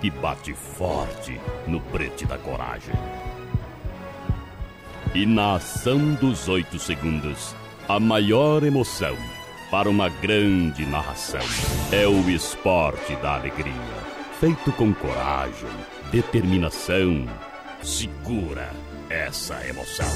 [0.00, 2.94] que bate forte no prete da coragem.
[5.14, 7.54] E na ação dos oito segundos,
[7.88, 9.16] a maior emoção
[9.70, 11.40] para uma grande narração
[11.92, 13.72] é o esporte da alegria,
[14.40, 15.68] feito com coragem,
[16.10, 17.26] determinação.
[17.82, 18.70] Segura
[19.08, 20.08] essa emoção.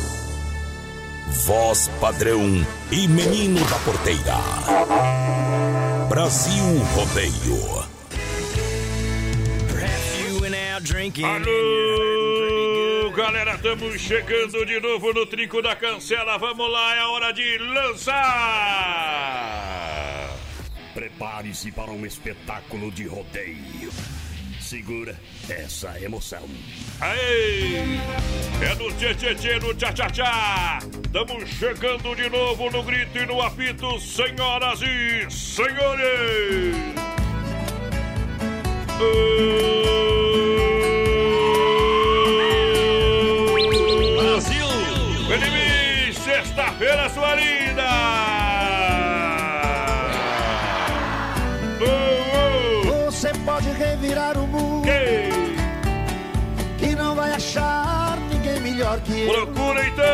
[1.46, 2.40] Voz padrão
[2.90, 4.36] e menino da porteira.
[6.08, 6.64] Brasil
[6.94, 7.91] Rodeio.
[10.82, 10.98] Alô,
[13.12, 16.36] galera, estamos chegando de novo no trinco da cancela.
[16.38, 18.18] Vamos lá, é hora de lançar.
[20.92, 23.92] Prepare-se para um espetáculo de rodeio.
[24.60, 25.16] Segura
[25.48, 26.48] essa emoção.
[27.00, 27.76] Aê!
[28.60, 30.80] É no tchê tchê tchê, no tchá tchá tchá.
[31.04, 37.21] Estamos chegando de novo no grito e no apito, senhoras e senhores.
[44.18, 44.66] Brasil!
[45.28, 47.82] Feliz sexta-feira, sua linda!
[53.06, 55.28] Você pode revirar o mundo Que?
[56.86, 59.32] e não vai achar ninguém melhor que eu.
[59.32, 60.04] Procura então!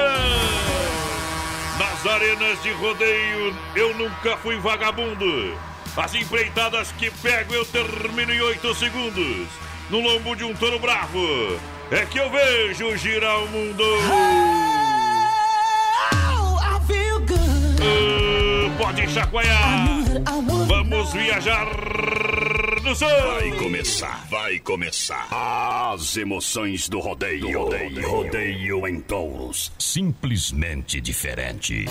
[1.78, 5.56] Nas arenas de rodeio, eu nunca fui vagabundo.
[5.96, 9.46] As empreitadas que pego, eu termino em oito segundos.
[9.90, 11.18] No lombo de um touro bravo,
[11.90, 13.82] é que eu vejo girar o mundo.
[16.60, 17.82] I feel good.
[17.82, 19.98] Ah, pode chacoalhar.
[20.66, 21.66] Vamos viajar
[22.84, 23.06] no som.
[23.06, 25.26] Vai começar, vai começar.
[25.30, 27.58] As emoções do rodeio.
[27.58, 29.72] rodeio, rodeio em touros.
[29.78, 31.86] Simplesmente diferente.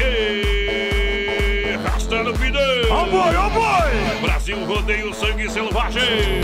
[0.00, 1.57] E...
[1.76, 2.60] Rasta no pidão.
[2.90, 4.20] Oh boy, oh boy!
[4.22, 6.40] Brasil rodeio sangue selvagem.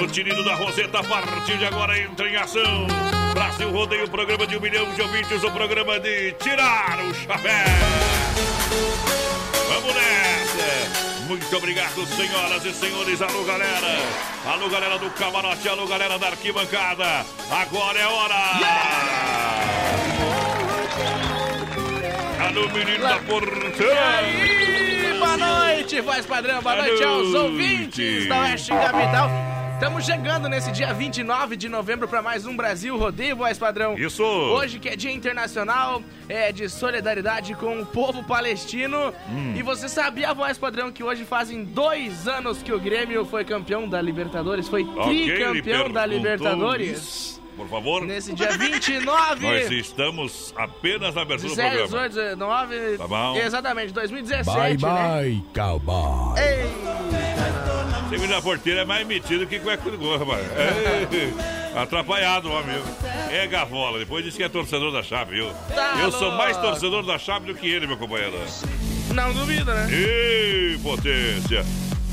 [0.00, 2.86] No tinido da Roseta, a partir de agora entra em ação.
[3.34, 7.66] Brasil rodeio, programa de um milhão de ouvintes, o programa de tirar o chapéu.
[9.68, 11.26] Vamos nessa!
[11.26, 13.20] Muito obrigado, senhoras e senhores.
[13.20, 13.98] Alô, galera!
[14.46, 17.26] Alô, galera do camarote, alô, galera da arquibancada.
[17.50, 18.36] Agora é hora!
[22.56, 24.22] Alô, menino da porteira!
[25.18, 29.28] Boa noite, voz padrão, boa noite aos ouvintes da Oeste Capital.
[29.74, 33.94] Estamos chegando nesse dia 29 de novembro para mais um Brasil Rodeio, voz padrão.
[33.98, 34.24] Isso!
[34.24, 39.12] Hoje que é Dia Internacional é, de Solidariedade com o povo palestino.
[39.28, 39.52] Hum.
[39.54, 43.86] E você sabia, voz padrão, que hoje fazem dois anos que o Grêmio foi campeão
[43.86, 47.38] da Libertadores, foi tricampeão da Libertadores.
[47.56, 48.02] Por favor.
[48.02, 52.08] Nesse dia 29 Nós estamos apenas na abertura do 17, programa.
[52.08, 52.98] 18, 19.
[52.98, 53.36] Tá bom.
[53.36, 54.78] Exatamente, 2017, Bye né?
[54.78, 56.38] bye, cowboy.
[56.38, 56.66] Ei,
[58.10, 60.46] menino da porteira é mais metido que cueca de gol, rapaz.
[61.74, 62.76] Atrapalhado o homem.
[63.30, 63.98] É gavola.
[63.98, 65.50] Depois disse que é torcedor da chave, viu?
[65.74, 66.70] Tá Eu sou mais louco.
[66.70, 68.38] torcedor da chave do que ele, meu companheiro.
[69.14, 69.88] não duvido, né?
[69.90, 71.64] Ei, potência!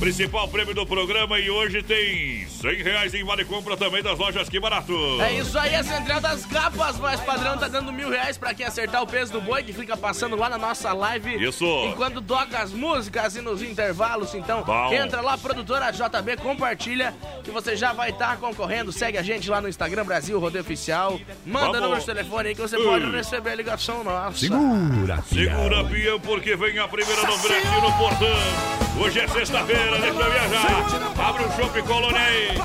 [0.04, 4.50] Principal prêmio do programa e hoje tem 100 reais em vale compra também das lojas
[4.50, 4.94] Que Barato.
[5.22, 8.66] É isso aí, a Central das Capas, voz padrão, tá dando mil reais pra quem
[8.66, 11.42] acertar o peso do boi, que fica passando lá na nossa live.
[11.42, 11.66] Isso.
[11.86, 14.92] Enquanto toca as músicas e nos intervalos, então Bom.
[14.92, 18.92] entra lá, produtora JB, compartilha, que você já vai estar concorrendo.
[18.92, 21.18] Segue a gente lá no Instagram, Brasil Rodeio Oficial.
[21.46, 21.82] Manda Vamos.
[21.82, 22.84] número de telefone aí que você Ei.
[22.84, 24.38] pode receber a ligação nossa.
[24.38, 28.84] Segura, Segura, peão, porque vem a primeira no Brasil no Portão.
[29.02, 31.28] Hoje é sexta-feira, deixa eu viajar.
[31.28, 31.80] Abre o chopp
[32.16, 32.58] aí.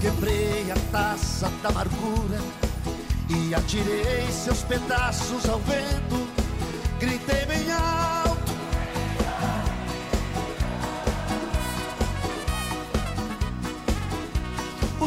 [0.00, 2.38] Quebrei a taça da amargura
[3.28, 6.28] e atirei seus pedaços ao vento.
[6.98, 7.99] Gritei bem alto.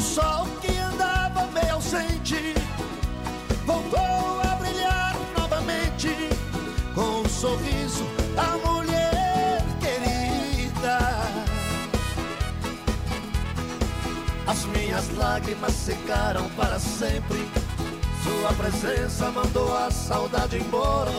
[0.04, 2.54] Sol que andava meio ausente
[3.66, 6.10] voltou a brilhar novamente
[6.94, 8.06] com um sorriso
[8.38, 11.00] a mulher querida.
[14.46, 17.48] As minhas lágrimas secaram para sempre.
[18.24, 21.12] Sua presença mandou a saudade embora.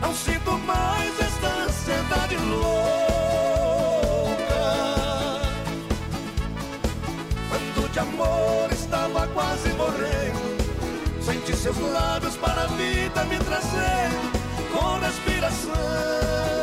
[0.00, 3.55] Não sinto mais esta ansiedade louca.
[7.96, 14.10] De amor estava quase morrendo, senti seus lábios para a vida me trazer
[14.70, 16.55] com respiração.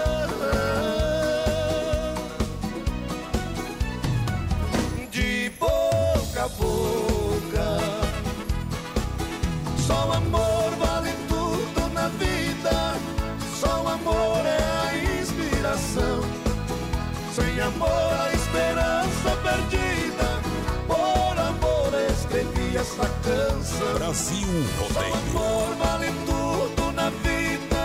[22.94, 23.94] Essa canção.
[23.96, 25.14] Brasil o Rodeio.
[25.14, 27.84] amor vale tudo na vida.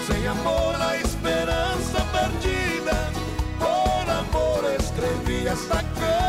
[0.07, 3.12] Sem amor, a esperança perdida.
[3.59, 6.20] Por amor, escrevi esta canção.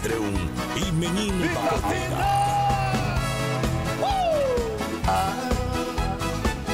[0.00, 0.24] Voz padrão
[0.76, 2.16] e menino da porteira.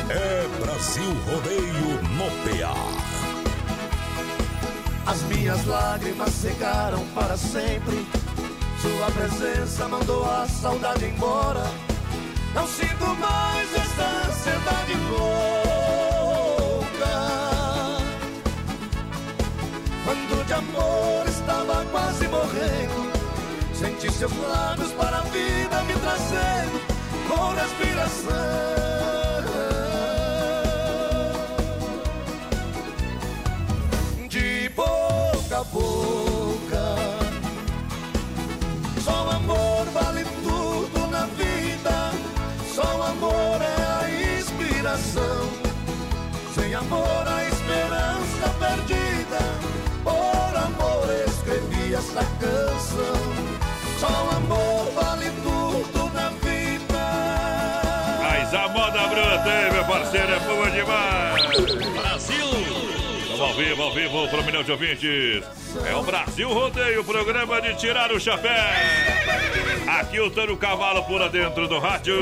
[0.08, 2.74] É Brasil Rodeio no PA.
[5.06, 8.06] As minhas lágrimas secaram para sempre.
[8.80, 11.64] Sua presença mandou a saudade embora.
[12.54, 15.26] Não sinto mais esta ansiedade louca.
[20.04, 23.05] Quando de amor estava quase morrendo,
[23.98, 26.80] senti seus lábios para a vida me trazendo
[27.28, 28.66] com respiração.
[34.28, 36.96] de boca a boca.
[39.02, 42.12] Só o amor vale tudo na vida.
[42.74, 45.48] Só o amor é a inspiração.
[46.54, 49.38] Sem amor, a esperança perdida.
[50.04, 53.46] Por amor, escrevi essa canção.
[53.98, 57.00] Só o amor vale tudo na vida.
[58.20, 61.94] Mas a moda bruta, hein, meu parceiro, é boa demais.
[61.94, 62.46] Brasil!
[63.22, 65.44] Estamos ao vivo, ao vivo, para um milhão de ouvintes.
[65.84, 68.50] É o Brasil Rodeio, o programa de tirar o chapéu.
[69.86, 72.16] Aqui o Tano Cavalo pula dentro do rádio.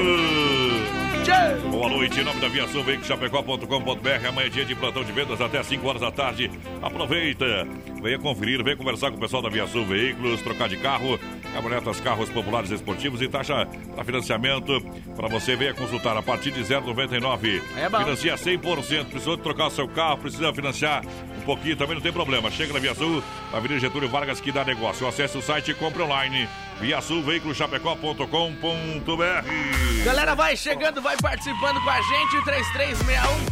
[1.70, 4.28] Boa noite, em nome da Via Sul, Chapecó.com.br.
[4.28, 6.50] Amanhã é dia de plantão de vendas até 5 horas da tarde.
[6.82, 7.66] Aproveita,
[8.02, 11.18] venha conferir, venha conversar com o pessoal da Via Sul Veículos, trocar de carro,
[11.54, 14.80] caminhonetas, carros populares esportivos e taxa para financiamento.
[15.14, 17.62] Para você, venha consultar a partir de 0,99.
[17.76, 17.98] É bom.
[17.98, 19.04] Financia 100%.
[19.06, 21.04] Precisou trocar o seu carro, precisa financiar
[21.38, 22.50] um pouquinho, também não tem problema.
[22.50, 23.22] Chega na Via Sul,
[23.52, 25.06] Avenida Getúlio Vargas, que dá negócio.
[25.06, 26.48] Acesse o site e compre online.
[26.80, 30.04] Via Sul, veiculoschapecó.com.br.
[30.04, 32.36] Galera, vai chegando, vai participando com a gente.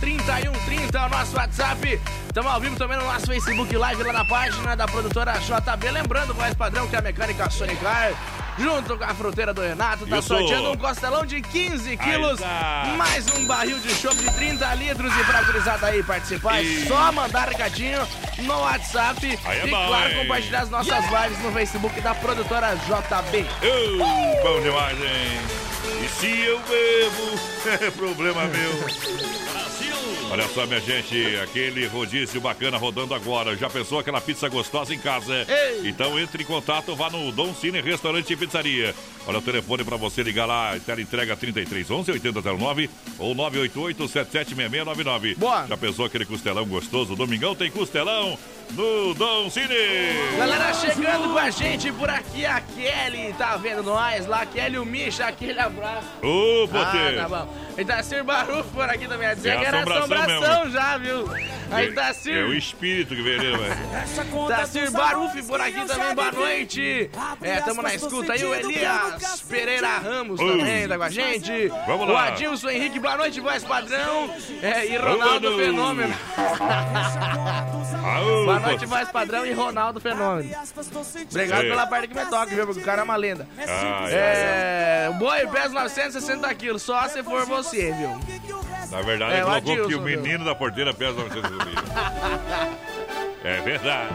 [0.00, 2.00] 3361-3130 é o nosso WhatsApp.
[2.26, 5.90] Estamos ao vivo também no nosso Facebook Live, lá na página da produtora JB.
[5.90, 8.12] Lembrando, voz padrão, que é a mecânica Sonicar,
[8.58, 10.28] junto com a fruteira do Renato, tá Isso.
[10.28, 12.94] sorteando um costelão de 15 quilos, tá.
[12.96, 15.12] mais um barril de chopp de 30 litros.
[15.16, 18.06] E pra gurizada aí participar, é E- só mandar recadinho
[18.38, 19.38] no WhatsApp.
[19.44, 20.16] Aí é e bom, claro, hein?
[20.19, 23.38] compartilhar as nossas lives no Facebook da produtora JB.
[23.40, 25.40] Uh, bom demais, hein?
[26.05, 27.38] E se eu bebo,
[27.87, 29.62] é problema meu.
[30.32, 33.55] Olha só, minha gente, aquele rodízio bacana rodando agora.
[33.55, 35.44] Já pensou aquela pizza gostosa em casa?
[35.46, 35.91] Ei!
[35.91, 38.94] Então entre em contato, vá no Dom Cine Restaurante e Pizzaria.
[39.27, 45.34] Olha o telefone para você ligar lá, tela entrega 3311 8009 ou 988 776699.
[45.34, 45.67] Boa.
[45.67, 47.15] Já pensou aquele costelão gostoso?
[47.15, 48.39] Domingão tem costelão
[48.70, 49.69] no Dom Cine.
[50.38, 54.84] Galera chegando com a gente por aqui, a Kelly tá vendo nós lá, Kelly o
[54.84, 56.06] Misha, aquele abraço.
[56.22, 57.16] Ô, Ah, Potê!
[57.16, 57.62] tá bom.
[57.76, 61.24] E Tacir Barufo por aqui também, a dizer É que era assombração assombração já, viu?
[61.70, 61.94] Aí
[62.26, 64.48] É o espírito que veio ali, velho.
[64.48, 67.10] Tacir Barufo por aqui também, boa noite.
[67.40, 70.58] É, tamo na escuta aí, o Elias Pereira Ramos Oi.
[70.58, 71.69] também tá com a gente.
[71.86, 72.26] Vamos O lá.
[72.28, 74.31] Adilson Henrique, boa noite, voz padrão.
[74.62, 75.56] É, e Ronaldo.
[75.56, 76.14] Fenômeno.
[78.04, 80.51] Aô, Boa noite, voz padrão e Ronaldo Fenômeno.
[81.31, 81.71] Obrigado Ei.
[81.71, 82.67] pela parte que me toca, viu?
[82.67, 83.47] Porque o cara é uma lenda.
[83.59, 88.11] Ai, ai, É, o boi pesa 960 quilos, só se for você, viu?
[88.91, 90.21] Na verdade, É, ele colocou que o Adilson, viu?
[90.23, 91.75] menino da porteira pesa 900 quilos.
[93.44, 94.09] É verdade.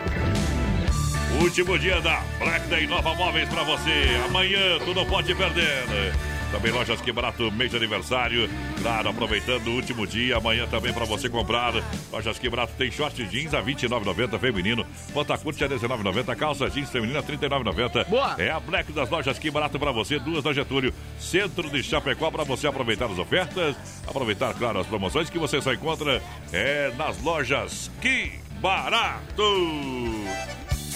[1.42, 4.22] Último dia da Black Day Nova Móveis pra você.
[4.26, 6.14] Amanhã tu não pode perder.
[6.52, 8.50] Também lojas que barato, mês de aniversário.
[8.82, 11.74] Claro, aproveitando o último dia, amanhã também para você comprar.
[12.12, 16.90] Lojas que barato tem short jeans a 29,90 feminino, bota curte a 19,90, calça jeans
[16.90, 18.06] feminina a 39,90.
[18.06, 18.36] Boa.
[18.38, 22.32] É a Black das lojas que barato para você, duas da Getúlio, centro de Chapecó
[22.32, 23.76] para você aproveitar as ofertas,
[24.08, 26.22] aproveitar, claro, as promoções que você só encontra
[26.54, 29.44] é nas lojas que barato.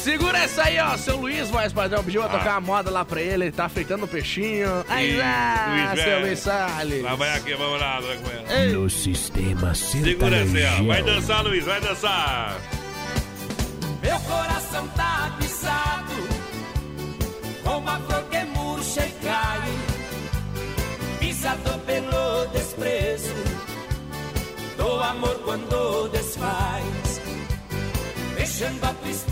[0.03, 0.98] Segura essa aí, ó.
[0.98, 2.39] Seu Luiz, mais padrão, pediu pra Ah.
[2.39, 3.46] tocar a moda lá pra ele.
[3.46, 4.84] Ele tá fritando o peixinho.
[4.89, 6.20] Aí lá, Luiz seu.
[6.22, 7.03] Luiz Salles.
[7.03, 8.65] Lá vai aqui, vamos lá, vai com ela.
[8.74, 10.84] No sistema Segura essa aí, ó.
[10.86, 12.58] Vai dançar, Luiz, vai dançar.
[14.01, 16.27] Meu coração tá pisado
[17.63, 19.62] Com uma flor que murcha e cai
[21.20, 23.31] Pisado pelo desprezo
[24.75, 27.22] Do amor quando desfaz
[28.36, 29.29] Deixando a triste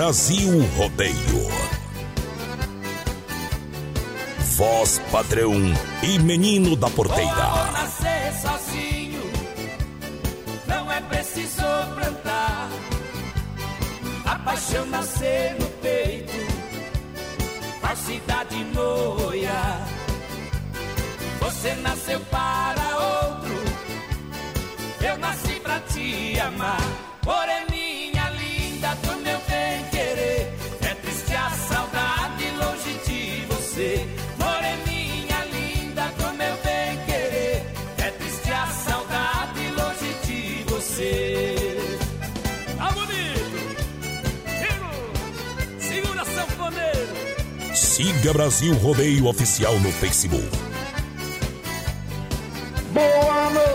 [0.00, 1.46] Brasil Rodeio.
[4.56, 5.52] Voz padrão
[6.02, 7.30] e menino da porteira.
[7.70, 9.20] nascer sozinho.
[10.66, 11.62] Não é preciso
[11.94, 12.70] plantar.
[14.24, 16.32] A paixão nascer no peito.
[17.82, 19.86] Falsidade no olhar
[21.40, 23.54] Você nasceu para outro.
[25.02, 26.79] Eu nasci pra te amar
[48.20, 50.44] Siga Brasil Rodeio Oficial no Facebook.
[52.92, 53.69] Boa noite.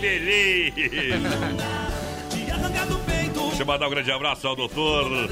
[0.00, 1.20] Beleza!
[3.48, 5.28] Deixa eu mandar um grande abraço ao doutor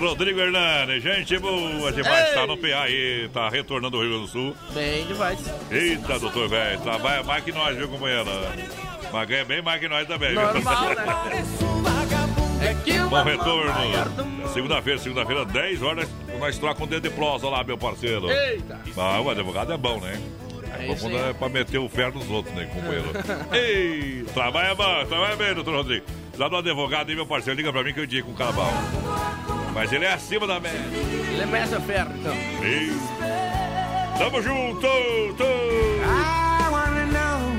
[0.00, 1.00] Rodrigo Hernani.
[1.00, 2.34] Gente boa demais, Ei.
[2.34, 4.56] tá no PA aí, tá retornando do Rio Grande do Sul.
[4.74, 5.38] Bem demais.
[5.70, 8.24] Eita, doutor velho, trabalha mais que nós, viu, companheira?
[9.10, 10.42] Mas ganha bem mais que nós também, viu?
[10.42, 11.44] Normal, né?
[11.62, 12.44] Um vagabundo.
[12.64, 14.48] É Bom retorno.
[14.52, 16.08] Segunda-feira, segunda-feira, 10 horas,
[16.38, 18.30] nós trocamos um dedo de prosa lá, meu parceiro.
[18.30, 18.80] Eita.
[18.96, 20.20] Ah, o advogado é bom, né?
[20.78, 21.16] É isso aí.
[21.16, 23.10] é pra meter o ferro nos outros, né, companheiro?
[23.52, 26.06] Ei, trabalha bom, trabalha bem, doutor Rodrigo.
[26.36, 28.72] Lá do advogado aí, meu parceiro, liga pra mim que eu indico um cara bom.
[29.72, 30.80] Mas ele é acima da média.
[31.32, 32.34] Ele é mestre ferro, então.
[32.62, 32.90] Ei.
[34.18, 34.86] Tamo junto!
[35.36, 36.53] tô.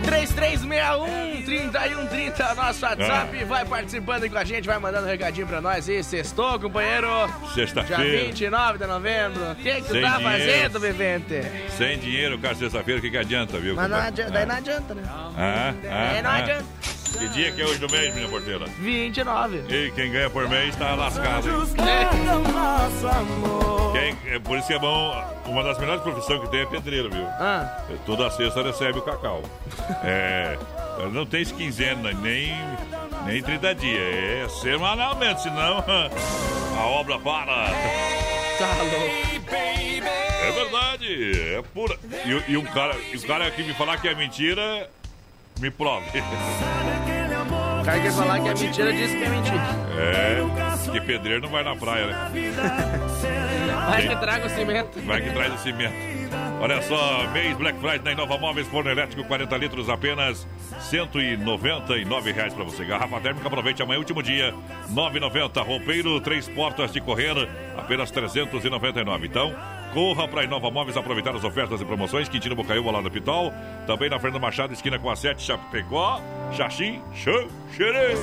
[0.05, 3.39] 3361-3130, nosso WhatsApp.
[3.41, 3.45] Ah.
[3.45, 6.03] Vai participando aí com a gente, vai mandando um recadinho pra nós aí.
[6.03, 7.07] Sextou, companheiro.
[7.53, 8.25] Dia Sexta-feira.
[8.25, 9.51] 29 de novembro.
[9.51, 10.23] O que, que tu tá dinheiro.
[10.23, 11.41] fazendo, Vivente?
[11.77, 13.75] Sem dinheiro, cara, sexta-feira, o que, que adianta, viu?
[13.75, 15.03] Mas não adianta, daí não adianta, né?
[15.07, 16.35] Ah, ah, Daí não ah.
[16.35, 16.65] adianta.
[17.17, 18.65] Que dia que é hoje do mês, minha porteira?
[18.79, 19.63] 29.
[19.69, 21.47] E quem ganha por mês tá lascado.
[21.49, 21.55] hein?
[23.19, 23.91] Amor.
[23.93, 27.09] Quem- é por isso que é bom, uma das melhores profissões que tem é pedreiro,
[27.09, 27.25] viu?
[27.39, 29.41] Ah, Toda sexta recebe o cacau.
[30.03, 30.57] É,
[31.11, 32.53] não tem quinzena, nem,
[33.25, 35.83] nem 30 dias, é semanalmente, senão
[36.77, 37.65] a obra para.
[38.57, 39.25] tá louco.
[39.55, 41.97] É verdade, é pura.
[42.25, 44.89] E, e um cara, e o cara que me falar que é mentira,
[45.59, 46.05] me prove.
[47.85, 49.63] cara quer falar que é mentira, diz que é mentira.
[49.97, 52.31] É, que pedreiro não vai na praia, né?
[53.89, 54.99] Vai que traga o cimento.
[55.05, 56.15] Vai que traz o cimento.
[56.59, 60.47] Olha só, mês Black Friday na Inova Móveis, forno elétrico 40 litros, apenas
[60.79, 62.83] 199 reais para você.
[62.85, 64.51] Garrafa térmica, aproveite amanhã, último dia,
[64.87, 65.63] R$ 9,90.
[65.63, 67.35] Roupeiro, três portas de correr,
[67.77, 69.27] apenas R$ 399.
[69.27, 69.53] Então,
[69.93, 72.29] corra para Inova Móveis aproveitar as ofertas e promoções.
[72.29, 73.53] Quintino Bocaiúva lá no Pitol.
[73.87, 78.15] Também na Fernanda Machado, esquina com a 7, Chapecó, Xaxim, Xô, Xerê.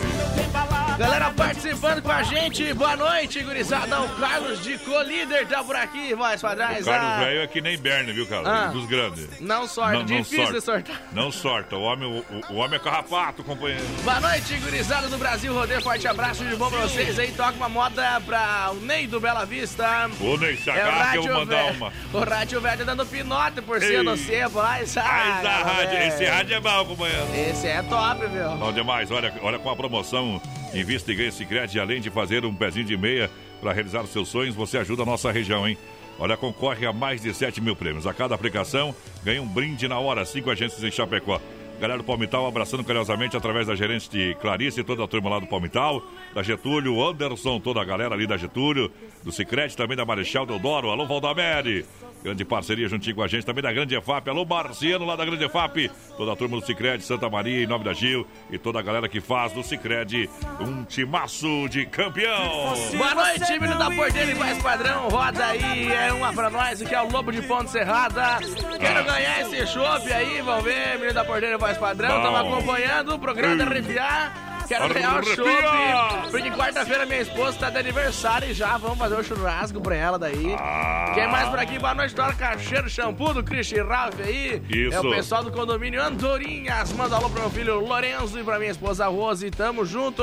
[0.99, 4.01] Galera participando com a gente, boa noite, gurizada.
[4.03, 6.83] O Carlos de Colíder tá por aqui, voz padrões.
[6.83, 8.43] O Carlos Ah, Velho é que nem Berne, viu, cara?
[8.49, 8.67] Ah.
[8.69, 9.29] Dos grandes.
[9.41, 10.53] Não sorta, Não- não difícil sorta.
[10.53, 11.03] de sortar.
[11.13, 11.77] Não sorta.
[11.77, 13.83] O homem, o, o homem é carrapato, companheiro.
[14.05, 15.53] Boa noite, gurizada do Brasil.
[15.53, 17.33] Rodeio, forte abraço de bom pra vocês aí.
[17.33, 20.09] Toca uma moda pra o Ney do Bela Vista.
[20.21, 21.93] Ô, Ney, se É agarra que eu vou mandar uma.
[22.13, 24.05] O rádio velho tá dando pinote por cima Ei.
[24.05, 24.61] do sebo.
[24.61, 24.85] Ai.
[24.97, 25.99] Ai, rádio.
[26.03, 27.27] Esse rádio é bom, companheiro.
[27.35, 28.51] Esse é top, viu?
[28.57, 30.41] Bom demais, olha, olha com a promoção
[30.75, 34.29] Invista e ganha Sicredi, além de fazer um pezinho de meia para realizar os seus
[34.29, 35.77] sonhos, você ajuda a nossa região, hein?
[36.19, 38.07] Olha, concorre a mais de 7 mil prêmios.
[38.07, 40.25] A cada aplicação, ganha um brinde na hora.
[40.25, 41.41] Cinco agências em Chapecó.
[41.83, 45.41] Galera do Palmital abraçando carinhosamente através da gerente de Clarice e toda a turma lá
[45.41, 46.01] do Palmital,
[46.33, 48.89] da Getúlio, Anderson, toda a galera ali da Getúlio,
[49.25, 51.85] do Sicredi, também da Marechal Deodoro, alô Valdamere.
[52.23, 54.29] Grande parceria juntinho com a gente, também da Grande EFAP.
[54.29, 55.91] Alô, Marciano, lá da Grande EFAP.
[56.17, 58.25] Toda a turma do Cicred, Santa Maria, em nome da Gil.
[58.49, 62.75] E toda a galera que faz do Cicred um timaço de campeão.
[62.97, 65.09] Boa noite, menino da Porteira e mais padrão.
[65.09, 68.39] Roda aí, é uma pra nós, que é o Lobo de Ponte Serrada.
[68.79, 72.11] Quero ganhar esse chopp aí, vamos ver, menino da Porteira e mais padrão.
[72.11, 72.17] Bom.
[72.19, 74.33] Estamos acompanhando o programa da Arrepiar.
[74.69, 75.25] Quero Arrepiar.
[75.25, 76.31] chopp.
[76.31, 80.19] Porque quarta-feira minha esposa tá de aniversário e já vamos fazer o churrasco pra ela
[80.19, 80.55] daí.
[80.59, 81.11] Ah.
[81.15, 81.79] Quem mais por aqui?
[81.79, 84.63] Boa noite, Dora Cacheiro Shampoo do Christian Ralph aí.
[84.71, 84.97] Isso.
[84.97, 86.93] É o pessoal do condomínio Andorinhas.
[86.93, 89.51] Manda alô pro meu filho Lorenzo e pra minha esposa Rose.
[89.51, 90.23] Tamo junto.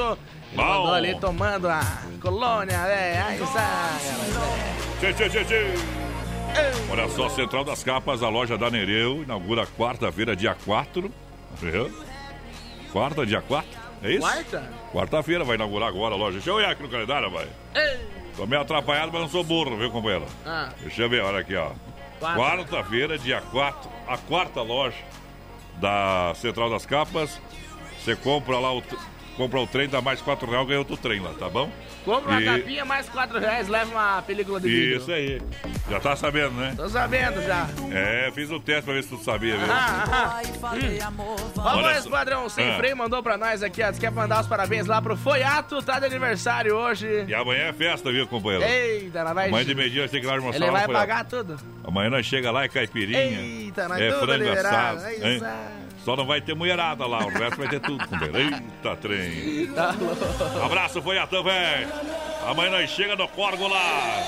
[0.52, 1.82] Ele mandou ali tomando a
[2.22, 4.00] colônia, é, aí sai.
[5.00, 5.66] Tchê, tchê, tchê, tchê.
[6.92, 11.12] Olha só, Central das Capas, a loja da Nereu, inaugura quarta-feira, dia 4.
[11.62, 11.92] Viu?
[12.92, 13.70] Quarta, dia 4?
[14.02, 14.22] É isso?
[14.22, 14.74] Quarta?
[14.92, 16.34] Quarta-feira vai inaugurar agora a loja.
[16.38, 17.48] Deixa eu olhar aqui no calendário, vai.
[18.36, 20.26] Tô meio atrapalhado, mas não sou burro, viu, companheiro?
[20.46, 21.72] Ah, Deixa eu ver, olha aqui, ó.
[22.20, 22.40] Quarta.
[22.40, 24.98] Quarta-feira, dia 4, a quarta loja
[25.80, 27.40] da Central das Capas.
[28.00, 28.82] Você compra lá o.
[29.40, 31.72] Compra o trem, dá mais 4 reais, ganha outro trem lá, tá bom?
[32.04, 34.98] compra uma E- capinha, mais 4 reais, leva uma película de vidro.
[34.98, 35.42] Isso aí.
[35.90, 36.74] Já tá sabendo, né?
[36.76, 37.66] Tô sabendo já.
[37.90, 39.68] É, fiz o teste pra ver se tu sabia, viu?
[39.72, 40.42] Ah, ah.
[40.76, 41.00] Hum.
[41.56, 42.10] Vamos, só.
[42.10, 42.76] padrão sem Ah.
[42.76, 43.94] freio mandou pra nós aqui, ó.
[43.94, 47.24] Quer mandar os parabéns lá pro Foiato, tá de aniversário hoje.
[47.26, 48.66] E amanhã é festa, viu, companheiro?
[48.66, 49.48] Eita, nós vai.
[49.48, 51.58] Amanhã de meio-dia temos que ir lá almoçar Ele lá, vai pagar tudo.
[51.86, 53.20] Amanhã nós chega lá, é caipirinha.
[53.20, 54.98] Eita, nós é tudo frango liberado.
[54.98, 55.40] assado.
[55.40, 55.79] Sai.
[56.04, 58.04] Só não vai ter mulherada lá, o resto vai ter tudo.
[58.36, 59.68] Eita, trem.
[59.74, 59.96] Tá.
[60.64, 61.88] Abraço, Foiatão, velho.
[62.48, 64.24] Amanhã nós chega no Corgo lá.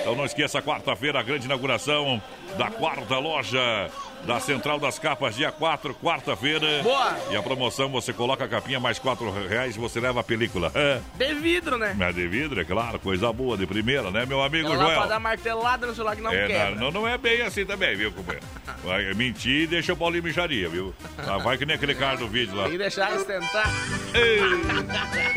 [0.00, 2.20] Então não esqueça, quarta-feira, a grande inauguração
[2.56, 3.90] da quarta loja
[4.24, 6.82] da Central das Capas, dia 4, quarta-feira.
[6.82, 7.16] Boa.
[7.30, 10.70] E a promoção, você coloca a capinha, mais 4 reais, você leva a película.
[10.74, 11.00] É.
[11.16, 11.94] De vidro, né?
[11.96, 15.08] Mas de vidro, é claro, coisa boa, de primeira, né, meu amigo lá pra Joel?
[15.08, 16.74] dar martelada no celular que não É, quebra.
[16.76, 18.46] não, não é bem assim também, viu, companheiro?
[18.84, 20.94] Vai mentir e deixa o Paulinho mijaria, viu?
[21.18, 22.68] Ah, vai que nem aquele cara do vídeo lá.
[22.68, 23.70] Que deixar esquentar.
[24.14, 24.40] Ei,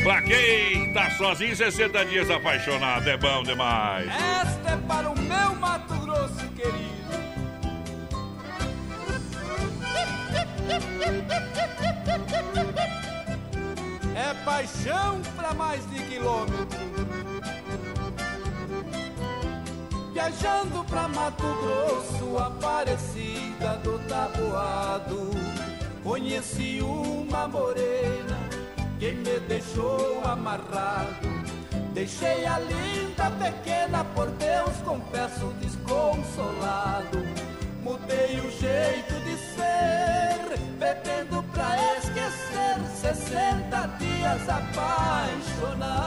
[0.02, 4.08] pra quem tá sozinho 60 dias apaixonado, é bom demais.
[4.08, 7.03] Esta é para o meu Mato Grosso querido.
[14.16, 16.68] É paixão para mais de quilômetro.
[20.14, 25.32] Viajando pra Mato Grosso, Aparecida do Taboado.
[26.04, 28.38] Conheci uma morena
[29.00, 31.28] que me deixou amarrado.
[31.94, 37.20] Deixei a linda pequena, por Deus confesso desconsolado.
[37.82, 42.80] Mudei o jeito de ser, bebendo pra esquecer.
[43.02, 46.04] 60 dias apaixonado.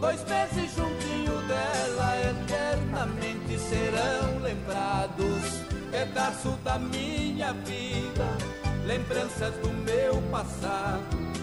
[0.00, 5.66] Dois meses juntinho dela eternamente serão lembrados.
[5.90, 8.26] Pedaço da minha vida,
[8.86, 11.35] lembranças do meu passado.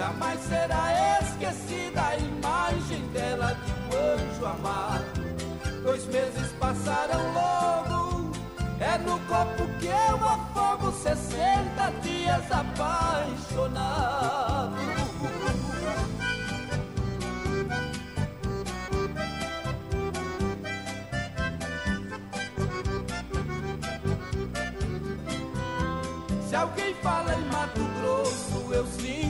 [0.00, 5.04] Jamais será esquecida a imagem dela de um anjo amado.
[5.82, 8.32] Dois meses passaram logo,
[8.80, 13.90] é no copo que eu afogo 60 dias apaixonado.
[26.48, 29.29] Se alguém fala em Mato Grosso, eu sinto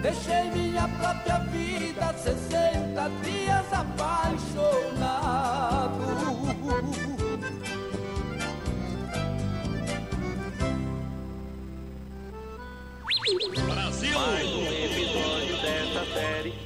[0.00, 5.20] deixei minha própria vida, 60 dias apaixonado.
[13.66, 14.18] Brasil!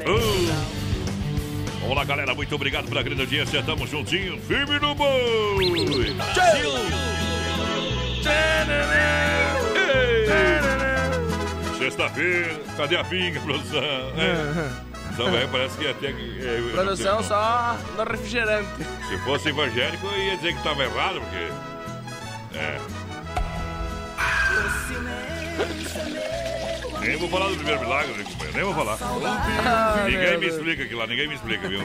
[0.07, 0.75] Uh.
[1.81, 2.35] Vamos lá, galera.
[2.35, 3.63] Muito obrigado pela grande audiência.
[3.63, 4.41] Tamo juntinho.
[4.41, 6.15] Firme no boi.
[6.15, 6.71] Brasil!
[11.85, 12.61] Sexta-feira.
[12.79, 13.83] Cadê a pinga, produção?
[13.83, 14.85] É.
[15.15, 16.09] Então, velho, parece que até.
[16.09, 18.69] É, Produção só no refrigerante.
[19.09, 21.53] Se fosse evangélico, eu ia dizer que tava errado, porque.
[22.59, 22.81] É.
[26.99, 28.57] Nem vou falar do primeiro milagre, companheiro?
[28.57, 28.99] Nem vou falar.
[29.65, 31.81] Ah, ninguém me explica aquilo lá, ninguém me explica, viu?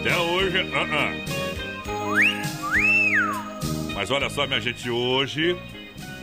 [0.00, 0.70] Até hoje.
[0.74, 2.53] ah, ah.
[3.94, 5.56] Mas olha só, minha gente, hoje.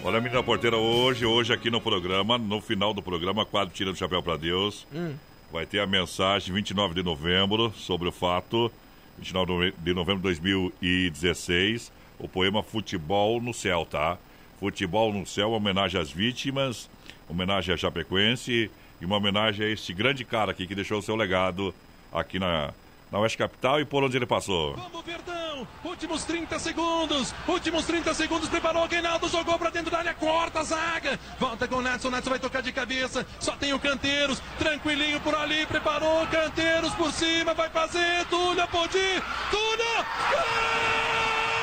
[0.04, 3.94] Olha a menina porteira hoje, hoje aqui no programa, no final do programa, quadro Tirando
[3.94, 4.86] o Chapéu pra Deus.
[4.94, 5.16] Hum.
[5.52, 8.70] Vai ter a mensagem 29 de novembro sobre o fato,
[9.18, 14.18] 29 de novembro de 2016, o poema Futebol no Céu, tá?
[14.60, 16.90] Futebol no Céu, homenagem às vítimas,
[17.30, 21.16] homenagem a Chapecoense e uma homenagem a este grande cara aqui que deixou o seu
[21.16, 21.74] legado
[22.12, 22.74] aqui na,
[23.12, 24.76] na Oeste Capital e por onde ele passou.
[24.76, 25.68] Vamos, Verdão!
[25.84, 27.36] Últimos 30 segundos!
[27.48, 31.20] Últimos 30 segundos, preparou o Reinaldo, jogou pra dentro da área, corta a zaga!
[31.38, 35.36] Volta com o Natson, Natson vai tocar de cabeça, só tem o Canteiros, tranquilinho por
[35.36, 39.22] ali, preparou, Canteiros por cima, vai fazer, Túlio, pode ir,
[39.52, 40.06] Túlio!
[40.32, 41.61] Gol!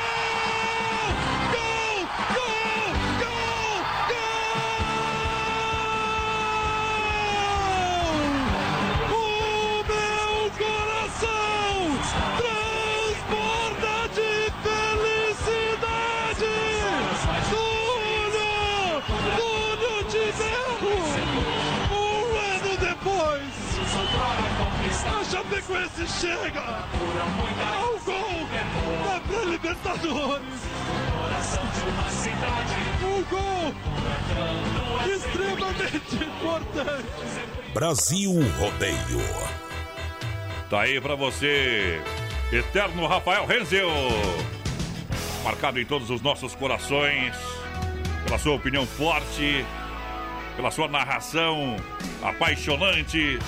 [26.19, 28.47] Chega ao gol
[29.05, 30.43] da pré-Libertadores!
[33.01, 33.73] Um gol
[35.15, 37.73] extremamente importante!
[37.73, 39.23] Brasil Rodeio.
[40.69, 42.01] Tá aí pra você,
[42.51, 43.89] Eterno Rafael Renzel.
[45.45, 47.33] Marcado em todos os nossos corações,
[48.25, 49.65] pela sua opinião forte,
[50.57, 51.77] pela sua narração
[52.21, 53.39] apaixonante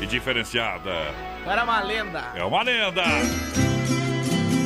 [0.00, 1.35] e diferenciada.
[1.46, 2.32] Era uma lenda.
[2.34, 3.02] É uma lenda!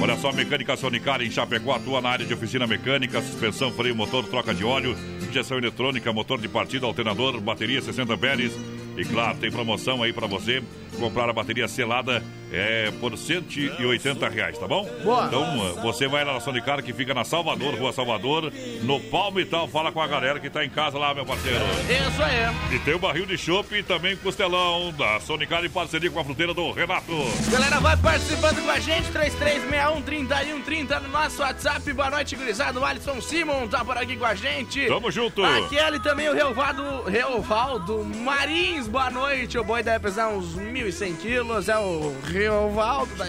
[0.02, 4.26] Olha só, Mecânica Sonicar em Chapecó atua na área de oficina mecânica, suspensão, freio, motor,
[4.26, 4.96] troca de óleo,
[5.28, 8.52] injeção eletrônica, motor de partida, alternador, bateria 60 amperes.
[8.96, 10.62] E claro, tem promoção aí pra você
[10.98, 14.88] comprar a bateria selada é, por 180 reais, tá bom?
[15.04, 15.26] Boa.
[15.26, 19.68] Então, você vai na Sonicar que fica na Salvador, Rua Salvador, no Palmital.
[19.68, 21.64] Fala com a galera que tá em casa lá, meu parceiro.
[21.88, 22.74] Isso aí.
[22.74, 26.24] E tem o barril de chopp e também costelão da Sonicar em parceria com a
[26.24, 27.12] fruteira do Renato.
[27.50, 31.92] Galera, vai participando com a gente, 3361-3130 no nosso WhatsApp.
[31.92, 32.80] Boa noite, gurizada.
[32.80, 34.86] O Alisson Simon tá por aqui com a gente.
[34.86, 35.44] Tamo junto.
[35.44, 38.88] Aquele também, o Reovaldo, Reovaldo Marins.
[38.88, 39.58] Boa noite.
[39.58, 41.68] O boi deve pesar uns 1.100 quilos.
[41.68, 43.26] É o Reovaldo da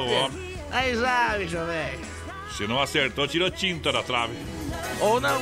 [0.00, 0.56] homem.
[0.72, 2.00] Aí já, bicho, velho.
[2.56, 4.34] Se não acertou, tirou tinta da trave.
[5.00, 5.40] Ou não.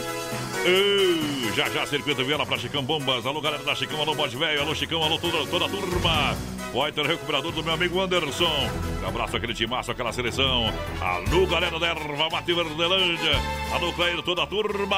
[0.67, 3.25] Uh, já já, Circuito Viela pra Chicão Bombas.
[3.27, 6.37] Alô, galera da Chicão, alô, Bode Velho, alô, Chicão, alô, toda, toda a turma.
[6.73, 8.71] Poiter recuperador do meu amigo Anderson.
[9.03, 10.73] Um abraço aquele timaço, aquela seleção.
[11.01, 13.33] Alô, galera da Erva Mate Verdelândia.
[13.73, 14.97] Alô, Clair, toda a turma.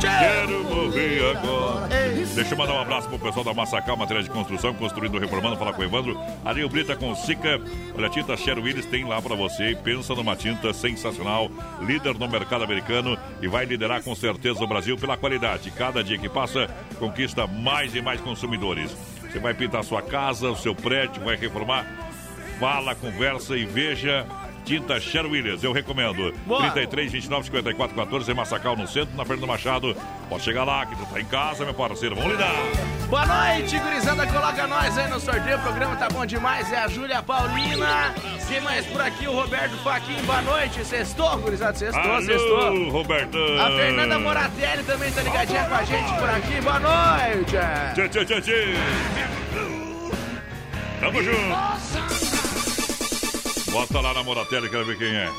[0.00, 1.88] Quero morrer agora.
[2.34, 5.72] Deixa eu mandar um abraço pro pessoal da Massacal, material de construção, construindo, reformando, falar
[5.72, 6.18] com o Evandro.
[6.44, 7.60] Areia Brita com Sica.
[7.96, 9.76] Olha, a tinta Sherwin Willis tem lá pra você.
[9.82, 11.50] Pensa numa tinta sensacional,
[11.82, 15.70] líder no mercado americano e vai liderar com certeza o Brasil pela qualidade.
[15.70, 16.66] Cada dia que passa,
[16.98, 18.90] conquista mais e mais consumidores.
[19.22, 21.86] Você vai pintar sua casa, o seu prédio, vai reformar.
[22.58, 24.26] Fala, conversa e veja
[24.70, 26.32] Tinta Sher Williams, eu recomendo.
[26.46, 26.70] Boa.
[26.70, 29.96] 33, 29, 54, 14, em Massacal, no centro, na Fernando Machado.
[30.28, 32.14] Pode chegar lá, que tu tá em casa, meu parceiro.
[32.14, 32.54] Vamos lidar.
[33.08, 34.24] Boa noite, gurizada.
[34.28, 35.56] Coloca nós aí no sorteio.
[35.56, 36.72] O programa tá bom demais.
[36.72, 38.14] É a Júlia Paulina.
[38.46, 39.26] Quem mais por aqui?
[39.26, 40.22] O Roberto Faquin.
[40.22, 40.84] Boa noite.
[40.84, 41.76] Sextou, gurizada.
[41.76, 42.60] Sextou, sextou.
[42.60, 43.38] Alô, Roberto.
[43.38, 46.60] A Fernanda Moratelli também tá ligadinha com a gente por aqui.
[46.60, 47.56] Boa noite.
[47.94, 48.74] Tchê, tchê, tchê, tchê.
[51.00, 52.39] Tamo junto.
[53.72, 55.30] Bota lá na Moratelli, quero ver quem é.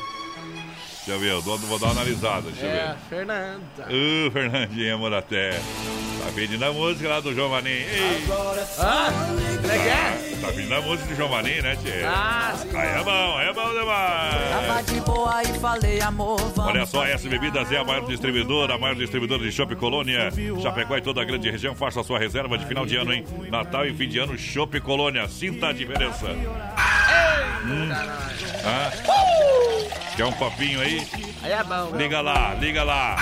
[1.04, 2.96] Deixa eu ver, eu vou dar uma analisada, deixa eu É, ver.
[3.08, 3.88] Fernanda.
[3.88, 5.58] Ô, Fernandinha Moratelli.
[6.24, 7.74] Tá pedindo a música lá do João Maninho.
[7.74, 8.24] Ei,
[8.78, 9.10] Ah,
[9.58, 10.36] como é que é?
[10.40, 12.04] tá pedindo a música do João Maninho, né, tchê?
[12.06, 12.76] Ah, sim.
[12.76, 14.66] Aí é bom, aí é bom demais.
[14.66, 16.40] Tava de boa e falei, amor.
[16.56, 20.30] Olha só, a S Bebidas é a maior distribuidora, a maior distribuidora de Chopp Colônia.
[20.62, 21.74] Chapecó e toda a grande região.
[21.74, 23.24] Faça a sua reserva de final de ano, hein?
[23.50, 25.26] Natal e fim de ano, Chopp Colônia.
[25.28, 26.28] Sinta a diferença.
[27.64, 27.88] Hum.
[28.64, 28.90] Ah?
[30.16, 31.06] Quer um papinho aí?
[31.42, 31.96] Aí é bom.
[31.96, 33.16] Liga lá, liga lá.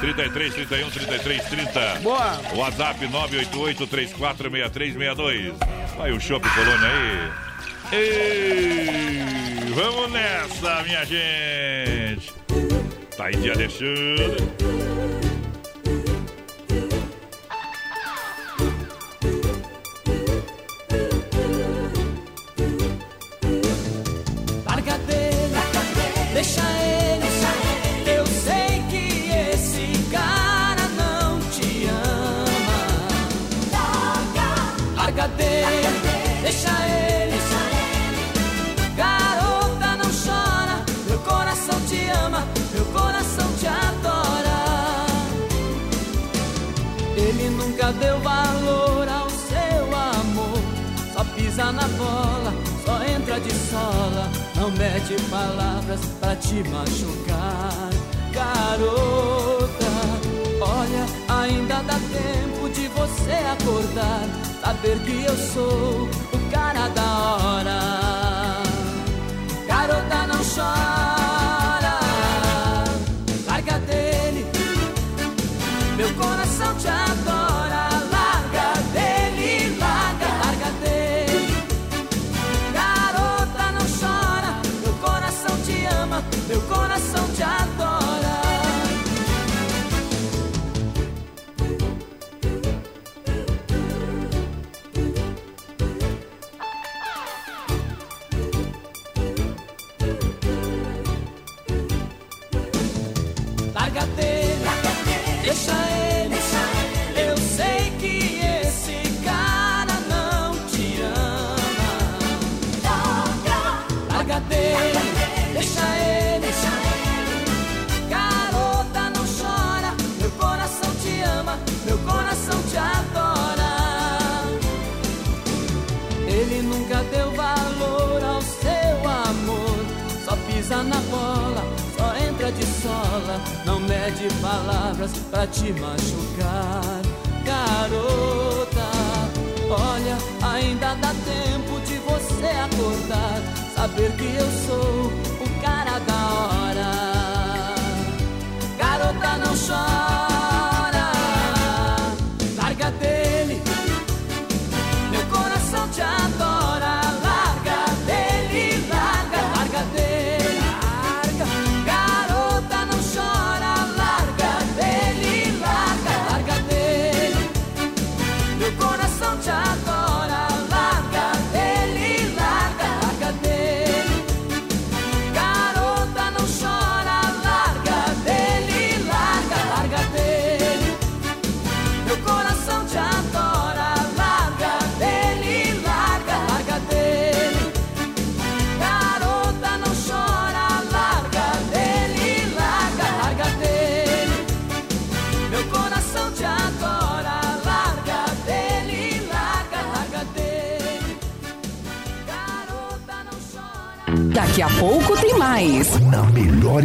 [0.00, 1.94] 33, 31, 33, 30.
[2.02, 2.40] Boa.
[2.54, 5.54] WhatsApp 988 346362.
[5.96, 7.30] Vai o Chopp Colônia aí.
[7.92, 12.32] Ei, vamos nessa, minha gente.
[13.16, 15.25] Tá aí de Alexandre.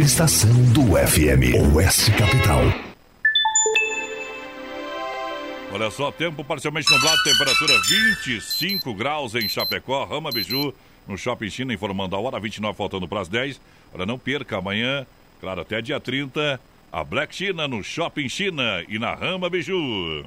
[0.02, 2.60] Estação do FM, Oeste Capital.
[5.72, 10.74] Olha só, tempo parcialmente nublado, temperatura 25 graus em Chapecó, Rama Biju,
[11.06, 13.60] no Shopping China, informando a hora, 29 faltando para as 10.
[13.94, 15.06] Olha, não perca amanhã,
[15.40, 16.60] claro, até dia 30,
[16.90, 20.26] a Black China no Shopping China e na Rama Biju.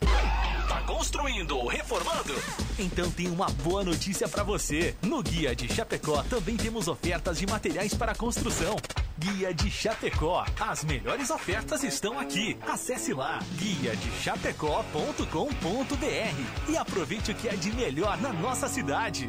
[0.00, 2.34] Tá construindo ou reformando?
[2.78, 4.94] Então tem uma boa notícia para você.
[5.02, 8.76] No Guia de Chapecó também temos ofertas de materiais para construção.
[9.18, 10.44] Guia de Chapecó.
[10.60, 12.56] As melhores ofertas estão aqui.
[12.66, 19.28] Acesse lá guia de chapecó.com.br e aproveite o que é de melhor na nossa cidade.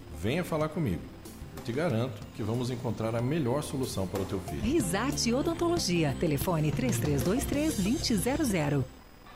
[0.21, 1.01] venha falar comigo.
[1.57, 4.61] Eu te garanto que vamos encontrar a melhor solução para o teu filho.
[4.61, 6.15] Risate Odontologia.
[6.19, 8.83] Telefone 3323-2000.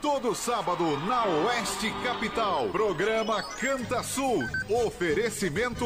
[0.01, 2.67] Todo sábado na Oeste Capital.
[2.69, 4.43] Programa Canta Sul.
[4.85, 5.85] Oferecimento.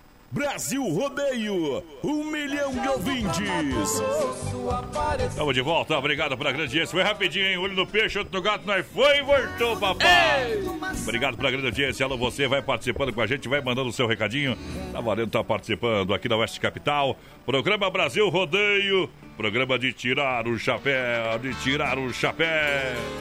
[0.31, 4.01] Brasil Rodeio, um milhão de ouvintes.
[5.29, 6.91] Estamos de volta, obrigado pela grande audiência.
[6.91, 7.57] Foi rapidinho, hein?
[7.57, 10.63] Olho no peixe, outro no gato, nós foi e voltou, papai.
[11.03, 12.05] Obrigado pela grande audiência.
[12.05, 14.57] Alô, você vai participando com a gente, vai mandando o seu recadinho.
[14.93, 17.17] Tá valendo, tá participando aqui da Oeste Capital.
[17.45, 19.09] Programa Brasil Rodeio.
[19.41, 22.45] Programa de tirar o chapéu, de tirar o chapéu.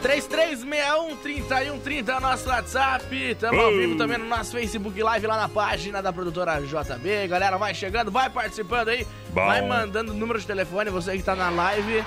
[0.03, 3.17] 3361-3130 é o nosso WhatsApp.
[3.17, 7.27] Estamos ao vivo também no nosso Facebook Live lá na página da produtora JB.
[7.27, 9.07] Galera, vai chegando, vai participando aí.
[9.31, 9.47] Bom.
[9.47, 12.05] Vai mandando o número de telefone, você que tá na live.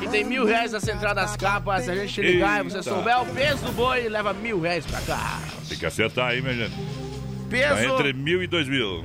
[0.00, 1.84] E tem mil reais na central das capas.
[1.84, 5.00] Se a gente ligar e você souber o peso do boi, leva mil reais pra
[5.02, 5.40] cá.
[5.68, 6.74] Tem que acertar aí, minha gente.
[7.48, 7.76] Peso.
[7.76, 9.04] Tá entre mil e dois mil.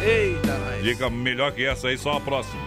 [0.00, 0.84] Eita, nós.
[0.84, 2.65] Dica melhor que essa aí, só a próxima.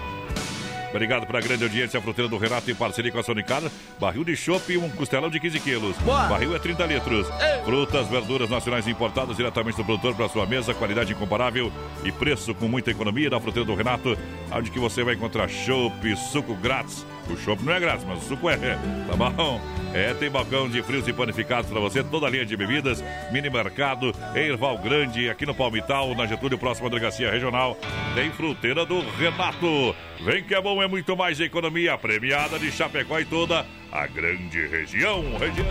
[0.90, 3.72] Obrigado pela grande audiência, a fruteira do Renato em parceria com a Sonicara.
[4.00, 5.98] Barril de chopp e um costelão de 15 quilos.
[5.98, 6.24] Boa.
[6.28, 7.28] Barril é 30 litros.
[7.64, 11.72] Frutas, verduras nacionais importadas diretamente do produtor para sua mesa, qualidade incomparável
[12.04, 14.18] e preço com muita economia na fruteira do Renato,
[14.52, 17.06] onde que você vai encontrar chopp, suco grátis.
[17.30, 18.58] O chopp não é grátis, mas o suco é.
[18.58, 19.62] Tá bom?
[19.94, 23.50] É, tem balcão de frios e panificados para você, toda a linha de bebidas, mini
[23.50, 27.78] mercado, Erval Grande, aqui no Palmital, na Getúlio, próxima delegacia regional.
[28.16, 29.96] Tem fruteira do Renato.
[30.22, 34.68] Vem que é bom, é muito mais economia premiada de Chapecó e toda a grande
[34.68, 35.66] região, região.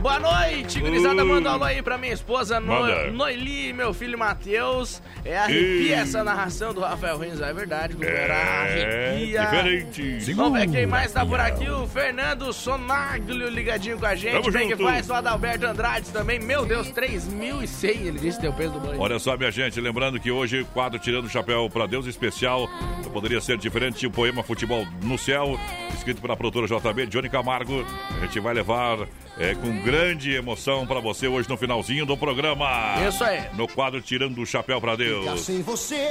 [0.00, 1.24] Boa noite, gurizada.
[1.24, 1.28] Ui.
[1.28, 3.10] Manda um alô aí pra minha esposa no.
[3.12, 5.02] Noeli e meu filho Matheus.
[5.24, 5.92] É arrepia Ih.
[5.92, 7.96] essa narração do Rafael Rins, é verdade.
[8.04, 9.40] É, arrepia.
[9.40, 10.32] diferente.
[10.34, 11.68] Vamos ver quem mais tá por aqui.
[11.68, 14.32] O Fernando Sonaglio ligadinho com a gente.
[14.34, 14.84] Tamo Quem que junto.
[14.84, 15.08] faz?
[15.08, 16.38] O Adalberto Andrade também.
[16.38, 17.88] Meu Deus, 3.100.
[17.88, 19.00] Ele disse que tem o peso do banho.
[19.00, 22.68] Olha só, minha gente, lembrando que hoje o quadro Tirando o Chapéu para Deus especial
[23.12, 23.93] poderia ser diferente.
[24.02, 25.58] O poema Futebol no Céu,
[25.94, 27.86] escrito pela produtora JB, Johnny Camargo.
[28.20, 29.06] A gente vai levar
[29.38, 32.66] é, com grande emoção para você hoje no finalzinho do programa.
[33.08, 33.44] Isso aí.
[33.54, 35.40] No quadro Tirando o Chapéu para Deus.
[35.40, 36.10] Sem você.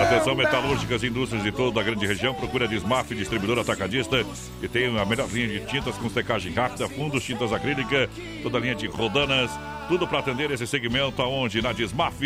[0.00, 2.34] Atenção, metalúrgicas e indústrias de toda a grande região.
[2.34, 4.24] Procura a Desmaf, distribuidor atacadista,
[4.60, 8.08] que tem a melhor linha de tintas com secagem rápida, fundos, tintas acrílica,
[8.42, 9.50] toda a linha de rodanas.
[9.88, 11.60] Tudo para atender esse segmento aonde?
[11.60, 12.20] Na Desmaf.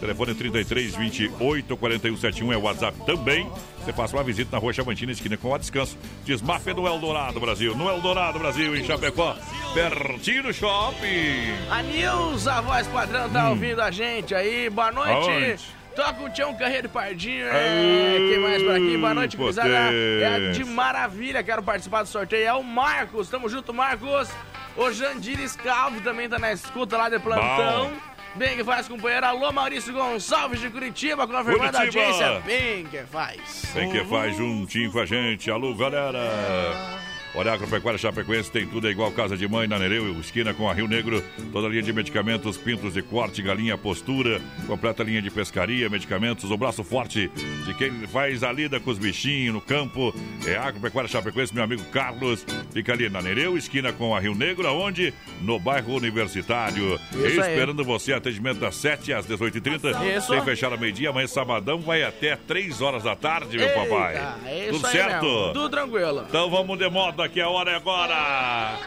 [0.00, 3.50] Telefone 33 28 41 71 é o WhatsApp também.
[3.78, 5.98] Você faça uma visita na rua Chavantina, esquina com a descanso.
[6.24, 7.74] Desmaf é no Eldorado Brasil.
[7.74, 9.34] No Eldorado Brasil, em Chapecó.
[9.74, 11.52] Pertinho do shopping.
[11.70, 14.70] A Nilza, a voz padrão, tá ouvindo a gente aí.
[14.70, 15.10] Boa noite.
[15.10, 15.32] Hum.
[15.32, 15.81] Aonde?
[15.94, 17.46] Toca o Tião Carreiro Pardinho.
[17.46, 18.96] É, quem mais por aqui?
[18.96, 19.68] Boa noite, gurizada.
[19.68, 22.46] É de maravilha, quero participar do sorteio.
[22.46, 24.30] É o Marcos, tamo junto, Marcos.
[24.76, 27.90] O Jandir Scalvi também tá na escuta lá de plantão.
[27.90, 28.12] Bom.
[28.34, 29.26] Bem que faz, companheiro.
[29.26, 32.40] Alô, Maurício Gonçalves de Curitiba, confirmando a audiência.
[32.40, 33.70] Bem que faz.
[33.74, 35.50] Tem que faz juntinho com a gente.
[35.50, 37.11] Alô, galera!
[37.34, 40.74] Olha, Agropecuária Chapecoense tem tudo é igual casa de mãe na Nereu, esquina com a
[40.74, 41.24] Rio Negro.
[41.50, 46.50] Toda a linha de medicamentos, pintos de corte, galinha, postura, completa linha de pescaria, medicamentos,
[46.50, 47.30] o braço forte
[47.64, 50.14] de quem faz a lida com os bichinhos no campo.
[50.46, 52.44] É Agropecuária Chapecoense, meu amigo Carlos.
[52.70, 55.14] Fica ali na Nereu, esquina com a Rio Negro, aonde?
[55.40, 57.00] No bairro Universitário.
[57.12, 57.52] Isso aí.
[57.52, 60.18] Esperando você, atendimento das 7 às 18h30.
[60.18, 60.26] Isso.
[60.28, 64.16] Sem fechar ao meio-dia, amanhã sabadão vai até 3 horas da tarde, meu Eita, papai.
[64.46, 65.24] é Tudo aí certo?
[65.24, 65.52] mesmo.
[65.54, 66.24] Tudo tranquilo.
[66.28, 68.78] Então vamos de moda, que a hora é agora.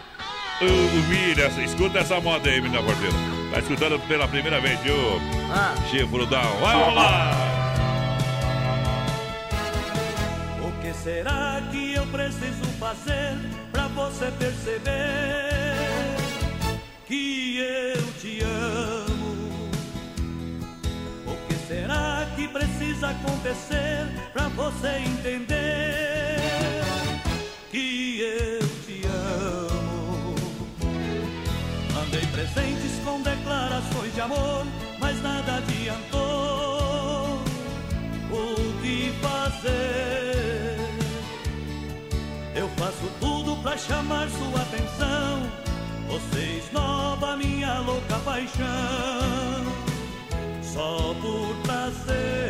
[0.61, 3.13] Uh, Miriam, escuta essa moda aí, menina porteira.
[3.51, 4.95] Tá escutando pela primeira vez, viu?
[5.51, 5.75] Ah.
[5.89, 6.41] Chifrudão.
[6.59, 7.31] Vamos lá!
[10.61, 13.37] O que será que eu preciso fazer
[13.71, 15.49] pra você perceber
[17.07, 19.69] que eu te amo?
[21.27, 26.64] O que será que precisa acontecer pra você entender
[28.25, 30.35] eu te amo?
[31.93, 34.65] Mandei presentes com declarações de amor,
[34.99, 37.39] mas nada adiantou.
[38.31, 40.77] O que fazer?
[42.55, 45.65] Eu faço tudo pra chamar sua atenção.
[46.07, 49.65] Você esnova minha louca paixão,
[50.61, 52.44] só por prazer.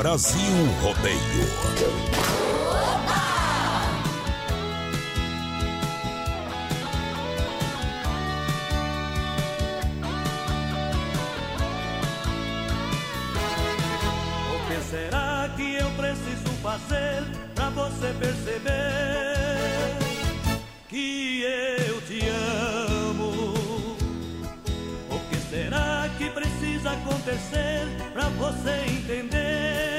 [0.00, 0.34] Brasil
[0.80, 1.44] Rodeio.
[14.48, 17.22] O que será que eu preciso fazer
[17.54, 18.78] pra você perceber
[20.88, 23.54] que eu te amo?
[25.10, 29.89] O que será que precisa acontecer pra você entender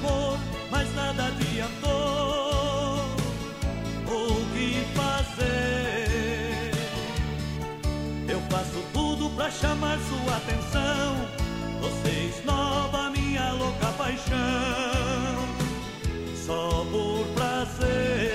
[0.00, 0.38] amor,
[0.70, 1.90] mas nada adiantou.
[4.06, 6.70] O que fazer?
[8.28, 11.28] Eu faço tudo pra chamar sua atenção.
[11.80, 14.36] Você esnova minha louca paixão,
[16.46, 18.29] só por prazer.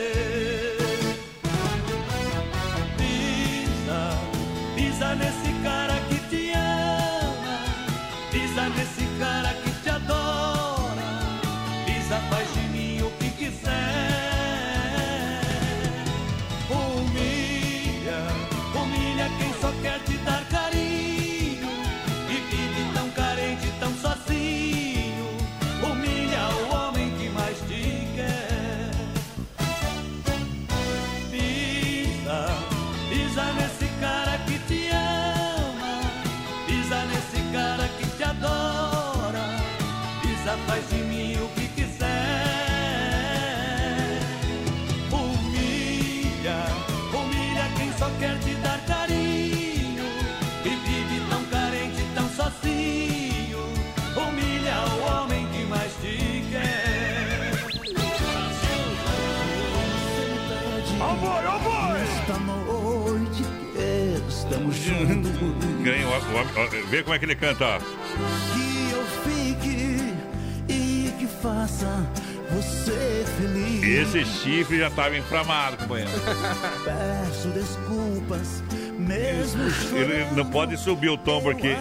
[65.85, 67.77] Ganha o, o, o, vê como é que ele canta.
[67.77, 70.15] Que eu fique
[70.67, 72.09] e que faça
[72.49, 73.83] você feliz.
[73.83, 76.09] Esse chifre já tava inflamado, companheiro.
[76.83, 78.63] Peço desculpas,
[78.97, 80.11] mesmo chorando.
[80.11, 81.75] Ele não pode subir o tom porque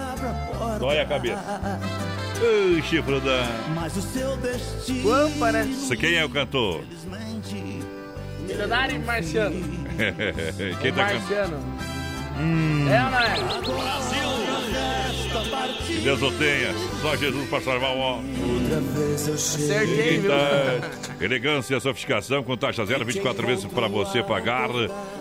[0.78, 1.42] dói a cabeça.
[1.42, 3.46] Ai, chifrudão.
[3.74, 5.28] Mas o seu destino.
[5.50, 5.64] Né?
[5.64, 6.84] Isso quem é o cantor?
[8.46, 9.56] Milionário e Marciano.
[10.82, 11.93] quem O tá cantando?
[12.36, 13.34] É ou não é?
[15.86, 16.72] Que Deus o tenha.
[17.00, 18.34] Só Jesus para salvar o homem.
[18.42, 19.34] Outra vez eu?
[19.80, 24.68] Eita, Elegância, sofisticação com taxa zero, 24 vezes para você pagar.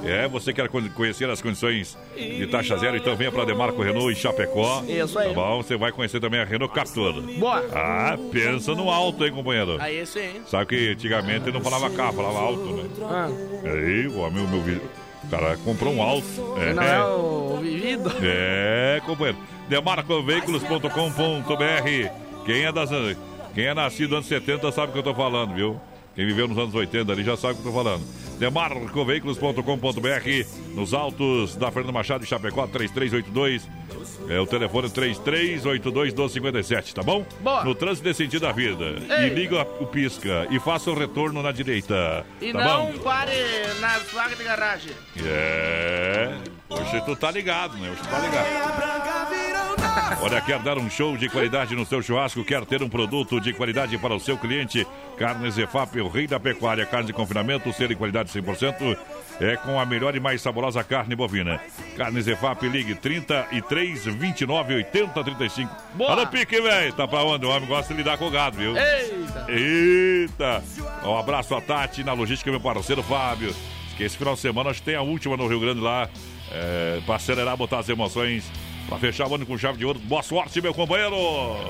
[0.03, 2.97] É, você quer con- conhecer as condições de taxa zero?
[2.97, 4.83] Então venha para Demarco Renault em Chapecó.
[4.87, 5.29] Isso aí.
[5.29, 5.61] Tá bom?
[5.61, 7.13] Você vai conhecer também a Renault Captur.
[7.37, 7.63] Boa.
[7.73, 9.77] Ah, pensa no alto, hein, companheiro?
[9.79, 10.41] Aí sim.
[10.47, 12.83] Sabe que antigamente não falava carro, falava alto, né?
[13.03, 13.29] Ah,
[13.65, 14.61] Aí, o meu, meu
[15.33, 16.25] cara comprou um alto.
[16.75, 18.11] não é o vivido?
[18.21, 19.37] É, companheiro.
[19.67, 22.45] Demarcoveículos.com.br.
[22.45, 22.89] Quem é das
[23.55, 25.79] quem é nascido nos anos 70 sabe o que eu tô falando, viu?
[26.15, 28.03] Quem viveu nos anos 80 ali já sabe o que eu tô falando.
[28.39, 33.67] Demarcoveículos.com.br nos altos da Fernanda Machado de Chapecó 3382
[34.29, 37.25] é o telefone 3382 1257, tá bom?
[37.41, 37.63] Boa.
[37.63, 38.95] No trânsito desse sentido da vida.
[39.09, 39.27] Ei.
[39.27, 42.25] E liga o pisca e faça o retorno na direita.
[42.41, 42.99] E tá não bom?
[42.99, 43.33] pare
[43.79, 44.91] nas vagas de garagem.
[45.25, 46.33] É.
[46.69, 47.91] Hoje tu tá ligado, né?
[47.91, 49.52] Hoje tu tá ligado.
[50.21, 52.43] Olha, quer dar um show de qualidade no seu churrasco?
[52.43, 54.87] Quer ter um produto de qualidade para o seu cliente?
[55.17, 56.85] Carnes EFAP, o rei da pecuária.
[56.85, 58.97] Carne de confinamento, ser de qualidade 100%.
[59.39, 61.59] É com a melhor e mais saborosa carne bovina.
[61.97, 65.75] Carnes EFAP, ligue 33 29 80 35.
[65.95, 66.11] Boa.
[66.11, 66.93] Alô, pique, velho.
[66.93, 67.45] Tá pra onde?
[67.45, 68.75] O homem gosta de lidar com o gado, viu?
[68.77, 69.45] Eita!
[69.49, 70.63] Eita!
[71.03, 73.53] Um abraço a Tati na logística, meu parceiro Fábio.
[73.97, 76.09] Que esse final de semana acho que tem a última no Rio Grande lá.
[76.51, 78.49] É, pra acelerar, botar as emoções.
[78.87, 79.97] Pra fechar o ano com chave de ouro.
[79.99, 81.15] Boa sorte, meu companheiro!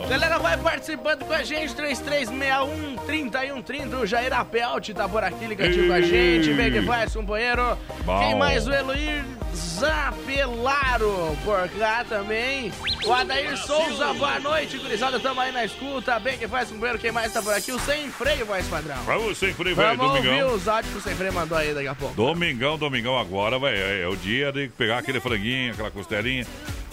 [0.10, 4.02] Galera, vai participando com a gente, 3361-3130.
[4.02, 6.52] O Jair Apelt tá por aqui ligativo com a gente.
[6.54, 7.78] Vem que faz, companheiro.
[8.04, 8.20] Bom.
[8.20, 8.68] Quem mais?
[8.68, 9.24] O Eloir
[9.56, 12.72] Zapelaro por cá também.
[13.06, 15.20] O Adair Souza, boa noite, gurizada.
[15.20, 16.20] Tamo aí na escuta.
[16.20, 17.00] Bem que faz, companheiro.
[17.00, 17.72] Quem mais tá por aqui?
[17.72, 18.98] O Sem Freio, voz padrão.
[19.06, 19.98] Vamos sem freio, velho.
[19.98, 20.56] Vamos ouvir Domingão.
[20.56, 22.16] os áudios que o Sem Freio mandou aí daqui a pouco.
[22.16, 23.78] Domingão, domingão agora, velho.
[23.78, 26.46] É, é o dia de pegar aquele franguinho, aquela costelinha.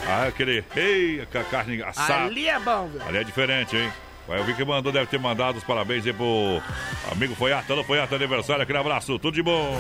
[0.07, 0.65] Ah, aquele.
[0.77, 2.25] Ei, a carne assada.
[2.25, 3.09] Ali é bom, velho.
[3.09, 3.91] Ali é diferente, hein?
[4.27, 6.63] Vai ouvir que mandou, deve ter mandado os parabéns aí pro
[7.11, 7.73] amigo Foiata.
[7.73, 9.77] Alô, Foiata, aniversário, aquele abraço, tudo de bom.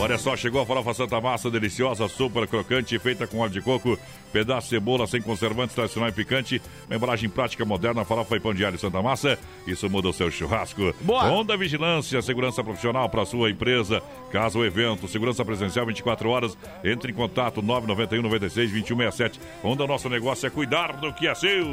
[0.00, 3.98] Olha só, chegou a farofa Santa Massa, deliciosa, super crocante, feita com óleo de coco,
[4.32, 8.54] pedaço de cebola sem conservantes, tradicional e picante, uma embalagem prática moderna, farofa e pão
[8.54, 10.94] de alho Santa Massa, isso muda o seu churrasco.
[11.02, 11.24] Boa.
[11.24, 17.12] Onda Vigilância, segurança profissional para sua empresa, casa ou evento, segurança presencial 24 horas, entre
[17.12, 19.38] em contato 991 96 2167.
[19.62, 21.66] Onda, nosso negócio é cuidar do que é seu.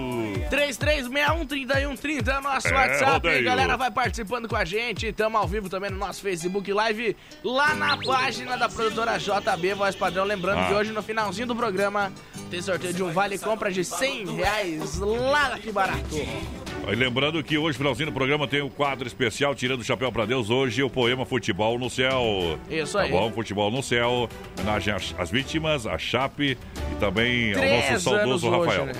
[0.51, 3.11] 3361-3130 é o nosso É, WhatsApp.
[3.27, 3.45] rodeio.
[3.45, 5.13] Galera, vai participando com a gente.
[5.13, 8.16] Tamo ao vivo também no nosso Facebook Live, lá na página
[8.57, 10.25] da produtora JB Voz Padrão.
[10.25, 10.65] Lembrando Ah.
[10.67, 12.11] que hoje, no finalzinho do programa,
[12.49, 16.15] tem sorteio de um vale compra de 100 reais lá aqui barato.
[16.15, 20.25] E lembrando que hoje, finalzinho do programa, tem o quadro especial Tirando o Chapéu pra
[20.25, 20.49] Deus.
[20.49, 22.57] Hoje, o poema Futebol no Céu.
[22.69, 23.11] Isso tá aí.
[23.11, 23.31] bom?
[23.31, 24.27] Futebol no Céu.
[24.57, 26.57] Homenagem às, vítimas, à Chape
[26.91, 28.85] e também ao Três nosso saudoso hoje, Rafael.
[28.87, 28.93] né?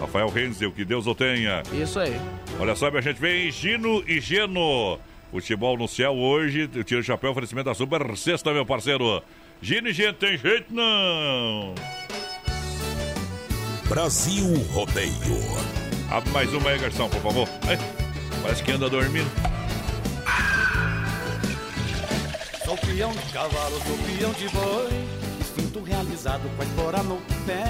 [0.00, 1.62] Rafael Renzel, que Deus o tenha.
[1.72, 2.18] Isso aí.
[2.58, 4.98] Olha só, minha gente, vem Gino e Geno.
[5.30, 9.22] Futebol no céu hoje, eu tiro o chapéu, oferecimento da Super Sexta, meu parceiro.
[9.62, 11.74] Gino e Geno, tem jeito não.
[13.88, 15.12] Brasil Rodeio.
[16.10, 17.48] Abre mais uma aí, garçom, por favor.
[17.68, 17.78] Ai,
[18.42, 19.30] parece que anda dormindo.
[22.64, 24.88] Sou peão de cavalo, sou peão de boi
[25.40, 27.64] Instinto realizado com a espora no pé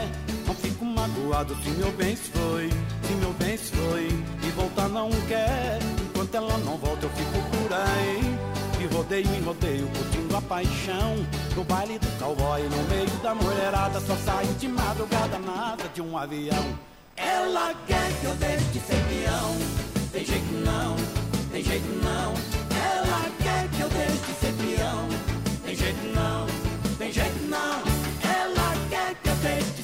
[0.47, 2.69] Não fico magoado se meu bem se foi
[3.05, 5.79] Se meu bem se foi e voltar não quer
[6.11, 6.90] Enquanto ela não volta
[7.71, 11.15] E rodeio em rodeio curtindo a paixão.
[11.55, 16.19] No baile do cowboy no meio da mulherada Só saio de madrugada nada de um
[16.19, 16.79] avião.
[17.17, 19.57] Ela quer que eu deixe de ser peão.
[20.11, 20.97] Tem jeito não,
[21.53, 22.35] tem jeito não.
[22.77, 25.09] Ela quer que eu deixe de ser peão.
[25.65, 26.47] Tem jeito não,
[26.99, 27.83] tem jeito não.
[28.29, 29.80] Ela quer que eu deixe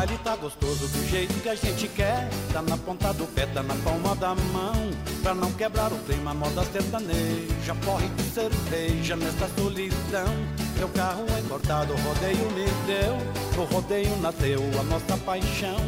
[0.00, 2.26] baile tá gostoso do jeito que a gente quer.
[2.54, 4.90] Tá na ponta do pé, tá na palma da mão.
[5.22, 7.74] Pra não quebrar o clima, moda sertaneja.
[7.84, 10.32] Porre de cerveja nesta solidão.
[10.78, 13.62] Meu carro é cortado, o rodeio me deu.
[13.62, 15.80] O rodeio nasceu, a nossa paixão.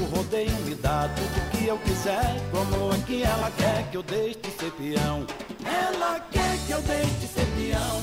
[0.00, 2.40] O rodeio me dá tudo que eu quiser.
[2.50, 5.26] Como é que ela quer que eu deixe de ser peão?
[5.66, 8.02] Ela quer que eu deixe de ser peão.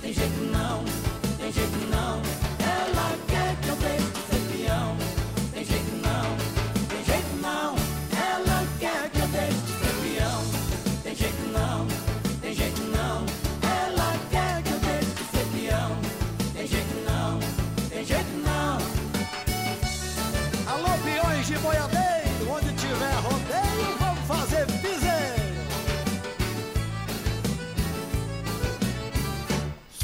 [0.00, 0.84] Tem jeito não,
[1.36, 2.49] tem jeito não.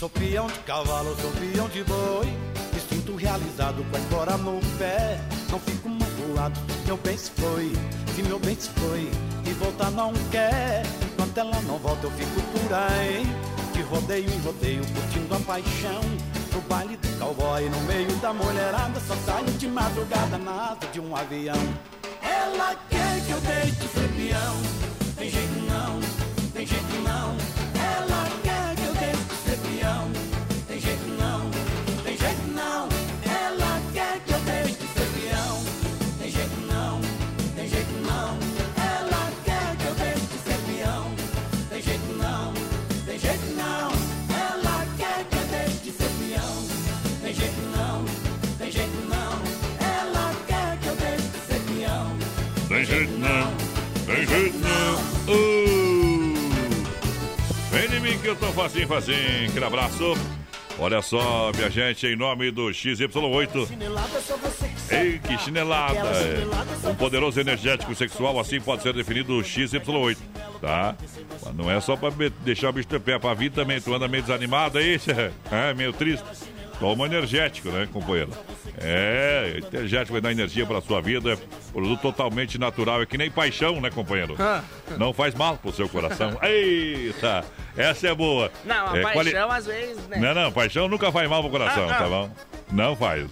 [0.07, 2.27] Sou peão de cavalo, sou peão de boi.
[2.73, 5.19] Me sinto realizado com a espora no pé.
[5.51, 7.73] Não fico magoado, meu bem se foi.
[8.15, 9.11] Se meu bem se foi
[9.45, 10.85] e voltar não quer.
[11.13, 13.27] Enquanto ela não volta, eu fico por aí.
[13.73, 16.01] De rodeio em rodeio, curtindo a paixão.
[16.55, 19.01] No baile do cowboy, no meio da mulherada.
[19.09, 21.59] Só saio de madrugada na asa de um avião.
[22.23, 24.57] Ela quer que eu deixe de ser peão.
[25.17, 25.56] Tem jeito
[58.35, 59.49] Tô facinho, facinho.
[59.49, 60.15] Aquele abraço.
[60.79, 63.69] Olha só, minha gente, em nome do XY8.
[64.91, 65.99] Ei, que chinelada!
[65.99, 66.89] é.
[66.89, 70.19] Um poderoso energético sexual, assim pode ser definido o XY8,
[70.61, 70.97] tá?
[71.45, 72.11] Mas não é só pra
[72.45, 73.81] deixar o bicho de pé, pra vir também.
[73.81, 75.01] Tu anda meio desanimado aí,
[75.51, 76.25] é meio triste.
[76.79, 78.33] Toma energético, né, companheiro?
[78.79, 81.39] É, energético vai dar energia pra sua vida.
[81.73, 83.03] Produto totalmente natural.
[83.03, 84.37] É que nem paixão, né, companheiro?
[84.39, 84.63] Ah.
[84.99, 86.39] Não faz mal pro seu coração.
[86.43, 87.45] Eita!
[87.77, 88.51] Essa é boa.
[88.65, 90.19] Não, a é, quali- paixão às vezes, né?
[90.19, 91.99] não, não, paixão nunca faz mal pro coração, Ah, não.
[91.99, 92.31] tá bom?
[92.73, 93.29] Não faz.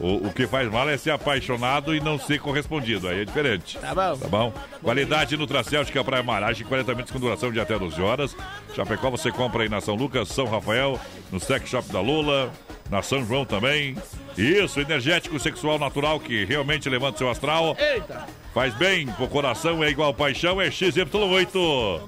[0.00, 3.08] O, o que faz mal é ser apaixonado e não ser correspondido.
[3.08, 3.78] Aí é diferente.
[3.78, 4.16] Tá bom.
[4.16, 4.52] Tá bom?
[4.82, 8.36] Qualidade Nutracêutica Praia Maragem, 40 minutos com duração de até 12 horas.
[8.74, 11.00] Chapecó você compra aí na São Lucas, São Rafael,
[11.32, 12.50] no Sex Shop da Lula,
[12.90, 13.96] na São João também.
[14.36, 17.76] Isso, energético sexual natural que realmente levanta seu astral.
[17.78, 18.26] Eita!
[18.54, 22.00] Faz bem pro coração, é igual paixão, é XY8.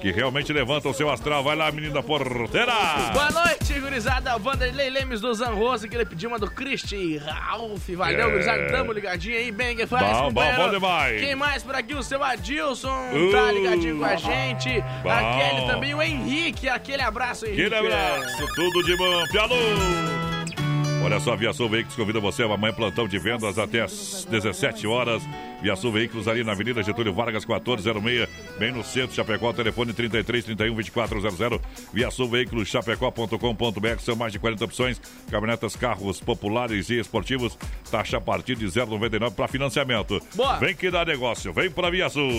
[0.00, 1.42] Que realmente levanta o seu astral.
[1.42, 2.72] Vai lá, menina porteira!
[3.12, 4.38] Boa noite, gurizada.
[4.38, 7.88] Vanderlei Lemes do Zanroso, que ele pediu uma do Cristi Ralph.
[7.90, 8.30] Valeu, É.
[8.30, 8.66] gurizada.
[8.70, 9.50] Tamo ligadinho aí.
[9.50, 11.20] Bem, que faz, Bom, bom, bom demais.
[11.20, 11.94] Quem mais por aqui?
[11.94, 14.80] O seu Adilson Uh, tá ligadinho com a gente.
[15.02, 15.10] bom.
[15.10, 16.68] Aquele também, o Henrique.
[16.68, 17.62] Aquele abraço, Henrique.
[17.64, 19.56] Aquele abraço, tudo de bom, Pialo!
[21.04, 24.86] Olha só, Via Sul Veículos convida você a amanhã plantão de vendas até às 17
[24.86, 25.22] horas.
[25.60, 28.28] Via Sul Veículos ali na Avenida Getúlio Vargas 1406,
[28.58, 31.60] bem no centro, Chapecó, telefone 33 31 2400.
[31.92, 35.00] Via Sul Veículos, chapecó.com.br, são mais de 40 opções,
[35.30, 37.58] caminhonetas, carros populares e esportivos,
[37.90, 40.22] taxa a partir de 0,99 para financiamento.
[40.34, 40.58] Boa.
[40.58, 42.30] Vem que dá negócio, vem para Via Sul.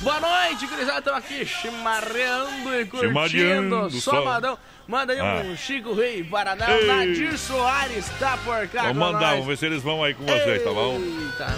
[0.00, 0.98] Boa noite, gurizada.
[1.00, 3.08] Estamos aqui chimarreando e curtindo.
[3.08, 4.12] Chimarreando, só.
[4.12, 4.56] Somadão.
[4.86, 5.56] Manda aí um Ah.
[5.56, 6.68] Chico Rei Paraná.
[6.70, 6.86] Ei.
[6.86, 9.30] Nadir Soares tá por cá Vamos mandar, nós.
[9.32, 10.98] vamos ver se eles vão aí com vocês, tá bom?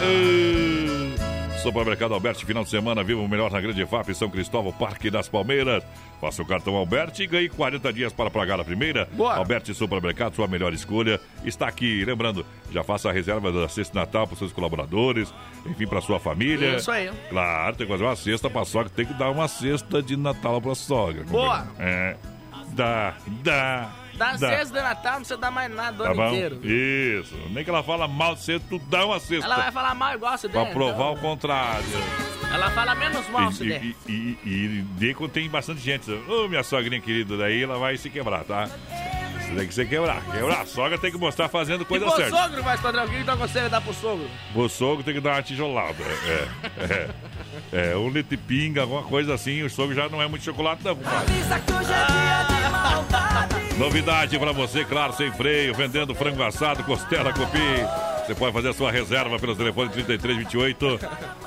[0.03, 1.02] Ei.
[1.63, 5.29] Supermercado Alberti, final de semana, viva o melhor na Grande FAP, São Cristóvão, Parque das
[5.29, 5.85] Palmeiras.
[6.21, 9.09] Faça o cartão Alberti e ganhe 40 dias para pagar a primeira.
[9.13, 9.37] Boa.
[9.37, 11.21] Alberti Supermercado, sua melhor escolha.
[11.45, 15.33] Está aqui, lembrando, já faça a reserva da de Natal para os seus colaboradores,
[15.65, 16.77] enfim, para sua família.
[16.77, 17.09] Isso aí.
[17.31, 20.61] Claro, tem que fazer uma cesta para sogra, tem que dar uma cesta de Natal
[20.61, 21.23] para sogra.
[21.23, 21.65] Boa.
[21.79, 22.17] É,
[22.75, 24.02] dá, dá.
[24.15, 26.29] Dá cesta de Natal, não precisa dar mais nada o Tá ano bom?
[26.29, 26.61] inteiro.
[26.65, 27.35] Isso.
[27.51, 29.45] Nem que ela fala mal de cedo, tu dá uma cesta.
[29.47, 31.13] Ela vai falar mal igual você Pra der, provar então.
[31.15, 31.85] o contrário.
[32.53, 33.83] Ela fala menos mal se E, der.
[33.85, 36.11] e, e, e de quando tem bastante gente.
[36.29, 38.69] Ô, minha sogrinha querida, daí ela vai se quebrar, tá?
[39.41, 40.23] Isso tem que se quebrar.
[40.31, 40.61] Quebrar.
[40.61, 42.37] A sogra tem que mostrar fazendo coisa e pro certa.
[42.37, 44.29] sogro, mais padrão, o que então você dá pro sogro?
[44.55, 45.97] O sogro tem que dar uma tijolada.
[46.27, 46.49] É,
[47.73, 49.63] é, é, um litro de pinga, alguma coisa assim.
[49.63, 51.33] O sogro já não é muito chocolate, não, compadre.
[53.79, 57.59] Novidade pra você, claro, sem freio, vendendo frango assado, costela, cupim.
[58.27, 61.01] Você pode fazer a sua reserva pelo telefone 3328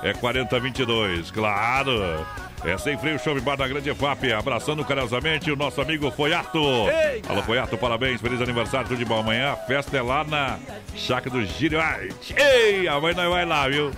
[0.03, 1.31] é 4022.
[1.31, 2.25] Claro.
[2.65, 4.25] É sem freio, show bar da Grande FAP.
[4.33, 6.59] Abraçando carinhosamente o nosso amigo Foiato.
[6.89, 7.31] Eita.
[7.31, 8.19] Alô, Foiato, parabéns.
[8.19, 9.19] Feliz aniversário, tudo de bom.
[9.19, 10.57] Amanhã a festa é lá na
[10.95, 12.35] chácara do Giriarte.
[12.37, 13.91] Ei, amanhã nós vai lá, viu?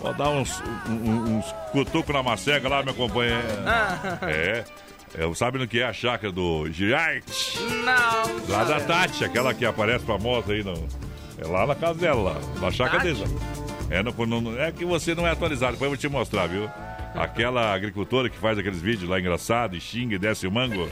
[0.00, 3.38] Vou dar uns, um- uns cutucos na macega lá, meu companheiro.
[3.66, 4.18] Ah.
[4.22, 4.64] É.
[5.18, 7.58] É, sabe no que é a chácara do Giriarte?
[7.84, 8.54] Não.
[8.54, 8.80] Lá da.
[8.80, 10.62] Tati, aquela que aparece famosa aí.
[10.62, 10.86] No,
[11.38, 13.24] é lá na casa dela, lá, na chácara dele.
[13.90, 16.68] É, no, no- é que você não é atualizado, depois eu vou te mostrar, viu?
[17.14, 20.88] Aquela agricultora que faz aqueles vídeos lá engraçados, e xinga e desce o mango.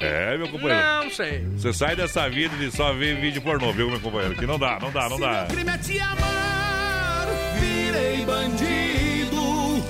[0.00, 0.80] É, meu companheiro.
[1.04, 1.44] Não sei.
[1.56, 4.36] Você sai dessa vida de só ver vídeo pornô, viu, meu companheiro?
[4.36, 5.46] Que não dá, não dá, não dá.
[5.50, 7.26] crime é te amar,
[7.60, 9.82] virei bandido.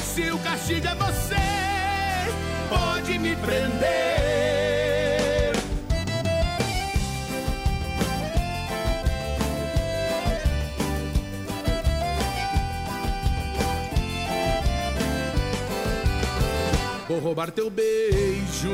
[0.00, 1.07] Se o castigo é você,
[2.68, 3.88] pode me prender.
[17.08, 18.70] Vou roubar teu beijo,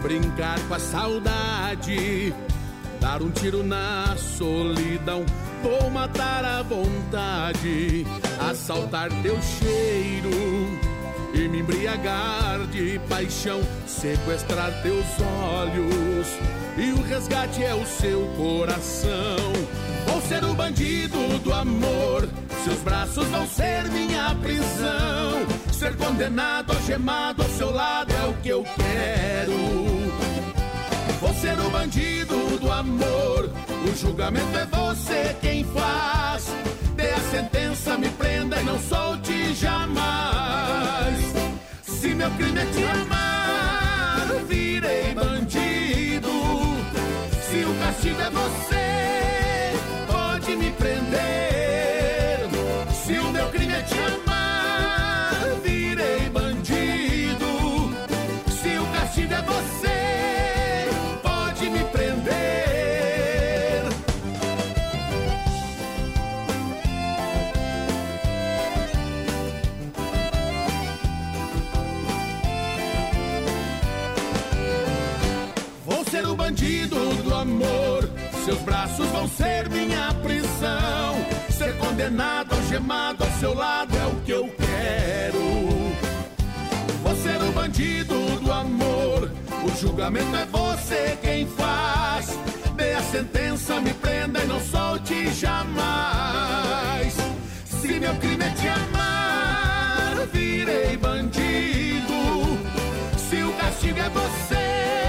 [0.00, 2.32] brincar com a saudade,
[3.00, 5.26] dar um tiro na solidão,
[5.62, 8.06] vou matar a vontade,
[8.48, 10.91] assaltar teu cheiro
[11.34, 16.26] e me embriagar de paixão, sequestrar teus olhos
[16.76, 19.36] e o resgate é o seu coração.
[20.06, 22.28] Vou ser o bandido do amor,
[22.64, 25.62] seus braços vão ser minha prisão.
[25.72, 29.52] Ser condenado, algemado ao seu lado é o que eu quero.
[31.20, 33.50] Vou ser o bandido do amor.
[33.84, 36.46] O julgamento é você quem faz.
[37.32, 41.32] Sentença, me prenda e não solte jamais.
[41.82, 46.28] Se meu crime é te amar, virei bandido.
[47.48, 48.71] Se o castigo é você,
[79.28, 81.14] ser minha prisão.
[81.50, 85.42] Ser condenado, algemado ao seu lado é o que eu quero.
[87.02, 89.30] Vou ser o bandido do amor.
[89.64, 92.38] O julgamento é você quem faz.
[92.76, 97.14] Dê a sentença, me prenda e não solte jamais.
[97.66, 102.12] Se meu crime é te amar, virei bandido.
[103.16, 105.01] Se o castigo é você,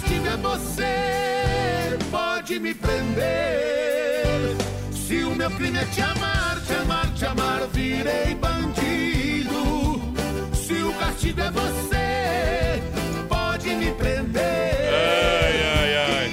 [0.00, 4.56] castigo é você, pode me prender.
[4.92, 10.00] Se o meu crime é te amar, te amar, te amar, virei bandido.
[10.54, 12.82] Se o castigo é você,
[13.28, 14.40] pode me prender.
[14.42, 16.30] Ai, ai, ai.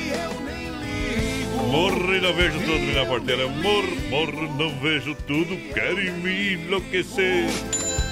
[1.70, 3.48] Morro e não vejo tudo, minha porteira.
[3.48, 5.58] Morro, morro, não vejo tudo.
[5.74, 7.48] Querem me enlouquecer.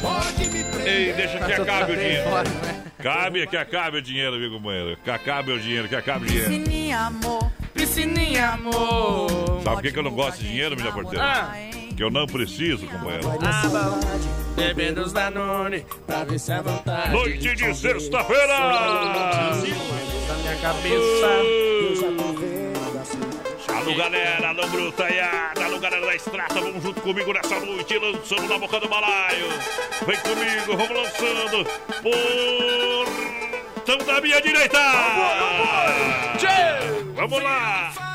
[0.01, 0.87] Pode me prender.
[0.87, 2.85] Ei, deixa que acabe o fora, né?
[3.05, 4.97] Cabe que acabe o dinheiro, viu, companheiro?
[5.03, 6.49] Que acabe o dinheiro, que acabe o dinheiro.
[6.49, 7.51] Piscininha, amor.
[7.71, 9.29] Piscininha, amor.
[9.63, 11.23] Sabe por que, que eu não gosto de dinheiro, minha porteira?
[11.23, 11.53] Ah.
[11.95, 13.29] Que eu não preciso, companheiro.
[13.43, 13.99] Ah, bom.
[14.55, 17.11] Bebendo os Danone pra ver se é vontade.
[17.11, 19.53] Noite de sexta-feira!
[20.41, 22.54] Minha cabeça.
[23.85, 28.57] Alô, galera, alô, brutaiada, alô, galera da estrada, vamos junto comigo nessa noite, lançando na
[28.57, 29.47] boca do balaio.
[30.07, 31.63] Vem comigo, vamos lançando.
[33.75, 34.79] Portão da minha direita!
[37.13, 38.14] Vamos lá!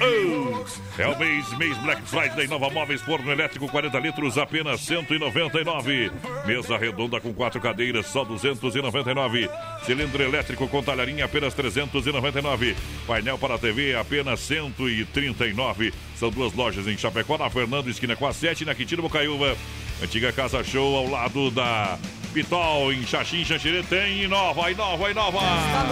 [0.00, 6.12] Oh, é o mês, mês Black Friday, Nova Móveis, forno elétrico 40 litros, apenas 199.
[6.46, 9.50] Mesa redonda com quatro cadeiras, só 299.
[9.84, 12.76] Cilindro elétrico com talharinha, apenas 399.
[13.04, 15.92] Painel para TV, apenas 139.
[16.14, 19.56] São duas lojas em Chapecó, na Fernando, esquina com a 7, na Quintino Bocaiúva.
[20.00, 21.98] Antiga Casa Show, ao lado da
[22.34, 25.38] Pitol, em Xaxim, Xanxerê, tem Inova, Inova, Inova.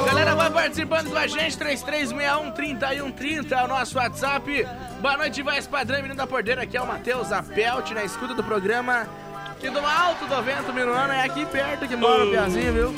[0.04, 4.66] Galera, vai participando com a gente, 3361-3130 é o nosso WhatsApp.
[5.00, 6.62] Boa noite, Vaz Padrão, menino da porteira.
[6.62, 9.06] Aqui é o Matheus Apelt, na escuta do programa.
[9.60, 12.94] Que do alto do vento, Minuano, é aqui perto que mora o Piazinho, viu?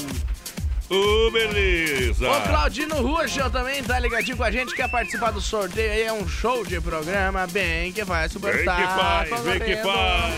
[0.88, 2.30] Ô, beleza.
[2.30, 6.12] O Claudino Ruschel também tá ligadinho com a gente, quer participar do sorteio aí, é
[6.14, 10.34] um show de programa, bem que faz, super Vem que faz, vem que faz.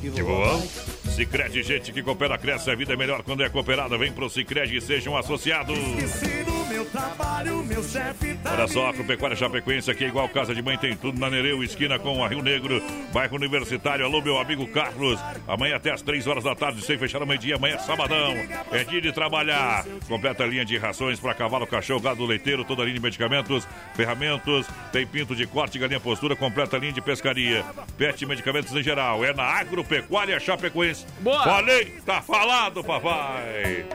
[0.00, 0.66] Que bom.
[1.12, 3.98] Cicred, gente que coopera, cresce, a vida é melhor quando é cooperada.
[3.98, 5.72] Vem pro Cicred e seja associado.
[5.74, 10.26] Esqueci do meu trabalho, meu chefe tá Olha só, a Agropecuária Chapecoense aqui é igual
[10.30, 12.82] casa de mãe, tem tudo na Nereu, esquina com a Rio Negro,
[13.12, 14.06] bairro Universitário.
[14.06, 15.20] Alô, meu amigo Carlos.
[15.46, 17.56] Amanhã até as 3 horas da tarde, sem fechar o meio-dia.
[17.56, 18.34] Amanhã é sabadão.
[18.70, 19.84] É dia de trabalhar.
[20.08, 23.68] Completa a linha de rações para cavalo, cachorro, gado leiteiro, toda a linha de medicamentos,
[23.94, 27.62] ferramentas, tem pinto de corte, galinha postura, completa a linha de pescaria.
[27.98, 29.22] Pet medicamentos em geral.
[29.22, 31.01] É na Agropecuária Chapecoense.
[31.20, 31.42] Boa.
[31.42, 33.86] Falei, tá falado, papai.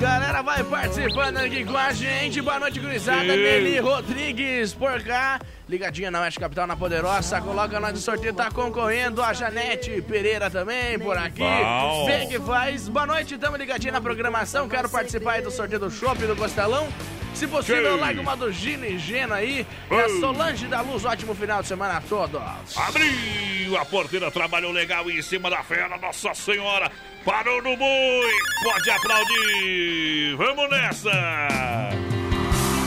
[0.00, 2.40] Galera, vai participando aqui com a gente.
[2.40, 3.22] Boa noite, gurizada.
[3.22, 5.38] Nelly Rodrigues por cá.
[5.68, 7.38] Ligadinha na Oeste Capital, na Poderosa.
[7.42, 9.22] Coloca nós no sorteio, tá concorrendo.
[9.22, 11.42] A Janete Pereira também por aqui.
[11.42, 12.06] Bom.
[12.28, 12.88] Que faz.
[12.88, 14.66] Boa noite, tamo ligadinha na programação.
[14.70, 16.88] Quero participar aí do sorteio do Shopping do Costelão.
[17.34, 18.00] Se possível, Sim.
[18.00, 19.66] larga uma do Gino e Geno aí.
[19.90, 21.04] É a Solange da Luz.
[21.04, 22.40] Ótimo final de semana a todos.
[22.76, 26.90] Abriu a porteira, trabalhou legal em cima da fera, Nossa Senhora.
[27.24, 28.32] Parou no boi,
[28.64, 30.36] pode aplaudir.
[30.36, 31.10] Vamos nessa.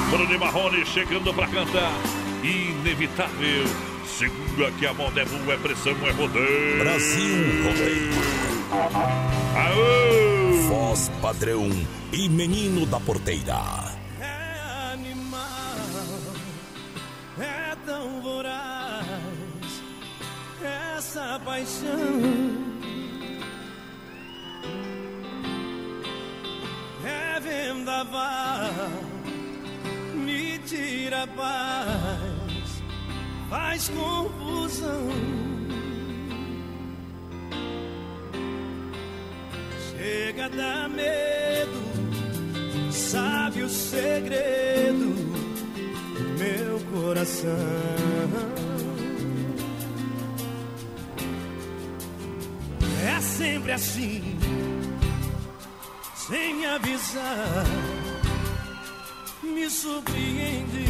[0.09, 1.91] Bruno Marrone chegando pra cantar.
[2.43, 3.65] Inevitável.
[4.05, 6.79] Segura que a moda é boa, é pressão, é rodeio.
[6.79, 8.11] Brasil Rodeio.
[9.55, 10.61] Aô!
[10.67, 11.69] Voz padrão
[12.11, 13.82] e menino da porteira.
[21.13, 22.21] Essa paixão.
[27.05, 28.71] É vendaval,
[30.15, 32.83] me tira a paz,
[33.47, 35.09] faz confusão.
[39.91, 41.83] Chega a dar medo
[42.91, 45.13] sabe o segredo
[46.15, 48.62] do meu coração.
[53.05, 54.23] É sempre assim,
[56.15, 57.65] sem avisar,
[59.43, 60.85] me surpreende.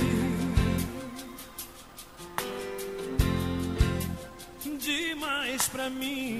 [4.80, 6.40] Demais pra mim,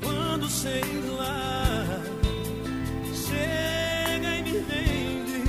[0.00, 0.84] quando sei
[1.18, 1.84] lá
[3.12, 5.44] chega e me rende.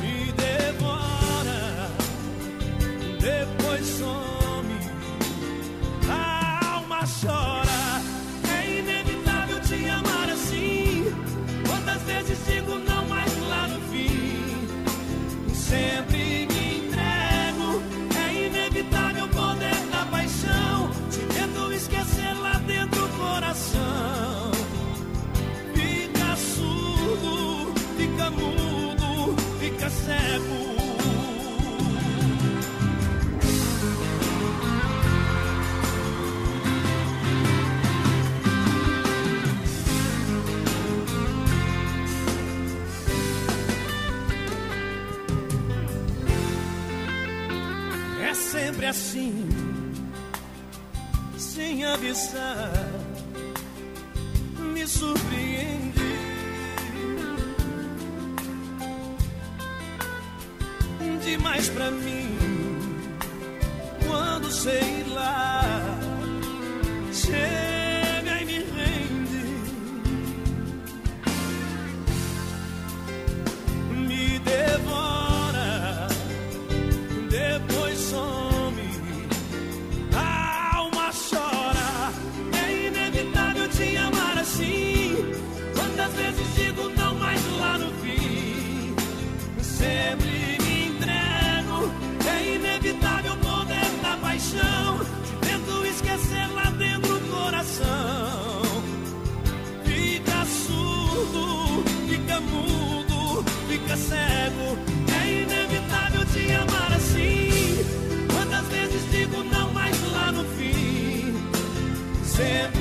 [0.00, 1.90] Me devora,
[3.20, 4.41] depois some.
[4.41, 4.41] A
[48.92, 49.48] assim,
[51.38, 52.70] sem avisar,
[54.58, 55.92] me surpreende.
[61.24, 62.36] Demais pra mim,
[64.06, 65.62] quando sei lá,
[83.82, 85.16] te amar assim.
[85.74, 88.94] Quantas vezes digo não, mas lá no fim
[89.60, 91.90] sempre me entrego.
[92.28, 95.00] É inevitável o poder da paixão.
[95.40, 98.62] Te tento esquecer lá dentro do coração.
[99.84, 104.78] Fica surdo, fica mudo, fica cego.
[105.20, 107.50] É inevitável te amar assim.
[108.32, 111.34] Quantas vezes digo não, mas lá no fim
[112.24, 112.71] sempre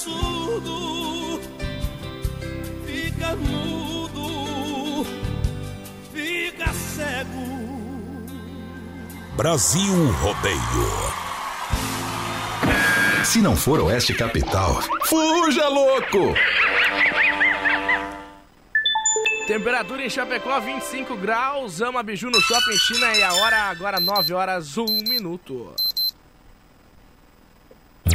[0.00, 1.40] surdo,
[2.86, 5.06] fica mudo,
[6.12, 7.60] fica cego.
[9.36, 11.20] Brasil Rodeio.
[13.24, 16.34] Se não for Oeste Capital, fuja louco!
[19.46, 21.80] Temperatura em Chapecó, 25 graus.
[21.80, 25.74] Ama Biju no Shopping China e a hora agora 9 horas 1 minuto.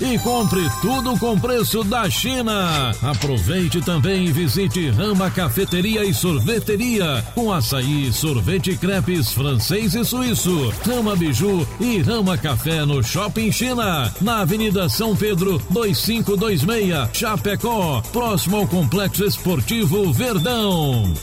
[0.00, 2.92] e compre tudo com preço da China.
[3.02, 10.72] Aproveite também e visite Rama Cafeteria e Sorveteria com açaí, sorvete crepes francês e suíço.
[10.84, 18.56] Rama Biju e Rama Café no Shopping China, na Avenida São Pedro 2526, Chapecó, próximo
[18.56, 21.14] ao Complexo Esportivo Verdão.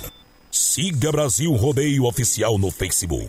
[0.52, 3.28] Siga Brasil Rodeio Oficial no Facebook.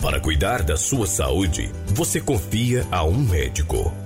[0.00, 4.05] Para cuidar da sua saúde, você confia a um médico.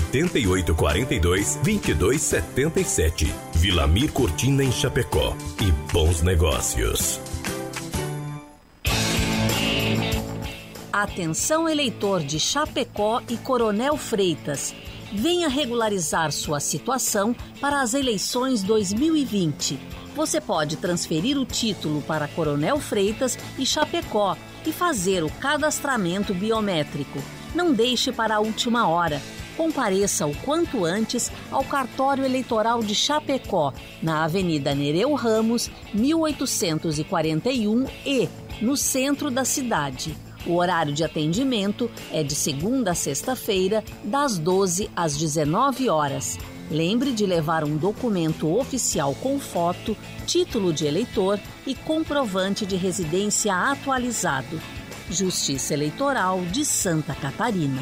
[0.11, 3.33] 8842 2277.
[3.55, 5.35] Vilamir Cortina em Chapecó.
[5.61, 7.19] E bons negócios.
[10.91, 14.75] Atenção eleitor de Chapecó e Coronel Freitas.
[15.13, 19.79] Venha regularizar sua situação para as eleições 2020.
[20.15, 27.19] Você pode transferir o título para Coronel Freitas e Chapecó e fazer o cadastramento biométrico.
[27.55, 29.21] Não deixe para a última hora.
[29.57, 38.29] Compareça o quanto antes ao cartório eleitoral de Chapecó, na Avenida Nereu Ramos, 1841 e
[38.61, 40.15] no centro da cidade.
[40.45, 46.39] O horário de atendimento é de segunda a sexta-feira, das 12 às 19 horas.
[46.69, 49.95] Lembre de levar um documento oficial com foto,
[50.25, 54.59] título de eleitor e comprovante de residência atualizado.
[55.09, 57.81] Justiça Eleitoral de Santa Catarina.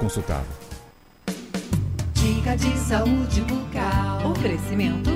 [0.00, 0.46] consultado.
[2.14, 4.26] Dica de saúde bucal.
[4.32, 5.10] Oferecimento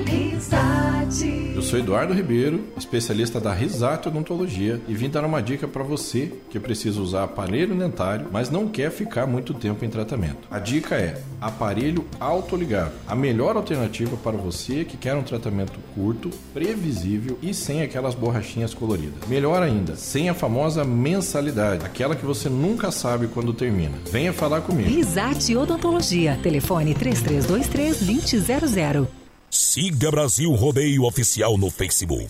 [0.45, 1.53] Risate.
[1.55, 6.31] Eu sou Eduardo Ribeiro, especialista da Risate Odontologia e vim dar uma dica para você
[6.49, 10.47] que precisa usar aparelho dentário, mas não quer ficar muito tempo em tratamento.
[10.51, 16.29] A dica é aparelho autoligável, a melhor alternativa para você que quer um tratamento curto,
[16.53, 19.27] previsível e sem aquelas borrachinhas coloridas.
[19.27, 23.97] Melhor ainda, sem a famosa mensalidade, aquela que você nunca sabe quando termina.
[24.11, 24.89] Venha falar comigo.
[24.89, 26.37] Risate Odontologia.
[26.43, 29.24] Telefone 3323-2000.
[29.55, 32.27] Siga Brasil Rodeio Oficial no Facebook.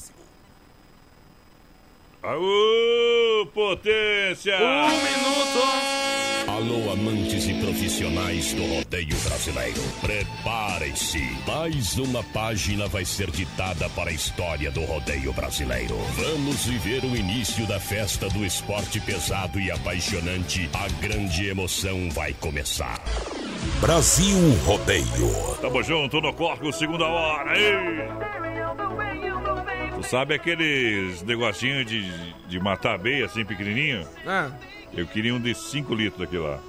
[2.21, 4.55] Aô, potência!
[4.57, 6.04] Um minuto!
[6.65, 9.79] Alô, amantes e profissionais do rodeio brasileiro.
[10.01, 11.21] Preparem-se.
[11.45, 15.95] Mais uma página vai ser ditada para a história do rodeio brasileiro.
[16.15, 20.67] Vamos viver o início da festa do esporte pesado e apaixonante.
[20.73, 22.99] A grande emoção vai começar.
[23.79, 25.57] Brasil Rodeio.
[25.61, 27.55] Tamo junto no Corco, segunda hora.
[27.59, 28.25] Ei!
[30.09, 32.09] Sabe aqueles negocinhos de,
[32.47, 34.07] de matar abelha assim pequenininho?
[34.25, 34.51] Ah.
[34.95, 36.59] Eu queria um de 5 litros daquele lá.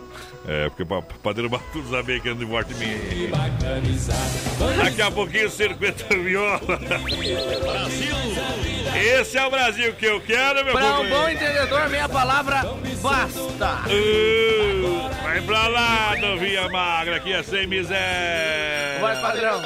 [0.49, 0.85] É, porque
[1.35, 2.97] derrubar todos os abelhas que andam de morte minha.
[4.77, 6.61] Daqui a pouquinho, circuito viola.
[6.61, 8.17] Brasil!
[8.97, 12.63] Esse é o Brasil que eu quero, meu Para um bom entendedor, meia palavra
[13.03, 13.83] basta.
[13.87, 19.01] Uh, vai pra lá, novinha magra, que é sem miséria.
[19.01, 19.63] Vai, padrão.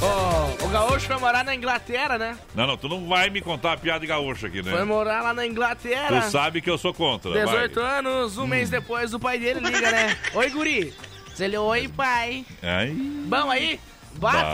[0.00, 2.38] Ô, o gaúcho foi morar na Inglaterra, né?
[2.54, 4.70] Não, não, tu não vai me contar a piada de gaúcho aqui, né?
[4.70, 6.22] Foi morar lá na Inglaterra.
[6.22, 7.32] Tu sabe que eu sou contra.
[7.32, 7.84] 18 vai.
[7.84, 7.98] Hum.
[7.98, 10.16] anos, um mês depois, o pai dele liga, né?
[10.34, 10.94] Oi, guri.
[11.30, 12.44] Diz ele, oi, pai.
[12.62, 12.90] Ai.
[12.90, 13.80] Bom aí?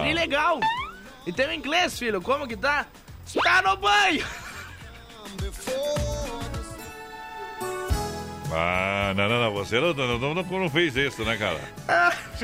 [0.00, 0.60] Tri legal.
[1.26, 2.86] E tem o inglês, filho, como que tá?
[3.26, 4.24] Está no banho.
[8.56, 11.58] Ah, não, não, não, você não, não, não, não, fez isso, né, cara?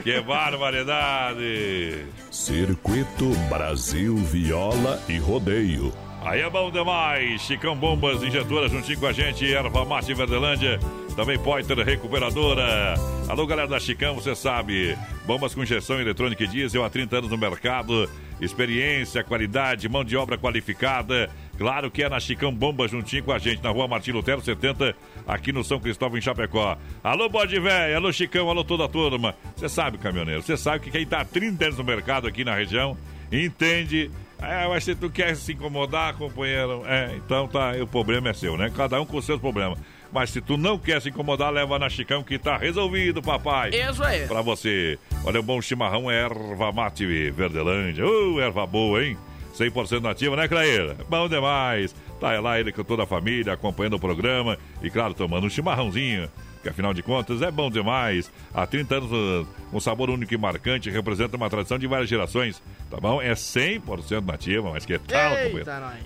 [0.02, 2.04] que barbaridade!
[2.32, 5.92] Circuito Brasil Viola e Rodeio.
[6.22, 7.40] Aí é bom demais!
[7.42, 10.80] Chicão Bombas Injetora juntinho com a gente, Erva Mate Verdelândia,
[11.14, 12.94] também Poiter Recuperadora.
[13.28, 17.30] Alô, galera da Chicão, você sabe, bombas com injeção eletrônica e diesel há 30 anos
[17.30, 21.30] no mercado, experiência, qualidade, mão de obra qualificada.
[21.60, 24.96] Claro que é na Chicão Bomba juntinho com a gente, na rua Martim Lutero 70,
[25.28, 26.78] aqui no São Cristóvão, em Chapecó.
[27.04, 29.34] Alô, bode velho, alô, Chicão, alô, toda a turma.
[29.54, 32.54] Você sabe, caminhoneiro, você sabe que quem tá há 30 anos no mercado aqui na
[32.54, 32.96] região,
[33.30, 34.10] entende.
[34.40, 38.56] É, mas se tu quer se incomodar, companheiro, é, então tá, o problema é seu,
[38.56, 38.72] né?
[38.74, 39.78] Cada um com os seus problemas.
[40.10, 43.68] Mas se tu não quer se incomodar, leva na Chicão que tá resolvido, papai.
[43.68, 44.26] Isso aí.
[44.26, 44.98] Pra você.
[45.26, 48.06] Olha, um bom chimarrão é erva mate Verdelândia.
[48.06, 49.18] Uh, erva boa, hein?
[49.54, 50.96] 100% nativa, né, Claeira?
[51.08, 51.94] Bom demais.
[52.20, 56.28] Tá lá ele com toda a família, acompanhando o programa e, claro, tomando um chimarrãozinho.
[56.62, 58.30] Que afinal de contas é bom demais.
[58.52, 62.62] Há 30 anos, uh, um sabor único e marcante, representa uma tradição de várias gerações.
[62.90, 63.22] Tá bom?
[63.22, 65.32] É 100% nativa, mas que tal.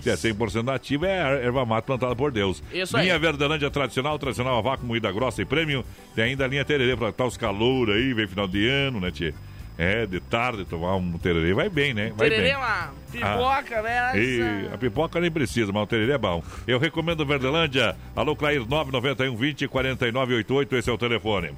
[0.01, 2.63] Se é 100% nativa, é erva mate plantada por Deus.
[2.73, 3.07] Isso aí.
[3.07, 5.85] Linha Verdelândia tradicional, tradicional a vácuo, moída grossa e prêmio.
[6.15, 9.11] Tem ainda a linha tererê pra estar os calor aí, vem final de ano, né,
[9.11, 9.35] tchê?
[9.77, 12.13] É, de tarde tomar um tererê vai bem, né?
[12.17, 12.53] Vai Tererê bem.
[12.53, 14.13] é uma pipoca, né?
[14.17, 16.43] E a pipoca nem precisa, mas o tererê é bom.
[16.67, 17.97] Eu recomendo Verdelândia.
[18.15, 21.51] Alô, Clair 991 20 4988, esse é o telefone.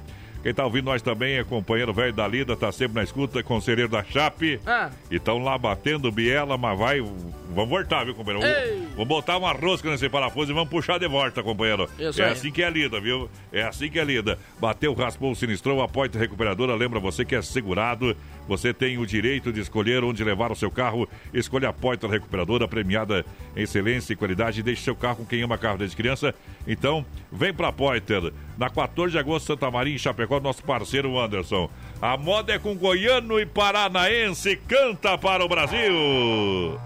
[0.47, 3.91] Quem tá ouvindo nós também é companheiro velho da Lida, tá sempre na escuta, conselheiro
[3.91, 4.61] da Chape.
[4.65, 4.89] Ah.
[5.11, 7.01] E estão lá batendo biela, mas vai.
[7.01, 8.47] Vamos voltar, viu, companheiro?
[8.47, 8.75] Ei.
[8.75, 11.89] Vamos, vamos botar uma rosca nesse parafuso e vamos puxar de volta, companheiro.
[11.99, 12.31] Isso é aí.
[12.31, 13.29] assim que é lida, viu?
[13.51, 14.39] É assim que é lida.
[14.57, 18.15] Bateu, raspou, sinistrou, a Poita Recuperadora lembra você que é segurado.
[18.47, 21.09] Você tem o direito de escolher onde levar o seu carro.
[21.33, 24.63] Escolha a Poitra Recuperadora, premiada em excelência e qualidade.
[24.63, 26.33] Deixe seu carro com quem ama carro desde criança.
[26.65, 28.31] Então, vem pra Poiter.
[28.57, 31.69] Na 14 de agosto, Santa Maria, em Chapecó, nosso parceiro Anderson.
[32.01, 34.55] A moda é com goiano e paranaense.
[34.67, 36.79] Canta para o Brasil!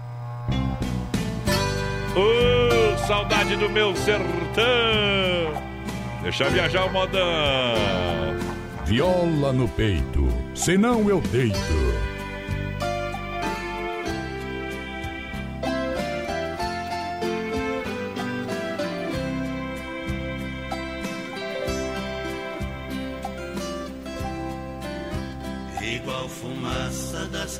[2.14, 4.22] Ô, saudade do meu sertão!
[6.22, 7.22] Deixa viajar o modão!
[8.84, 12.11] Viola no peito, senão eu deito.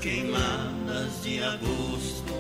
[0.03, 2.35] Queimadas de agosto,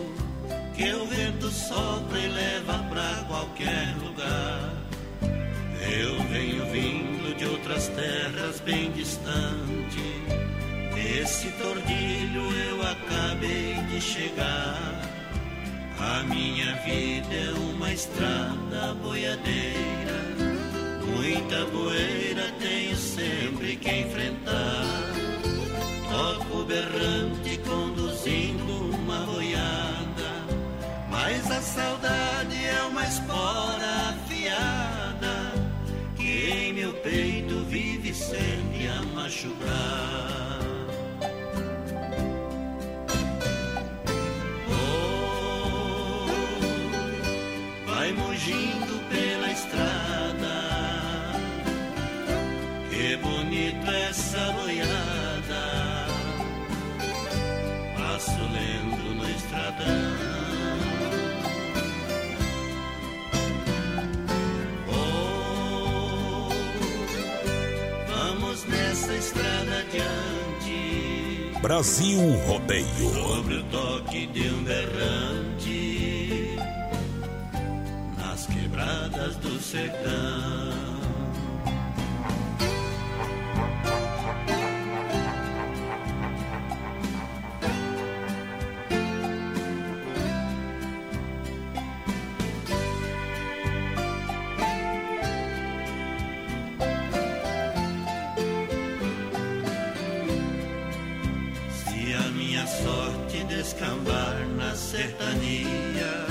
[0.75, 4.75] que o vento sopra e leva pra qualquer lugar.
[5.23, 10.03] Eu venho vindo de outras terras bem distante,
[10.93, 15.01] desse tordilho eu acabei de chegar.
[16.01, 20.19] A minha vida é uma estrada boiadeira,
[21.07, 25.12] muita poeira tenho sempre que enfrentar.
[26.13, 30.31] Toco berrante conduzindo uma boiada,
[31.11, 35.55] mas a saudade é uma espora afiada
[36.15, 40.61] que em meu peito vive sempre a machucar.
[44.69, 46.27] Oh,
[47.87, 48.82] vai mugindo
[59.73, 60.13] estradão.
[64.89, 66.49] Oh,
[68.09, 71.59] vamos nessa estrada adiante.
[71.61, 73.15] Brasil Rodeio.
[73.15, 76.57] Sobre o toque de um berrante
[78.19, 80.82] nas quebradas do sertão.
[104.93, 106.27] sertania,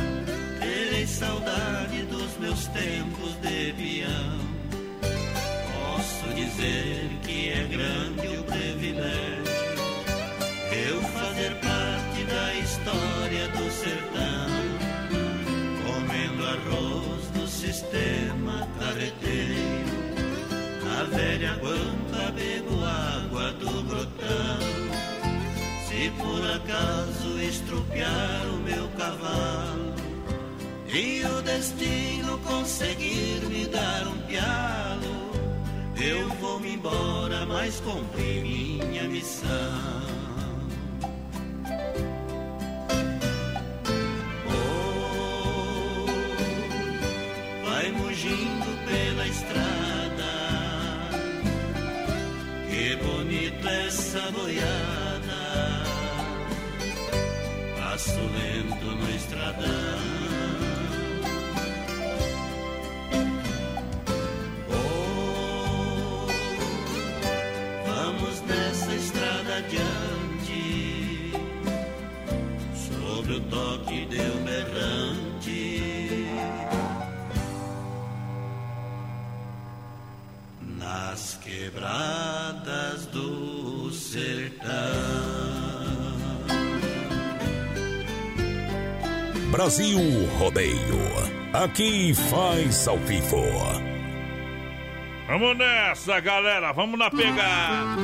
[0.60, 4.40] terei saudade dos meus tempos de peão.
[5.74, 9.52] Posso dizer que é grande o privilégio
[10.88, 14.48] eu fazer parte da história do sertão,
[15.84, 20.02] comendo arroz do sistema carreteiro.
[20.86, 24.60] Na velha guampa bebo água do grotão.
[25.88, 27.21] Se por acaso
[27.52, 29.94] estrupiar o meu cavalo.
[30.88, 35.32] E o destino conseguir me dar um pialo,
[35.96, 39.50] eu vou me embora, mas cumpri minha missão.
[44.48, 46.06] Oh,
[47.66, 50.32] vai mugindo pela estrada,
[52.70, 55.01] que bonito essa boiada,
[58.02, 60.31] passo lento no estradão.
[89.62, 90.00] Brasil
[90.40, 90.74] Rodeio.
[91.54, 93.46] Aqui faz ao vivo.
[95.28, 96.72] Vamos nessa, galera.
[96.72, 98.02] Vamos na pegada.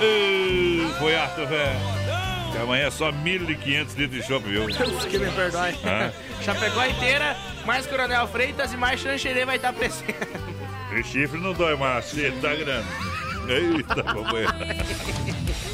[0.00, 1.80] Ei, Foi ato, velho.
[2.52, 4.68] Que amanhã é só 1.500 litros de chopp, viu?
[5.10, 5.74] Que me perdoe.
[5.84, 6.12] Hã?
[6.40, 7.36] Chapecó inteira,
[7.66, 10.14] mais Coronel Freitas e mais Xanxerê vai estar presente.
[10.96, 12.86] E chifre não dói, mas você tá grande.
[13.48, 14.54] Eita, companheiro.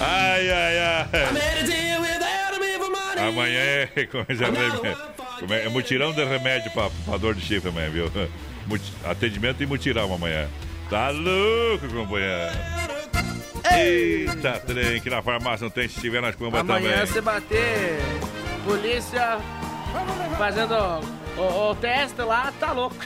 [0.00, 2.23] Ai, ai, ai.
[3.16, 7.90] Amanhã é, como é, é, é mutirão de remédio pra, pra dor de chifre amanhã,
[7.90, 8.10] viu?
[8.66, 10.48] Muti- atendimento e mutirão amanhã.
[10.88, 12.52] Tá louco, companheiro.
[13.76, 17.06] Eita, trem, que na farmácia não tem, se tiver nas Amanhã também.
[17.06, 17.98] você bater
[18.64, 19.38] polícia
[20.38, 20.74] fazendo
[21.36, 22.96] o, o teste lá, tá louco.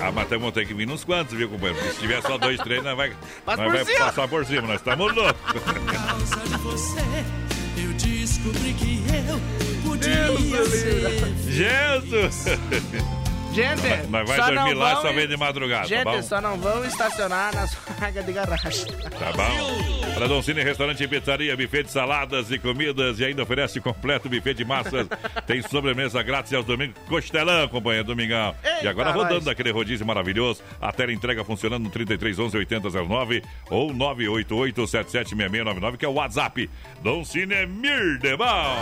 [0.00, 1.78] Ah, mas temos tem que vir uns quantos, viu, companheiro?
[1.78, 3.12] Porque se tiver só dois, três, nós vai,
[3.46, 3.98] nós por vai cima.
[4.06, 5.62] passar por cima, nós estamos loucos.
[5.92, 7.00] causa de você,
[7.76, 7.92] eu
[8.34, 9.40] descobri que eu
[9.82, 11.34] podia ser.
[11.48, 12.44] Jesus!
[13.54, 16.22] Gente, Nós vai só dormir não lá só vem de madrugada, Gente, tá bom?
[16.22, 18.86] só não vão estacionar nas vagas de garagem.
[18.86, 20.14] Tá bom?
[20.14, 24.54] Para Doncini Restaurante e Pizzaria, buffet de saladas e comidas e ainda oferece completo buffet
[24.54, 25.06] de massas.
[25.46, 26.96] Tem sobremesa grátis aos domingos.
[27.08, 28.54] Costelão, companheiro, domingão.
[28.64, 30.62] e Eita, agora rodando aquele rodízio maravilhoso.
[30.80, 36.70] A tela entrega funcionando no 33 11 8009 ou 988 776699, que é o WhatsApp.
[37.02, 38.76] Doncini é Mirdebal.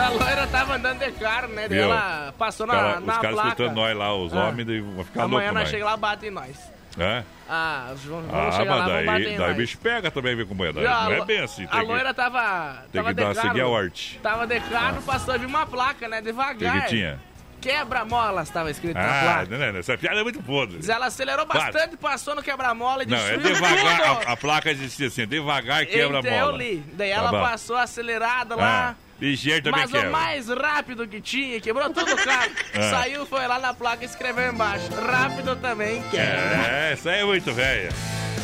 [0.00, 1.66] A loira tava andando de carro, né?
[1.70, 3.48] Ela passou na, Cara, na os caras placa.
[3.48, 4.44] escutando nós lá, os Ah.
[4.48, 5.70] homens, daí vão ficar Amanhã loucos, nós mas...
[5.70, 6.74] chegamos lá, batem em nós.
[6.96, 7.24] É?
[7.48, 9.56] Ah, os- vamos Ah, chegar lá, daí, daí o nós.
[9.56, 10.78] bicho pega também, viu, companheiro?
[10.78, 10.88] Viu?
[10.88, 11.64] Não A é bem assim.
[11.64, 12.84] A Tem que, loira tava.
[12.92, 14.20] tem tava que de dar, seguir a arte.
[14.22, 15.02] Tava de carro, Ah.
[15.04, 16.20] passou, viu uma placa, né?
[16.22, 16.74] Devagar.
[16.74, 17.20] que, que tinha?
[17.60, 19.56] Quebra-molas tava escrito na Ah, placa.
[19.56, 20.76] né, né, essa piada é muito podre.
[20.76, 21.60] Mas Ela acelerou Para.
[21.72, 24.02] bastante, passou no quebra-mola e Não, é destruiu devagar.
[24.28, 26.58] A, a placa existia assim, devagar quebra a Então eu bola.
[26.58, 26.84] li.
[26.92, 27.40] Daí Tá ela bom.
[27.40, 28.94] passou acelerada lá.
[29.20, 30.08] Ligeiro também Mas quebra.
[30.08, 32.50] o mais rápido que tinha, quebrou tudo o carro.
[32.74, 32.90] Ah.
[32.90, 34.88] Saiu, foi lá na placa e escreveu embaixo.
[34.92, 36.24] Rápido também quebra.
[36.26, 37.90] É, essa aí é muito velha.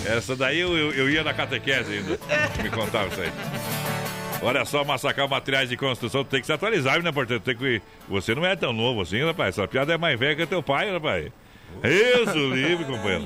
[0.06, 2.18] Essa daí eu, eu, eu ia na catequese ainda.
[2.62, 3.32] Me contava isso aí.
[4.42, 7.42] Olha só, massacar materiais de construção tem que se atualizar, né, portanto?
[7.42, 7.82] Tem que...
[8.08, 9.58] Você não é tão novo assim, rapaz.
[9.58, 11.26] Essa piada é mais velha que teu pai, rapaz.
[11.84, 13.24] Isso, livre, companheiro.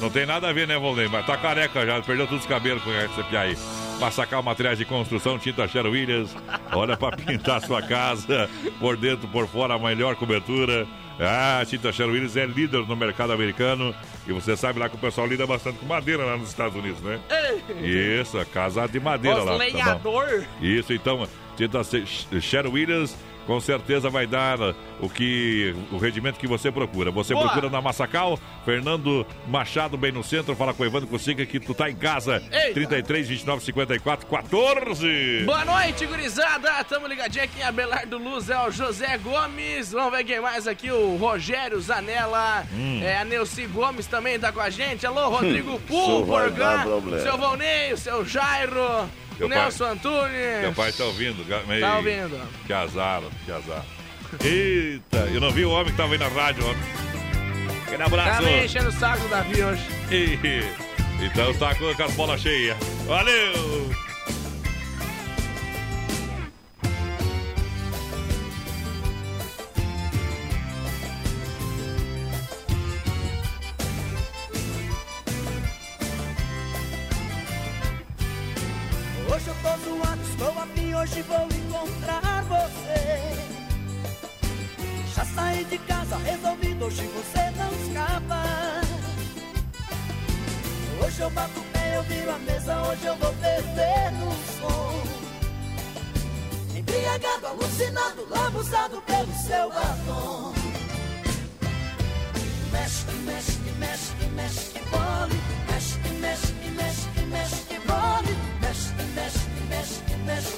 [0.00, 1.08] Não tem nada a ver, né, Volney?
[1.08, 3.56] Mas tá careca já, perdeu todos os cabelos com essa piada aí.
[4.00, 6.36] Massacar materiais de construção, tinta Sherwin Williams.
[6.72, 8.48] Olha pra pintar sua casa,
[8.78, 10.86] por dentro, por fora, a melhor cobertura.
[11.18, 13.94] Ah, a tinta Sherwin Williams é líder no mercado americano.
[14.26, 17.00] E você sabe lá que o pessoal lida bastante com madeira lá nos Estados Unidos,
[17.00, 17.18] né?
[17.82, 19.52] Isso, casa de madeira Os lá.
[19.52, 20.44] tá lenhador.
[20.60, 21.80] Isso, então, tinta
[22.40, 23.16] Sherwin Williams
[23.46, 24.58] com certeza vai dar
[25.00, 27.10] o que o rendimento que você procura.
[27.10, 27.46] Você Boa.
[27.46, 30.54] procura na Massacal, Fernando Machado, bem no centro.
[30.56, 32.42] Fala com o Evandro Consiga que tu tá em casa.
[32.50, 32.74] Eita.
[32.74, 35.42] 33 29 54 14.
[35.44, 36.82] Boa noite, gurizada.
[36.84, 38.50] Tamo ligadinho aqui em Abelardo Luz.
[38.50, 39.92] É o José Gomes.
[39.92, 40.90] Vamos ver quem mais aqui.
[40.90, 42.64] O Rogério Zanella.
[42.72, 43.00] Hum.
[43.02, 45.06] É, a Neuci Gomes também tá com a gente.
[45.06, 46.82] Alô, Rodrigo Hum, Pul, isso vai dar Borgan.
[46.82, 47.22] problema.
[47.22, 49.08] Seu Volney, o seu Jairo.
[49.38, 50.60] Teu o pai- Nelson Antunes.
[50.62, 51.44] Teu pai tá ouvindo?
[51.72, 52.40] Ei, Tá ouvindo.
[52.66, 53.84] Que azar, que azar.
[54.42, 56.82] Eita, eu não vi o homem que tava aí na rádio ontem.
[57.86, 58.30] Aquele abraço.
[58.30, 59.82] Tá me enchendo o saco do Davi hoje.
[60.10, 60.64] Ih,
[61.24, 62.76] Então tá com com as bolas cheias.
[63.06, 63.90] Valeu!
[81.06, 83.36] Hoje vou encontrar você.
[85.14, 88.42] Já saí de casa resolvido, hoje você não escapa.
[91.04, 95.02] Hoje eu bato pé, eu viro a mesa, hoje eu vou perder no som.
[96.76, 100.52] Embriagado, alucinado, lambuzado pelo seu batom.
[102.72, 105.40] Mexe, mexe, mexe, mexe, bole.
[105.70, 108.36] Mexe, mexe, mexe, mexe, bole.
[108.60, 110.55] Mexe, mexe, mexe, mexe,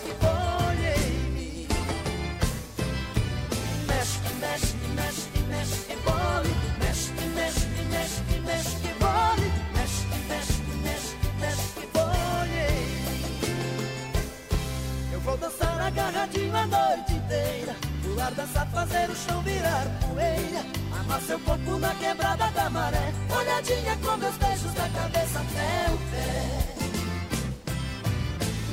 [15.88, 17.76] agarradinho a noite inteira.
[18.02, 20.64] Pular, dançar, fazer o chão virar poeira.
[21.00, 23.12] Amar seu corpo na quebrada da maré.
[23.30, 26.68] Olhadinha com meus beijos da cabeça até o pé.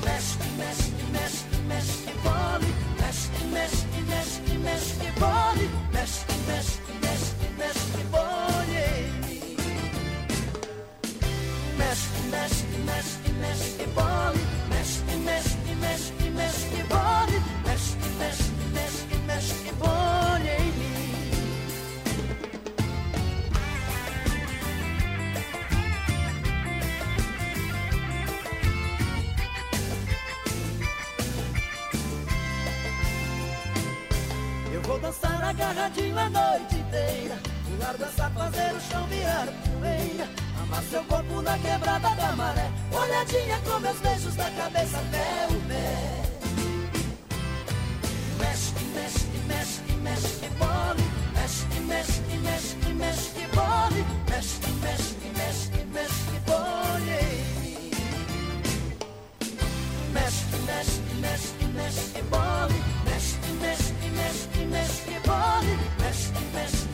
[0.06, 2.06] Mexe, mexe, mexe, mexe.
[3.00, 5.68] Mexe, mexe, mexe, mexe, bole.
[5.68, 9.58] Mexe, mexe, mexe, mexe, bole em mim.
[11.78, 14.42] Mexe, mexe, mexe, mexe, bole.
[14.70, 17.38] Mexe, mexe, mexe, mexe, bole.
[17.38, 17.55] Mexe, mexe,
[35.50, 37.38] agarradinho a noite inteira.
[37.66, 40.28] Pular, dançar, fazer o chão virar poeira.
[40.62, 42.72] Amar seu corpo na quebrada da maré.
[42.92, 46.24] Olhadinha com meus beijos da cabeça até o pé.
[48.40, 51.04] Mexe, mexe, mexe, mexe, bole.
[51.36, 54.06] Mexe, mexe, mexe, mexe, bole.
[54.30, 57.92] Mexe, mexe, mexe, mexe, bole em mim.
[60.12, 61.76] Mexe, mexe, mexe, mexe.
[61.76, 62.85] Mexe, mexe,
[64.66, 65.74] mexe, bole.
[66.02, 66.85] Mexe, mexe, mexe,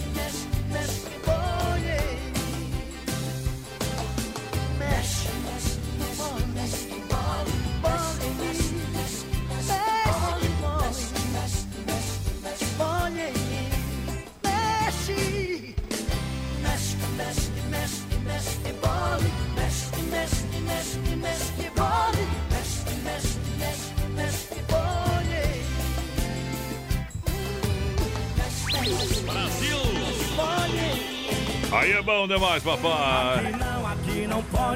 [31.72, 33.54] Aí é bom demais, papai.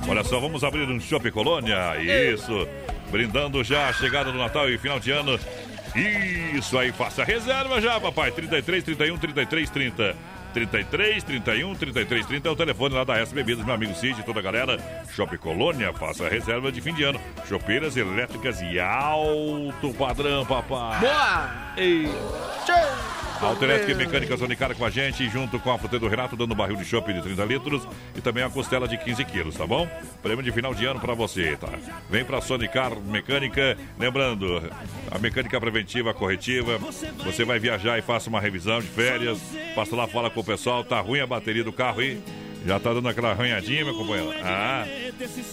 [0.08, 1.98] Olha só, vamos abrir um Shopping Colônia.
[1.98, 2.68] Isso.
[3.12, 5.38] Brindando já a chegada do Natal e final de ano.
[6.54, 8.32] Isso aí, faça reserva já, papai.
[8.32, 10.16] 33, 31, 33, 30.
[10.54, 14.24] 33, 31, 33, 30 é o telefone lá da S Bebidas, meu amigo Cid e
[14.24, 14.78] toda a galera.
[15.14, 17.20] Shopping Colônia, faça reserva de fim de ano.
[17.46, 21.02] Chopeiras elétricas e alto padrão, papai.
[21.02, 21.65] Boa!
[21.78, 22.10] Ei.
[23.42, 26.56] Autoelétrica e Mecânica Sonicara com a gente, junto com a fruteira do Renato, dando um
[26.56, 29.88] barril de chopp de 30 litros e também a costela de 15 quilos, tá bom?
[30.24, 31.70] Prêmio de final de ano pra você, tá?
[32.10, 34.64] Vem pra Sonicar Mecânica, lembrando,
[35.12, 36.80] a mecânica preventiva, corretiva,
[37.24, 39.40] você vai viajar e faça uma revisão de férias,
[39.76, 42.22] passa lá, fala com o pessoal, tá ruim a bateria do carro aí?
[42.66, 44.34] Já tá dando aquela arranhadinha, meu companheiro?
[44.44, 44.86] Ah,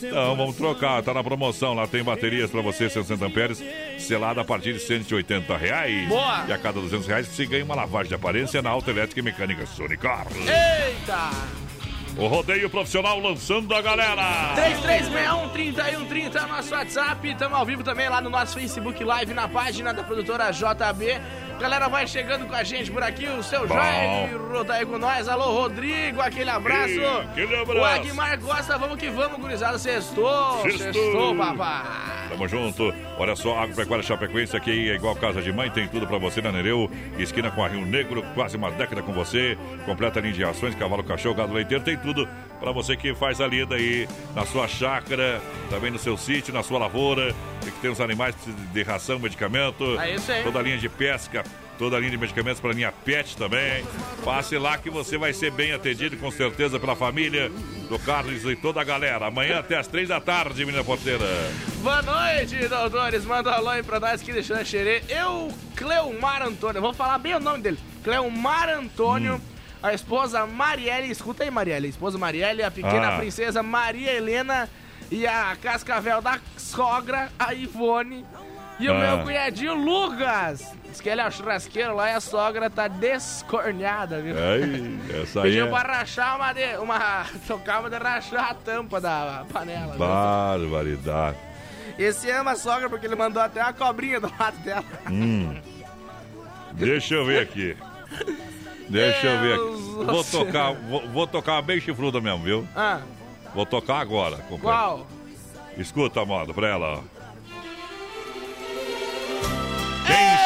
[0.02, 1.74] então vamos trocar, tá na promoção.
[1.74, 3.62] Lá tem baterias pra você, 160 amperes,
[3.98, 6.09] selada a partir de 180 reais.
[6.09, 6.47] Boa!
[6.48, 9.22] E a cada 200 reais você ganha uma lavagem de aparência na Auto Elétrica e
[9.22, 10.26] Mecânica Sonicar.
[10.36, 11.30] Eita!
[12.16, 14.55] O rodeio profissional lançando a galera.
[15.55, 17.26] 3361-3130 é o nosso WhatsApp.
[17.28, 21.20] Estamos ao vivo também lá no nosso Facebook Live, na página da produtora JB.
[21.58, 23.26] Galera, vai chegando com a gente por aqui.
[23.28, 23.74] O seu Bom.
[23.74, 25.28] Jair rodeia com nós.
[25.28, 27.00] Alô, Rodrigo, aquele abraço.
[27.30, 27.80] Aquele abraço.
[27.80, 29.78] O Aguimar Costa, vamos que vamos, gurizada.
[29.78, 30.92] Sextou, Sextou.
[30.92, 32.21] sextou, papai.
[32.32, 32.94] Tamo junto.
[33.18, 36.50] Olha só, Agropecuária Chapecoense aqui é igual casa de mãe, tem tudo pra você na
[36.50, 36.90] Nereu.
[37.18, 39.59] Esquina com a Rio Negro, quase uma década com você.
[39.84, 42.26] Completa linha de rações, cavalo, cachorro, gado leiteiro, tem tudo
[42.59, 46.62] pra você que faz a lida aí na sua chácara, também no seu sítio, na
[46.62, 47.34] sua lavoura.
[47.60, 48.34] Tem que ter os animais
[48.72, 50.00] de ração, medicamento.
[50.00, 50.42] É isso aí.
[50.42, 51.44] Toda a linha de pesca.
[51.82, 53.84] Toda a linha de medicamentos para a linha PET também.
[54.24, 57.50] Passe lá que você vai ser bem atendido, com certeza, pela família
[57.88, 59.26] do Carlos e toda a galera.
[59.26, 61.24] Amanhã até as três da tarde, menina porteira.
[61.82, 63.24] Boa noite, doutores.
[63.24, 65.02] Manda um alô aí pra nós aqui de Xanxerê.
[65.09, 67.80] Eu, Cleomar Antônio, vou falar bem o nome dele.
[68.04, 69.40] Cleomar Antônio,
[69.82, 71.10] a esposa Marielle.
[71.10, 71.88] Escuta aí, Marielle.
[71.88, 73.18] A esposa Marielle, a pequena Ah.
[73.18, 74.70] princesa Maria Helena
[75.10, 78.24] e a cascavel da sogra, a Ivone.
[78.78, 78.98] E o Ah.
[78.98, 80.62] meu cunhadinho Lucas.
[80.93, 84.35] Diz que ele é o churrasqueiro lá e a sogra tá descorneada, viu?
[84.36, 87.27] Aí, essa aí Pediu é pra rachar uma, de, uma.
[87.48, 89.89] Tocar uma de rachar a tampa da panela.
[89.93, 89.98] viu?
[89.98, 91.39] barbaridade.
[91.98, 94.85] Esse ama a sogra porque ele mandou até uma cobrinha do lado dela.
[95.10, 95.56] Hum.
[96.73, 97.74] Deixa eu ver aqui.
[98.89, 100.05] Deixa eu ver aqui.
[100.05, 102.69] Vou tocar, vou, vou tocar bem chifruda mesmo, viu?
[102.77, 103.01] Ah,
[103.55, 104.62] Vou tocar agora, companheiro.
[104.62, 105.06] Qual?
[105.77, 106.98] Escuta, modo, pra ela.
[106.98, 107.11] ó.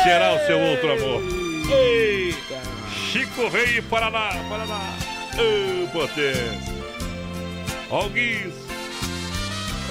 [0.06, 1.22] Será o seu outro amor?
[1.68, 2.62] Eita!
[3.10, 4.80] Chico Rei, Paraná, Paraná.
[5.34, 6.76] Ô, potência.
[7.90, 8.54] Ó o Guiz.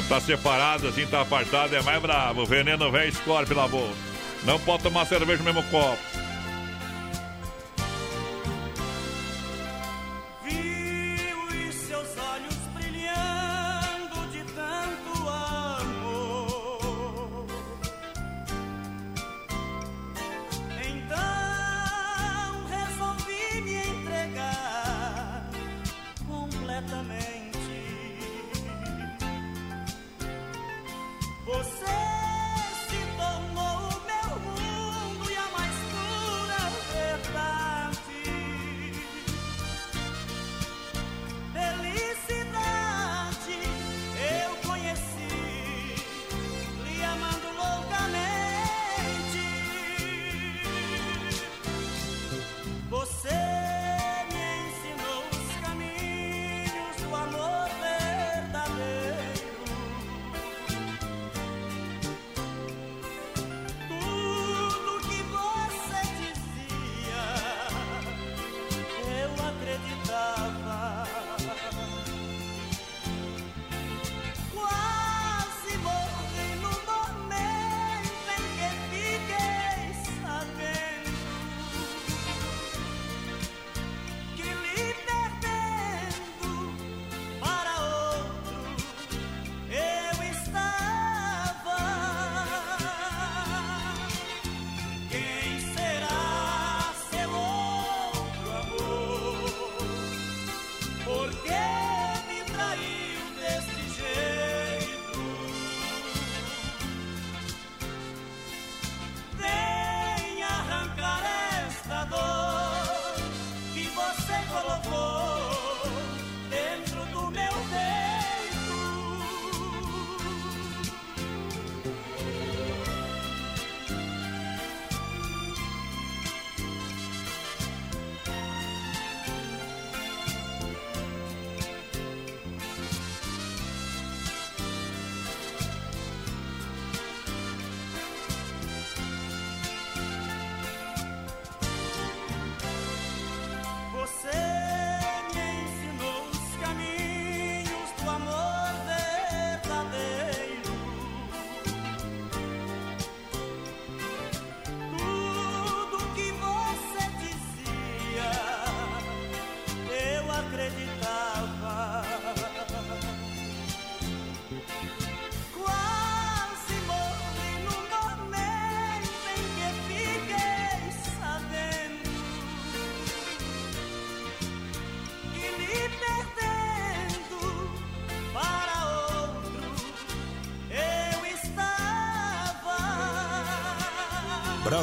[0.07, 2.45] Tá separado, assim, tá apartado, é mais bravo.
[2.45, 3.93] Veneno velho escorre pela boca.
[4.43, 5.97] Não pode tomar cerveja no mesmo copo.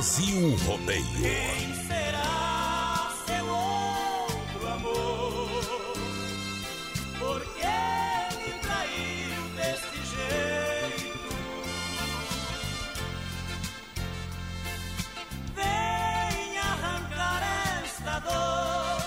[0.03, 1.05] Brasil Rodeio.
[1.13, 5.49] Quem será seu outro amor?
[7.21, 7.77] Por que
[8.37, 11.31] me traiu desse jeito?
[15.55, 17.43] Vem arrancar
[17.85, 18.99] esta dor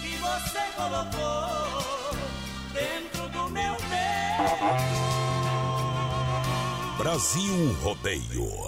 [0.00, 2.14] que você colocou
[2.72, 4.14] dentro do meu peito.
[6.98, 8.63] Brasil Rodeio.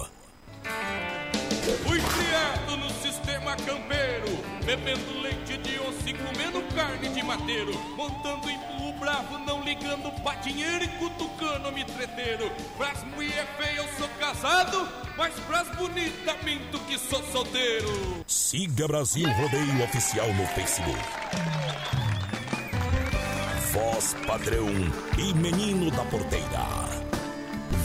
[7.95, 12.51] Montando em burro bravo, não ligando pra dinheiro e cutucando me treteiro.
[12.77, 14.87] Pras mulher feia eu sou casado,
[15.17, 18.23] mas pras bonita minto que sou solteiro.
[18.27, 20.99] Siga Brasil Rodeio Oficial no Facebook.
[23.71, 24.67] Voz padrão
[25.17, 26.67] e menino da porteira.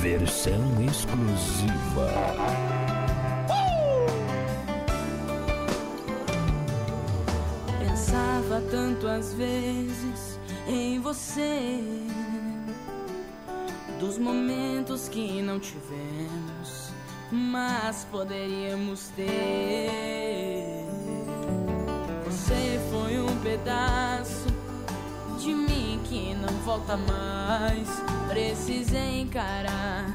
[0.01, 2.72] Versão exclusiva.
[15.53, 16.91] Não tivemos,
[17.31, 20.87] mas poderíamos ter.
[22.25, 24.47] Você foi um pedaço
[25.39, 27.87] de mim que não volta mais.
[28.29, 30.07] Precisei encarar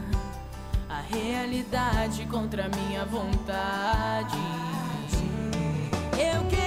[0.89, 4.38] a realidade contra minha vontade.
[6.14, 6.66] Eu queria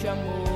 [0.00, 0.49] grande amor?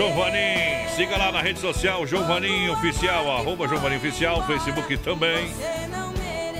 [0.00, 0.88] João Vanim.
[0.96, 5.52] Siga lá na rede social, João Vanim Oficial, arroba João Vanim Oficial, Facebook também.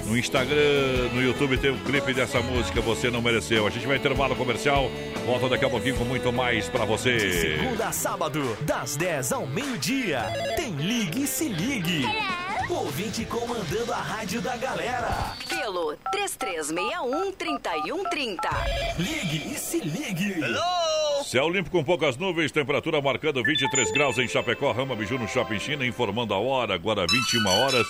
[0.04, 3.66] No Instagram, no YouTube tem o clipe dessa música, Você Não Mereceu.
[3.66, 4.90] A gente vai intervalo comercial,
[5.24, 7.56] volta daqui a pouquinho com muito mais pra De você.
[7.56, 10.20] segunda a sábado, das 10 ao meio-dia,
[10.56, 12.04] tem Ligue e Se Ligue.
[12.68, 15.32] Ouvinte comandando a rádio da galera.
[15.48, 18.36] Pelo 3361-3130.
[18.98, 20.34] Ligue e Se Ligue.
[21.30, 25.60] Céu limpo com poucas nuvens, temperatura marcando 23 graus em Chapecó, Rama Biju no Shopping
[25.60, 27.86] China, informando a hora, agora 21 horas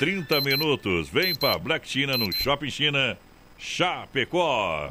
[0.00, 1.08] 30 minutos.
[1.08, 3.16] Vem pra Black China no Shopping China,
[3.56, 4.90] Chapecó.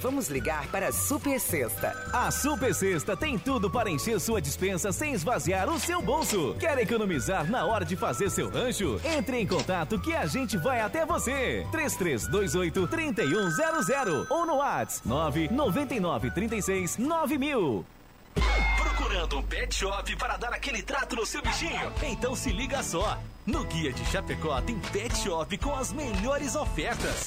[0.00, 1.94] Vamos ligar para a Super Sexta.
[2.12, 6.54] A Super Sexta tem tudo para encher sua dispensa sem esvaziar o seu bolso.
[6.60, 9.00] Quer economizar na hora de fazer seu rancho?
[9.04, 11.66] Entre em contato que a gente vai até você.
[11.72, 17.86] 3328 3100 ou no WhatsApp 999 36 9000.
[18.76, 21.92] Procurando um pet shop para dar aquele trato no seu bichinho?
[22.02, 23.18] Então se liga só.
[23.46, 27.26] No Guia de Chapecó tem pet shop com as melhores ofertas.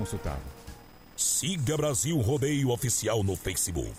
[0.00, 0.40] consultado.
[1.14, 3.92] Siga Brasil Rodeio Oficial no Facebook.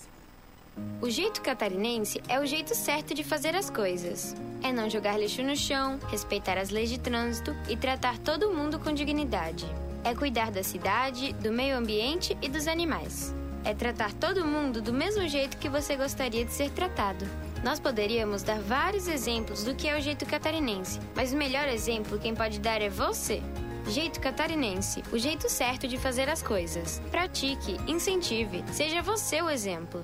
[1.00, 4.36] O jeito catarinense é o jeito certo de fazer as coisas.
[4.64, 8.80] É não jogar lixo no chão, respeitar as leis de trânsito e tratar todo mundo
[8.80, 9.68] com dignidade.
[10.04, 13.36] É cuidar da cidade, do meio ambiente e dos animais.
[13.64, 17.26] É tratar todo mundo do mesmo jeito que você gostaria de ser tratado.
[17.64, 22.18] Nós poderíamos dar vários exemplos do que é o jeito catarinense, mas o melhor exemplo
[22.18, 23.44] quem pode dar é você.
[23.88, 27.02] Jeito catarinense, o jeito certo de fazer as coisas.
[27.12, 30.04] Pratique, incentive, seja você o exemplo.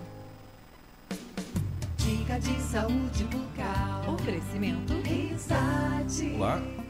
[1.97, 4.13] Dica de saúde bucal.
[4.13, 6.33] Oferecimento Risate.
[6.35, 6.61] Olá,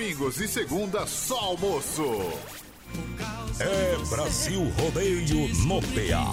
[0.00, 2.32] Domingos e segunda só almoço.
[3.58, 5.20] É Brasil Rodeio
[5.66, 6.24] no PA.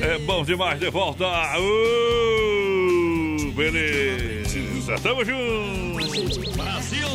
[0.00, 1.26] É bom demais de volta.
[1.58, 6.56] Uh, beleza, tamo junto.
[6.56, 7.06] Brasil.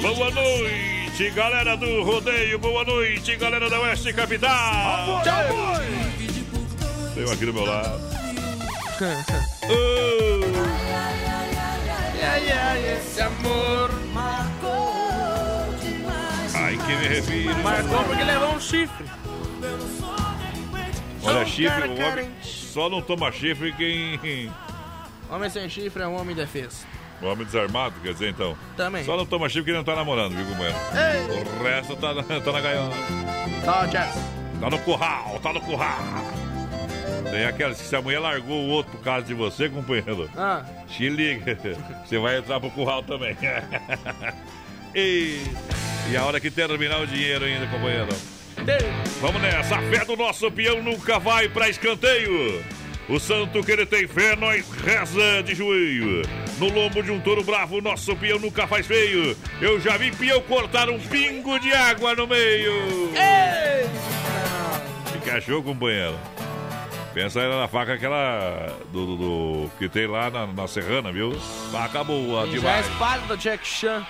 [0.00, 2.58] Boa noite, galera do rodeio.
[2.58, 5.22] Boa noite, galera da Oeste Capital.
[7.14, 8.00] Tem um aqui do meu lado.
[9.68, 10.46] Uh.
[12.36, 13.65] Ai, ai, esse amor
[16.86, 17.56] que me refiro.
[17.62, 19.04] marcou porque levou um chifre.
[21.22, 24.50] Olha, chifre, o homem só não toma chifre quem.
[25.28, 26.86] Homem sem chifre é um homem defeso.
[27.20, 28.56] O homem desarmado, quer dizer, então.
[28.76, 29.02] Também.
[29.04, 30.76] Só não toma chifre quem não tá namorando, viu, companheiro?
[30.94, 31.42] Ei.
[31.60, 32.92] O resto tá, na- tá na gaiola.
[33.64, 34.14] Tá, Jess.
[34.60, 35.98] Tá no curral, tá no curral.
[37.28, 40.64] Tem aquelas que se a mulher largou o outro por causa de você, companheiro, Ah.
[40.86, 41.58] te liga.
[42.04, 43.36] Você vai entrar pro curral também.
[44.94, 45.40] e,
[46.10, 48.08] e a hora que terminar o dinheiro ainda, companheiro.
[49.20, 52.64] Vamos nessa, a fé do nosso peão nunca vai pra escanteio.
[53.08, 56.22] O santo que ele tem fé, nós reza de joelho.
[56.58, 59.36] No lombo de um touro bravo, nosso peão nunca faz feio.
[59.60, 63.10] Eu já vi peão cortar um pingo de água no meio.
[65.14, 66.18] O que achou, companheiro?
[67.14, 71.32] Pensa aí na faca aquela do, do- do- que tem lá na, na Serrana, viu?
[71.72, 72.86] Faca boa E já é a demais.
[72.88, 74.06] espada do Jack Chan.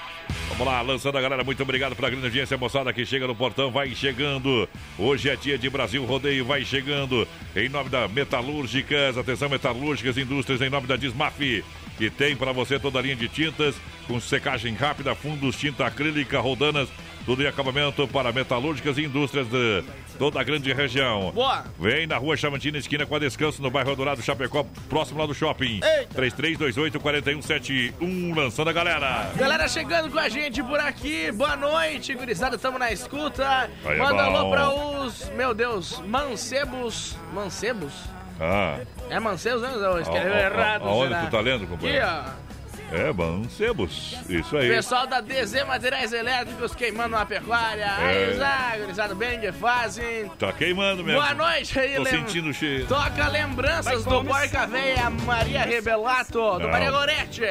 [0.49, 3.71] Vamos lá, lançando a galera, muito obrigado pela grande audiência, moçada que chega no portão,
[3.71, 4.69] vai chegando.
[4.99, 7.29] Hoje é dia de Brasil Rodeio, vai chegando.
[7.55, 11.63] Em nome da Metalúrgicas, atenção Metalúrgicas Indústrias, em nome da Dismaf,
[11.97, 13.75] que tem para você toda a linha de tintas,
[14.07, 16.89] com secagem rápida, fundos, tinta acrílica, rodanas,
[17.25, 19.83] tudo em acabamento para metalúrgicas e indústrias de
[20.17, 21.33] toda a grande região.
[21.33, 21.65] Boa!
[21.79, 25.35] Vem na rua Chamantina, esquina com a Descanso, no bairro Dourado, Chapecó, próximo lá do
[25.35, 25.81] shopping.
[25.83, 26.23] Eita!
[26.23, 29.33] 3328-4171, lançando a galera.
[29.35, 33.69] Galera chegando com a gente por aqui, boa noite, gurizada, tamo na escuta.
[33.85, 37.17] Aí é Manda alô pra os, meu Deus, mancebos.
[37.33, 38.16] Mancebos?
[38.41, 38.79] Ah.
[39.11, 39.71] É mancebos, né?
[39.75, 40.83] Eu escrevi A- a- errado.
[40.89, 41.21] Aonde será?
[41.27, 42.07] tu tá lendo, Aqui, companheiro?
[42.07, 42.47] ó.
[42.93, 44.17] É, Mancebos.
[44.29, 44.69] Isso aí.
[44.69, 47.83] Pessoal da DZ Materiais Elétricos queimando uma pecuária.
[47.85, 48.29] É.
[48.29, 50.29] Aí, Zá, gurizada, bem que fazem.
[50.39, 51.21] Tá queimando mesmo.
[51.21, 52.87] Boa noite aí, Tô lem- sentindo o cheiro.
[52.87, 56.71] Toca lembranças do Porca Véia Maria Rebelato, do Não.
[56.71, 57.43] Maria Gorete.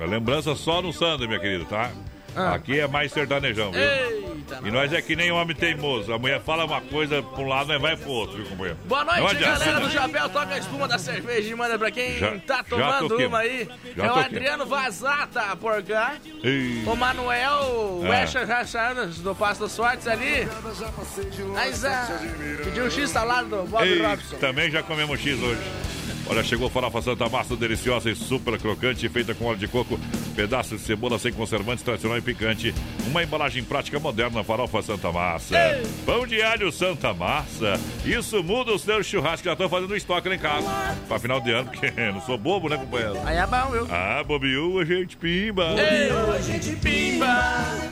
[0.00, 1.90] A lembrança só no Sander, minha querida, tá?
[2.36, 2.54] Ah.
[2.54, 3.80] Aqui é mais sertanejão, viu?
[3.80, 4.60] Eita.
[4.64, 6.12] E nós é que nem homem teimoso.
[6.12, 8.78] A mulher fala uma coisa pra um lado, nós vai pro outro, viu, companheiro?
[8.84, 10.28] Boa noite, galera do Chapéu.
[10.28, 13.26] Toca a espuma da cerveja e manda pra quem Já- tá tomando toquei.
[13.26, 13.68] uma aí.
[13.96, 14.14] É o.
[14.14, 16.16] Adriano Vazata por cá.
[16.42, 16.82] Ei.
[16.86, 18.08] O Manuel É.
[18.08, 20.46] Wecha Rachanas do Pasto Sortes ali.
[21.52, 22.20] Mas ah,
[22.64, 24.36] pediu um X salado do Bob Ei, Robson.
[24.36, 25.60] também já comemos X hoje.
[26.26, 30.00] Olha, chegou farofa Santa Massa, deliciosa e super crocante, feita com óleo de coco,
[30.34, 32.74] pedaços de cebola sem conservantes, tradicional e picante.
[33.06, 35.54] Uma embalagem prática moderna, farofa Santa Massa.
[36.06, 37.78] Pão de alho Santa Massa.
[38.06, 39.44] Isso muda o seu churrasco.
[39.44, 40.96] Já estou fazendo estoque lá em casa.
[41.06, 43.18] Pra final de ano, porque não sou bobo, né, companheiro?
[43.24, 43.88] Aí é bom, viu?
[43.90, 45.74] Ah, bobiu, a gente pimba.
[45.78, 47.26] Ei, a gente pimba.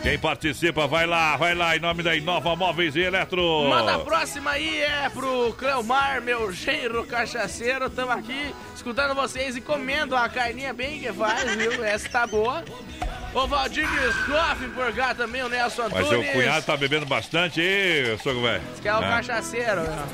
[0.03, 3.69] Quem participa, vai lá, vai lá, em nome da Inova Móveis e Eletro.
[3.69, 7.91] Manda a próxima aí é pro Cleomar, meu genro cachaceiro.
[7.91, 11.85] Tamo aqui escutando vocês e comendo a carninha bem que faz, viu?
[11.85, 12.65] Essa tá boa.
[13.35, 16.25] O Valdir Scoff por cá também, o Nelson Mas Antunes.
[16.27, 18.63] seu cunhado tá bebendo bastante aí, sogro velho.
[18.81, 19.01] Que é o Ah.
[19.09, 19.83] cachaceiro.
[19.83, 20.05] né?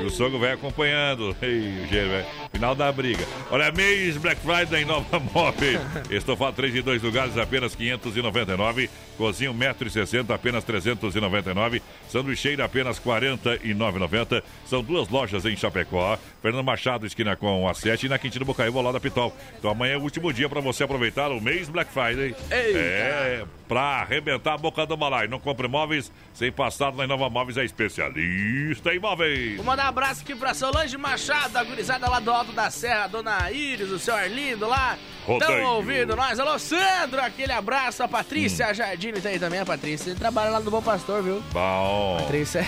[0.00, 1.36] E o sogro vai acompanhando.
[1.40, 2.26] Ei, o gênio, velho.
[2.52, 3.24] Final da briga.
[3.50, 5.80] Olha, mês Black Friday em Nova Móveis.
[6.10, 8.90] Estofado 3 em 2 lugares, apenas 599.
[9.16, 11.82] Cozinho 1,60m, apenas 399.
[12.08, 14.42] Sanduicheira, apenas 49,90.
[14.66, 16.18] São duas lojas em Chapecó.
[16.42, 19.34] Fernando Machado, esquina com a 7 e na Quintino Bocaiúva, lá da Pitol.
[19.58, 22.34] Então amanhã é o último dia para você aproveitar o mês Black Friday.
[22.50, 22.78] Eita.
[22.78, 25.28] É, pra arrebentar a boca do balai.
[25.28, 29.63] Não compre móveis sem passar na Nova Móveis, é especialista em móveis.
[29.64, 33.06] Vou mandar um abraço aqui pra Solange Machado, a gurizada lá do Alto da Serra,
[33.06, 34.98] Dona Iris, o seu Arlindo lá.
[35.26, 36.38] Estão ouvindo nós.
[36.38, 38.02] Alô, Sandro, aquele abraço.
[38.02, 38.74] A Patrícia Hum.
[38.74, 40.10] Jardine tá aí também, a Patrícia.
[40.10, 41.42] Ele trabalha lá no Bom Pastor, viu?
[41.50, 42.18] Bom.
[42.20, 42.66] Patrícia.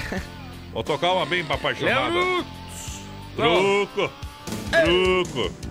[0.72, 2.08] Vou tocar uma bem apaixonada.
[2.08, 2.46] Leandro.
[3.36, 4.12] Truco.
[4.70, 5.65] Truco.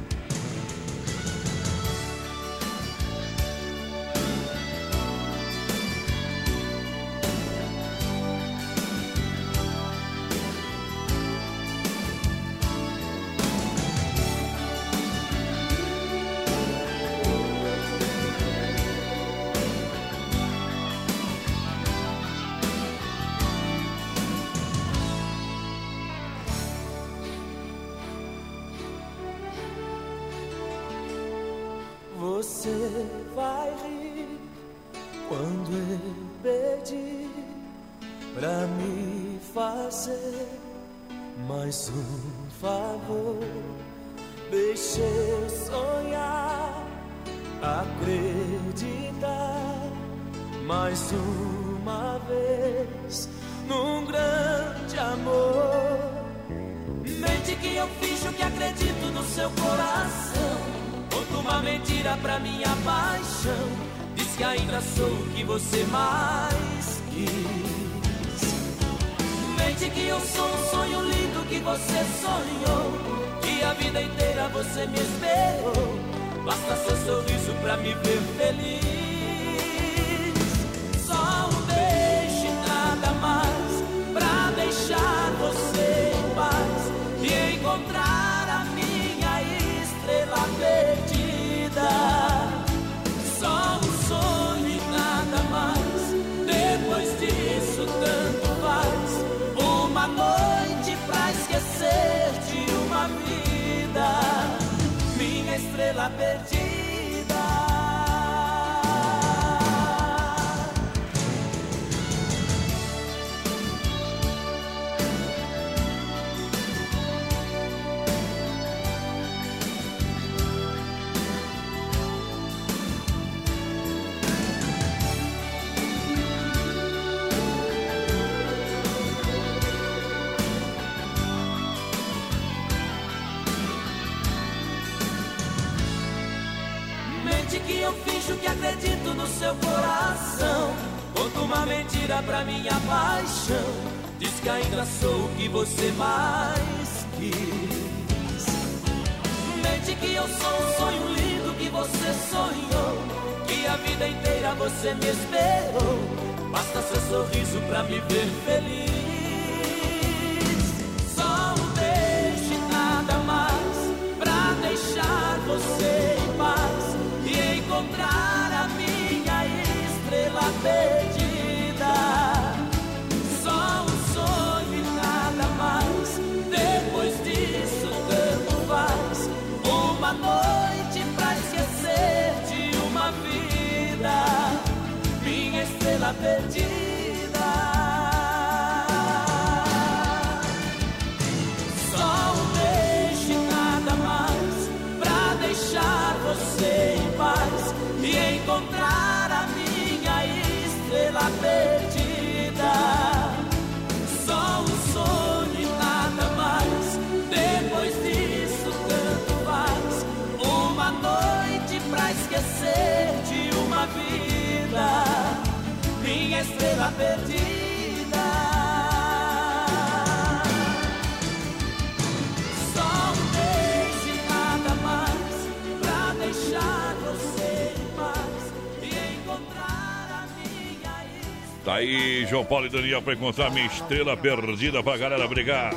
[231.65, 235.73] Tá aí, João Paulo e Daniel, pra encontrar minha estrela perdida pra galera brigar.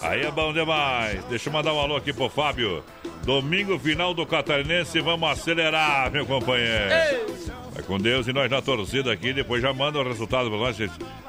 [0.00, 1.22] Aí é bom demais.
[1.24, 2.82] Deixa eu mandar um alô aqui pro Fábio.
[3.24, 6.88] Domingo final do Catarinense, vamos acelerar, meu companheiro.
[6.88, 10.76] Vai com Deus e nós na torcida aqui, depois já manda o resultado pra nós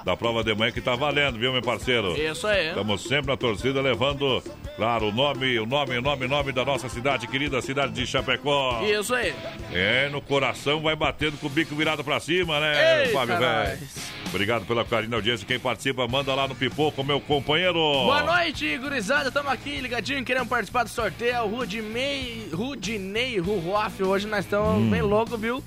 [0.04, 2.16] da prova de manhã que tá valendo, viu, meu parceiro?
[2.22, 2.68] Isso aí.
[2.68, 4.44] Estamos sempre na torcida levando,
[4.76, 8.06] claro, o nome, o nome, o nome, o nome da nossa cidade, querida cidade de
[8.06, 8.82] Chapecó.
[8.84, 9.34] Isso aí.
[9.72, 13.80] É, no coração vai batendo com o bico virado pra cima, né, Eita, Fábio velho?
[14.28, 15.48] Obrigado pela carinho da audiência.
[15.48, 17.74] Quem participa, manda lá no Pipoco, meu companheiro.
[17.74, 19.30] Boa noite, gurizada.
[19.30, 21.48] Estamos aqui ligadinho, querendo participar do sorteio.
[21.48, 24.04] Rudinei, Rudinei Ruhoff.
[24.04, 24.90] Hoje nós estamos Hum.
[24.90, 25.64] bem loucos, viu?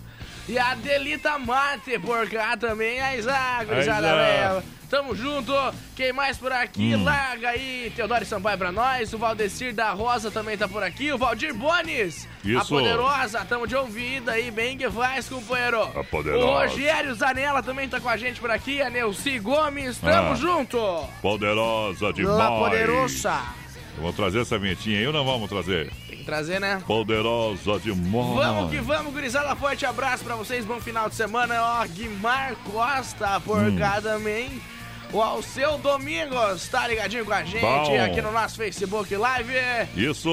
[0.48, 3.00] E a Delita Mate por cá também.
[3.00, 4.14] Aí, Zá, gurizada, Zá.
[4.14, 4.62] velho.
[4.90, 5.52] Tamo junto.
[5.96, 6.94] Quem mais por aqui?
[6.94, 7.04] Hum.
[7.04, 9.10] Larga aí, Teodoro Sampaio pra nós.
[9.14, 11.10] O Valdecir da Rosa também tá por aqui.
[11.12, 12.28] O Valdir Bones.
[12.44, 12.68] A Isso.
[12.68, 14.50] Poderosa, tamo de ouvida aí.
[14.50, 15.80] Bem que faz, companheiro.
[15.82, 16.44] A Poderosa.
[16.44, 18.82] O Rogério Zanella também tá com a gente por aqui.
[18.82, 19.96] A Neuci Gomes.
[19.96, 20.34] Tamo Ah.
[20.34, 20.78] junto.
[21.22, 22.36] Poderosa demais.
[22.36, 23.40] La Poderosa.
[23.96, 25.90] Vamos trazer essa vinhetinha aí ou não vamos trazer?
[26.22, 26.82] Trazer, né?
[26.86, 28.34] Poderosa demais.
[28.34, 29.54] Vamos que vamos, gurizada.
[29.56, 30.64] Forte abraço pra vocês.
[30.64, 31.54] Bom final de semana.
[31.82, 33.76] Ó, Guimar Costa por Hum.
[34.02, 34.60] também.
[35.12, 38.02] O Alceu Domingos tá ligadinho com a gente Bom.
[38.02, 39.52] aqui no nosso Facebook Live.
[39.94, 40.30] Isso.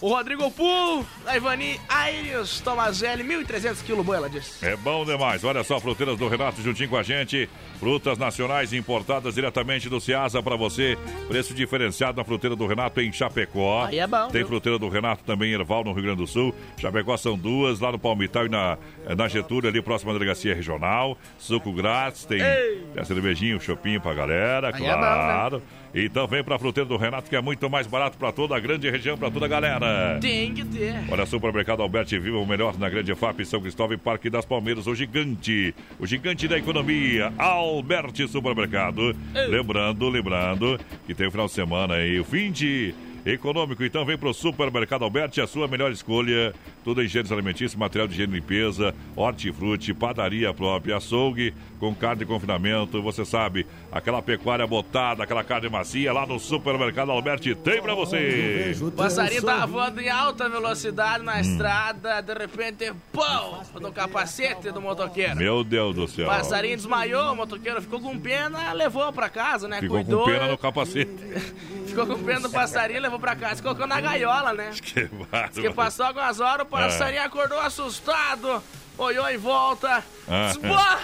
[0.00, 4.64] O Rodrigo Pool, a Ivani Aires Tomazelli, 1.300 quilos, boa, ela disse.
[4.64, 5.42] É bom demais.
[5.42, 7.50] Olha só, fruteiras do Renato juntinho com a gente.
[7.80, 10.96] Frutas nacionais importadas diretamente do Ceasa para você.
[11.26, 13.86] Preço diferenciado na fruteira do Renato em Chapecó.
[13.86, 14.46] Aí é bom, Tem viu?
[14.48, 16.54] fruteira do Renato também em Erval, no Rio Grande do Sul.
[16.78, 18.78] Chapecó são duas, lá no Palmital e na,
[19.16, 21.16] na Getúlio, ali próxima à delegacia regional.
[21.38, 22.84] Suco grátis, tem, Ei.
[22.92, 24.96] tem a cervejinha, o chopinho pra galera, Aí é bom, né?
[24.96, 25.62] claro.
[25.92, 28.88] Então vem pra fruteira do Renato, que é muito mais barato pra toda a grande
[28.88, 30.18] região, pra toda a galera.
[30.20, 30.94] Tem que ter.
[31.10, 34.86] Olha, Supermercado Alberti Viva, o melhor na Grande FAP, São Cristóvão e Parque das Palmeiras,
[34.86, 39.16] o gigante, o gigante da economia, Alberti Supermercado.
[39.48, 42.94] Lembrando, lembrando que tem o final de semana aí, o fim de
[43.24, 43.84] econômico.
[43.84, 46.54] Então vem pro Supermercado Alberti, a sua melhor escolha.
[46.82, 52.20] Tudo em higiene alimentícia, material de higiene e limpeza, hortifruti, padaria própria, açougue com carne
[52.20, 53.02] de confinamento.
[53.02, 58.74] Você sabe, aquela pecuária botada, aquela carne macia lá no Supermercado Alberti tem pra você.
[58.80, 61.24] O passarinho tava voando em alta velocidade Hum.
[61.24, 65.36] na estrada, de repente, pão, no capacete do motoqueiro.
[65.36, 66.26] Meu Deus do céu.
[66.26, 69.80] O passarinho desmaiou, o motoqueiro ficou com pena, levou pra casa, né?
[69.80, 70.24] Ficou Cuidou.
[70.24, 71.10] com pena no capacete.
[71.90, 74.70] Ficou com pena do passarinho, levou pra casa, colocou na gaiola, né?
[75.52, 78.62] Que passou algumas horas, o passarinho acordou assustado,
[78.98, 80.46] olhou em volta, Ah.
[80.46, 81.00] disse, "Bah,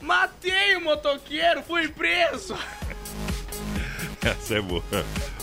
[0.00, 2.56] matei o motoqueiro, fui preso.
[4.22, 4.82] Essa é boa.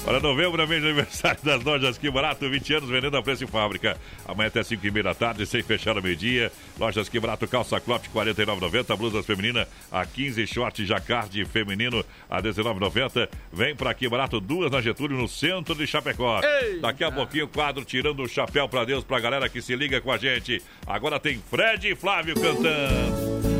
[0.06, 3.46] Olha, novembro é mês de aniversário das lojas Que Barato, 20 anos vendendo a preço
[3.46, 3.98] em fábrica.
[4.28, 6.52] Amanhã até 5 e meia da tarde, sem fechar ao meio-dia.
[6.78, 8.98] Lojas Que Barato, calça R$ 49,90.
[8.98, 13.30] Blusas feminina a 15, short jacquard feminino a R$ 19,90.
[13.54, 16.42] Vem pra Que Barato, duas na Getúlio, no centro de Chapecó.
[16.44, 16.82] Ei!
[16.82, 20.02] Daqui a pouquinho, o quadro tirando o chapéu pra Deus, pra galera que se liga
[20.02, 20.62] com a gente.
[20.86, 23.54] Agora tem Fred e Flávio cantando.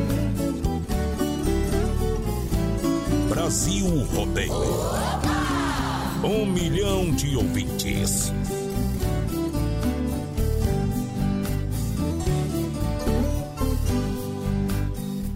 [3.30, 5.33] Brasil Rodeio.
[6.24, 8.32] Um milhão de ouvintes.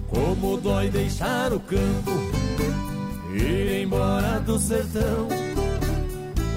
[0.08, 2.12] Como dói deixar o campo,
[3.34, 5.28] ir embora do sertão,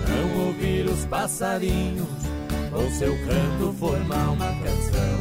[0.09, 2.09] não ouvir os passarinhos,
[2.73, 5.19] ou seu canto formar uma canção,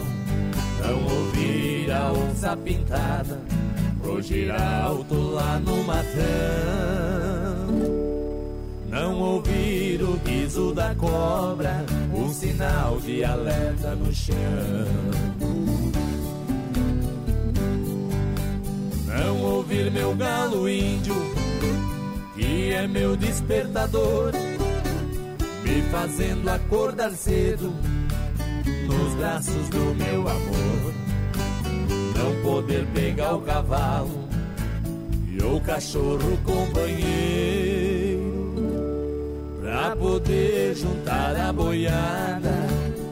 [0.85, 3.41] não ouvir a onça pintada,
[4.03, 7.48] rugir alto lá no matão,
[8.99, 14.35] não ouvir o guizo da cobra, um sinal de alerta no chão.
[19.07, 21.15] Não ouvir meu galo índio,
[22.35, 24.33] que é meu despertador,
[25.63, 27.73] me fazendo acordar cedo
[28.85, 30.93] nos braços do meu amor.
[32.17, 34.27] Não poder pegar o cavalo
[35.25, 37.98] e o cachorro companheiro,
[39.69, 42.55] pra poder juntar a boiada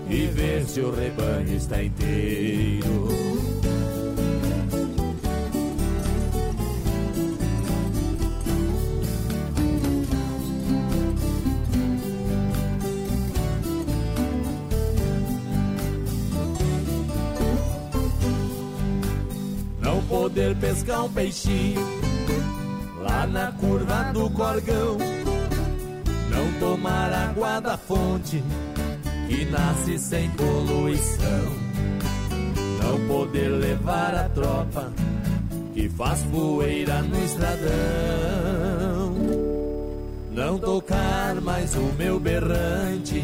[0.10, 3.08] e ver se o rebanho está inteiro.
[19.80, 21.82] poder poder pescar um peixinho
[23.00, 25.17] lá na curva do corgão.
[26.60, 28.44] Tomar água da fonte
[29.28, 31.68] que nasce sem poluição.
[32.82, 34.92] Não poder levar a tropa
[35.74, 37.68] que faz poeira no estradão.
[40.32, 43.24] Não tocar mais o meu berrante,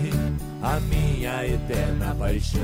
[0.61, 2.61] a minha eterna paixão.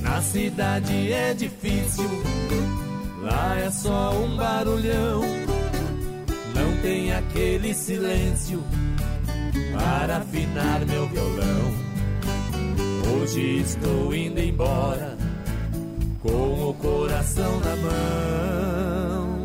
[0.00, 2.10] Na cidade é difícil,
[3.22, 5.37] lá é só um barulhão.
[6.82, 8.62] Tem aquele silêncio
[9.72, 11.72] para afinar meu violão.
[13.20, 15.16] Hoje estou indo embora
[16.22, 19.38] com o coração na mão.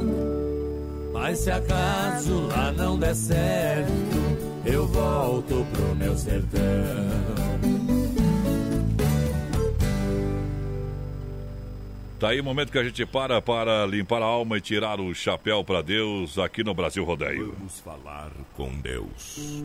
[1.14, 3.92] Mas se acaso lá não der certo,
[4.66, 7.83] eu volto pro meu sertão.
[12.24, 15.14] Tá aí o momento que a gente para para limpar a alma e tirar o
[15.14, 17.54] chapéu para Deus aqui no Brasil Rodeio.
[17.58, 19.62] Vamos falar com Deus.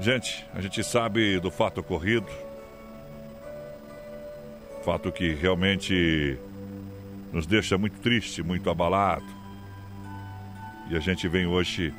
[0.00, 2.26] Gente, a gente sabe do fato ocorrido.
[4.82, 6.38] Fato que realmente
[7.34, 9.26] nos deixa muito triste, muito abalado.
[10.88, 11.92] E a gente vem hoje,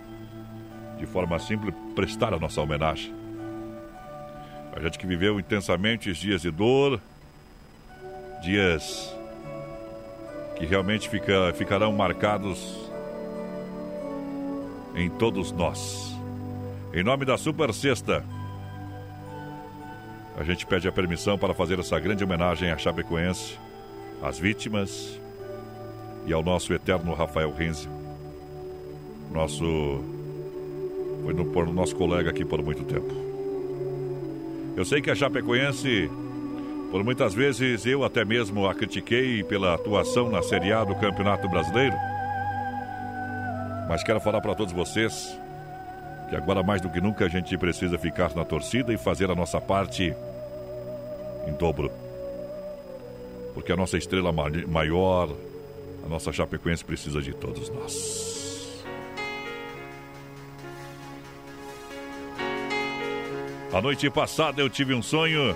[0.97, 3.16] de forma simples, prestar a nossa homenagem.
[4.77, 7.01] A gente que viveu intensamente os dias de dor,
[8.43, 9.11] dias
[10.55, 12.77] que realmente fica, ficarão marcados
[14.95, 16.15] em todos nós.
[16.93, 18.23] Em nome da Super Sexta,
[20.37, 23.57] a gente pede a permissão para fazer essa grande homenagem à Chapecoense,
[24.21, 25.19] às vítimas
[26.27, 27.89] e ao nosso eterno Rafael Renzi.
[29.31, 30.03] Nosso.
[31.23, 33.26] Foi no, nosso colega aqui por muito tempo.
[34.77, 36.07] Eu sei que a Chapecoense,
[36.91, 41.49] por muitas vezes eu até mesmo a critiquei pela atuação na Série A do Campeonato
[41.49, 41.95] Brasileiro.
[43.89, 45.35] Mas quero falar para todos vocês
[46.29, 49.35] que agora mais do que nunca a gente precisa ficar na torcida e fazer a
[49.35, 50.13] nossa parte
[51.47, 51.89] em dobro.
[53.55, 55.27] Porque a nossa estrela maior,
[56.05, 58.36] a nossa Chapecoense precisa de todos nós.
[63.77, 65.55] A noite passada eu tive um sonho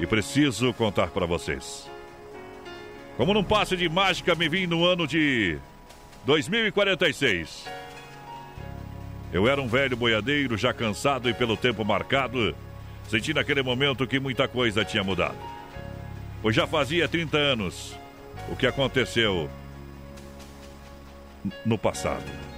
[0.00, 1.88] e preciso contar para vocês.
[3.16, 5.56] Como num passe de mágica me vim no ano de
[6.26, 7.64] 2046.
[9.32, 12.52] Eu era um velho boiadeiro, já cansado e pelo tempo marcado,
[13.08, 15.38] senti naquele momento que muita coisa tinha mudado.
[16.42, 17.94] Pois já fazia 30 anos
[18.48, 19.48] o que aconteceu
[21.64, 22.57] no passado.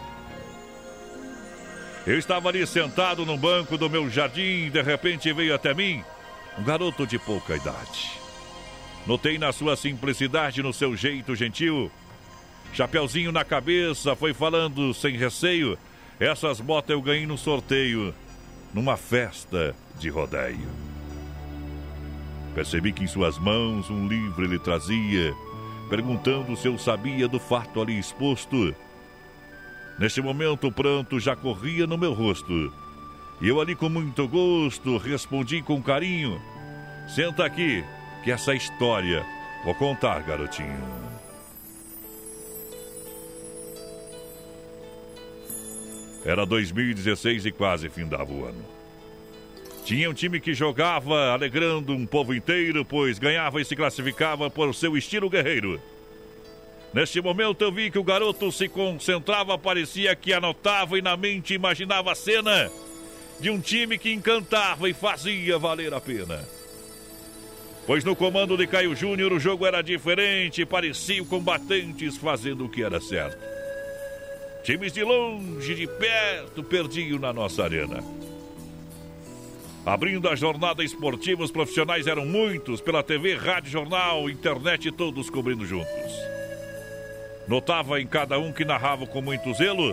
[2.10, 6.02] Eu estava ali sentado no banco do meu jardim e de repente veio até mim
[6.58, 8.10] um garoto de pouca idade.
[9.06, 11.88] Notei na sua simplicidade, no seu jeito gentil,
[12.72, 15.78] chapeuzinho na cabeça, foi falando sem receio
[16.18, 18.12] essas botas eu ganhei no sorteio,
[18.74, 20.68] numa festa de rodeio.
[22.56, 25.32] Percebi que em suas mãos um livro ele trazia,
[25.88, 28.74] perguntando se eu sabia do fato ali exposto.
[30.00, 32.72] Neste momento o pranto já corria no meu rosto.
[33.38, 36.40] E eu ali com muito gosto respondi com carinho:
[37.06, 37.84] Senta aqui,
[38.24, 39.22] que essa história
[39.62, 40.82] vou contar, garotinho.
[46.24, 48.64] Era 2016 e quase findava o ano.
[49.84, 54.74] Tinha um time que jogava alegrando um povo inteiro, pois ganhava e se classificava por
[54.74, 55.78] seu estilo guerreiro.
[56.92, 61.54] Neste momento eu vi que o garoto se concentrava, parecia que anotava e na mente
[61.54, 62.70] imaginava a cena
[63.38, 66.44] de um time que encantava e fazia valer a pena.
[67.86, 72.82] Pois no comando de Caio Júnior o jogo era diferente, pareciam combatentes fazendo o que
[72.82, 73.38] era certo.
[74.64, 78.02] Times de longe, de perto, perdiam na nossa arena.
[79.86, 85.64] Abrindo a jornada esportiva, os profissionais eram muitos, pela TV, rádio, jornal, internet, todos cobrindo
[85.64, 86.39] juntos.
[87.50, 89.92] Notava em cada um que narrava com muito zelo,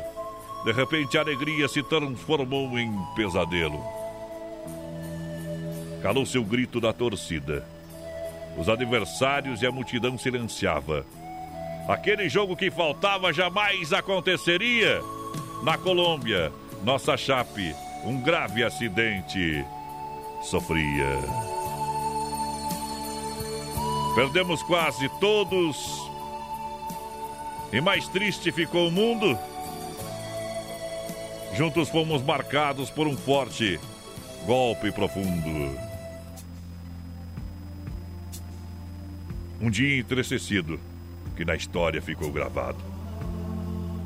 [0.64, 3.84] de repente a alegria se transformou em pesadelo.
[6.04, 7.66] Calou-se o grito da torcida.
[8.60, 11.04] Os adversários e a multidão silenciava.
[11.90, 15.02] Aquele jogo que faltava jamais aconteceria.
[15.64, 16.54] Na Colômbia,
[16.84, 17.76] nossa Chape,
[18.06, 19.66] um grave acidente
[20.44, 21.24] sofria.
[24.14, 26.07] Perdemos quase todos.
[27.72, 29.38] E mais triste ficou o mundo.
[31.54, 33.80] Juntos fomos marcados por um forte
[34.46, 35.78] golpe profundo.
[39.60, 40.80] Um dia entristecido
[41.36, 42.78] que na história ficou gravado.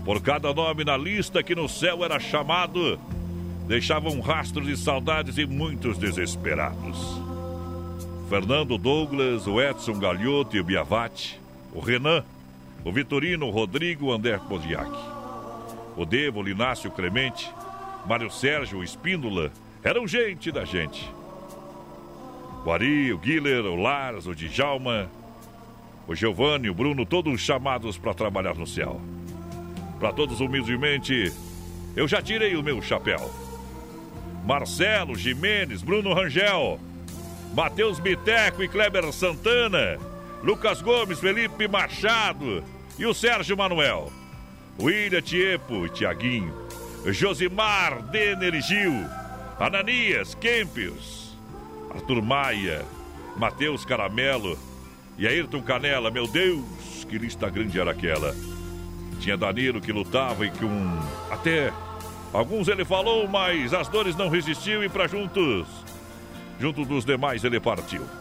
[0.03, 2.99] Por cada nome na lista que no céu era chamado,
[3.67, 6.97] deixava um rastro de saudades e muitos desesperados.
[8.27, 11.39] Fernando Douglas, o Edson Galhoto e o Biavati,
[11.73, 12.23] o Renan,
[12.83, 14.91] o Vitorino, o Rodrigo, o André Podiak,
[15.95, 17.51] o Devo, o Linácio Clemente,
[18.05, 19.51] Mário Sérgio, o Espíndola,
[19.83, 21.09] eram gente da gente.
[22.65, 25.09] O Ari, o Guiller, o Lars, o Djalma,
[26.07, 29.01] o Giovanni, o Bruno, todos chamados para trabalhar no céu.
[29.99, 31.31] Para todos humildemente,
[31.95, 33.31] eu já tirei o meu chapéu.
[34.45, 36.79] Marcelo, Jimenez, Bruno Rangel,
[37.53, 39.99] Matheus Biteco e Kleber Santana,
[40.43, 42.63] Lucas Gomes, Felipe Machado
[42.97, 44.11] e o Sérgio Manuel.
[44.79, 46.53] William Tiepo Tiaguinho,
[47.05, 49.05] Josimar, Denner e Gil,
[49.59, 51.37] Ananias, Kempius,
[51.93, 52.83] Arthur Maia,
[53.37, 54.57] Matheus Caramelo
[55.17, 56.09] e Ayrton Canela.
[56.09, 58.35] Meu Deus, que lista grande era aquela.
[59.19, 60.99] Tinha Danilo que lutava e que um.
[61.29, 61.71] Até
[62.33, 65.67] alguns ele falou, mas as dores não resistiu e para juntos.
[66.59, 68.20] Junto dos demais ele partiu.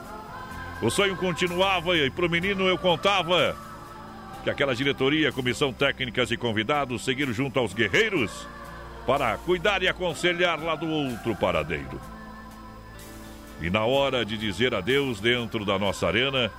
[0.83, 3.55] O sonho continuava e pro menino eu contava
[4.43, 8.47] que aquela diretoria, comissão técnicas e convidados seguiram junto aos guerreiros
[9.07, 12.01] para cuidar e aconselhar lá do outro paradeiro.
[13.61, 16.51] E na hora de dizer adeus dentro da nossa arena,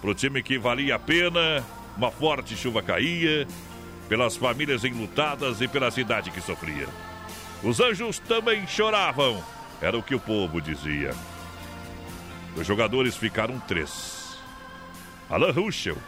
[0.00, 1.64] pro time que valia a pena,
[1.96, 3.48] uma forte chuva caía,
[4.08, 6.86] pelas famílias enlutadas e pela cidade que sofria.
[7.64, 9.42] Os anjos também choravam,
[9.82, 11.12] era o que o povo dizia.
[12.56, 14.38] Os jogadores ficaram três:
[15.28, 15.98] Alan Ruschel,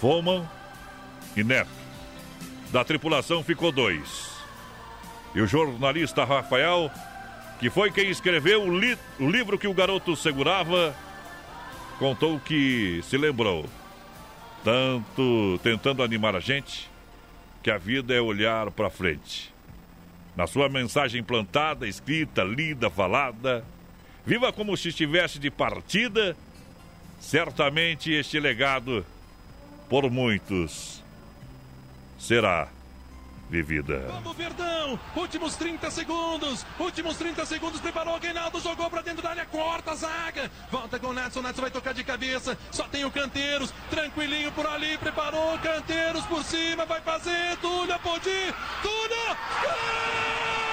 [0.00, 0.48] Foman
[1.36, 1.70] e Neto.
[2.70, 4.30] Da tripulação ficou dois.
[5.34, 6.90] E o jornalista Rafael,
[7.58, 10.94] que foi quem escreveu o, li o livro que o garoto segurava,
[11.98, 13.66] contou que se lembrou,
[14.62, 16.90] tanto tentando animar a gente,
[17.62, 19.52] que a vida é olhar para frente.
[20.36, 23.64] Na sua mensagem plantada, escrita, lida, falada,
[24.24, 26.36] viva como se estivesse de partida,
[27.20, 29.04] certamente este legado,
[29.88, 31.02] por muitos,
[32.18, 32.68] será
[33.50, 34.06] vivida.
[34.08, 34.98] Vamos, Verdão!
[35.14, 36.64] Últimos 30 segundos!
[36.78, 40.50] Últimos 30 segundos, preparou o Reinaldo, jogou pra dentro da área, corta a zaga!
[40.70, 44.66] Volta com o Natson, Natson vai tocar de cabeça, só tem o Canteiros, tranquilinho por
[44.66, 49.36] ali, preparou, Canteiros por cima, vai fazer, Túlio, Apodi, Túlio!
[49.62, 50.71] Gol!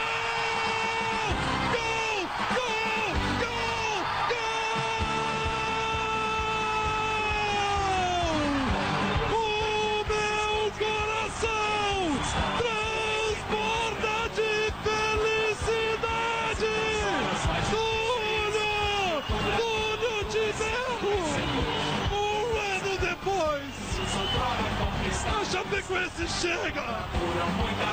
[25.90, 26.82] Chapecoense chega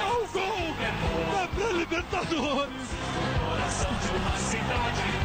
[0.04, 0.76] ao gol
[1.32, 2.70] da pré-Libertadores.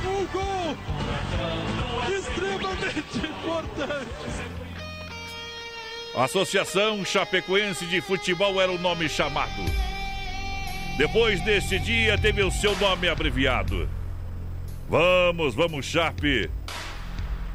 [0.06, 0.77] Um gol
[2.18, 4.07] extremamente importante.
[6.15, 9.52] Associação Chapecoense de Futebol era o nome chamado.
[10.98, 13.89] Depois desse dia, teve o seu nome abreviado.
[14.88, 16.49] Vamos, vamos, Chape.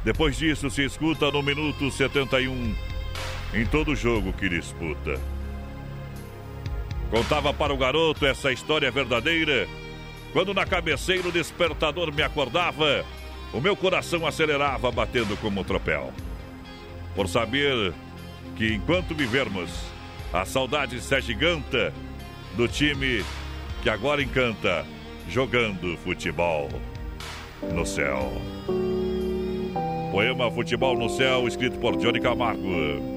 [0.03, 2.86] Depois disso, se escuta no minuto 71
[3.53, 5.19] em todo jogo que disputa.
[7.09, 9.67] Contava para o garoto essa história verdadeira.
[10.33, 13.05] Quando na cabeceira o despertador me acordava,
[13.53, 16.13] o meu coração acelerava batendo como um tropel.
[17.15, 17.93] Por saber
[18.55, 19.71] que enquanto vivermos,
[20.33, 21.93] a saudade se agiganta
[22.55, 23.23] do time
[23.81, 24.85] que agora encanta
[25.29, 26.69] jogando futebol
[27.73, 28.33] no céu.
[30.11, 33.16] Poema Futebol no Céu, escrito por Johnny Camargo.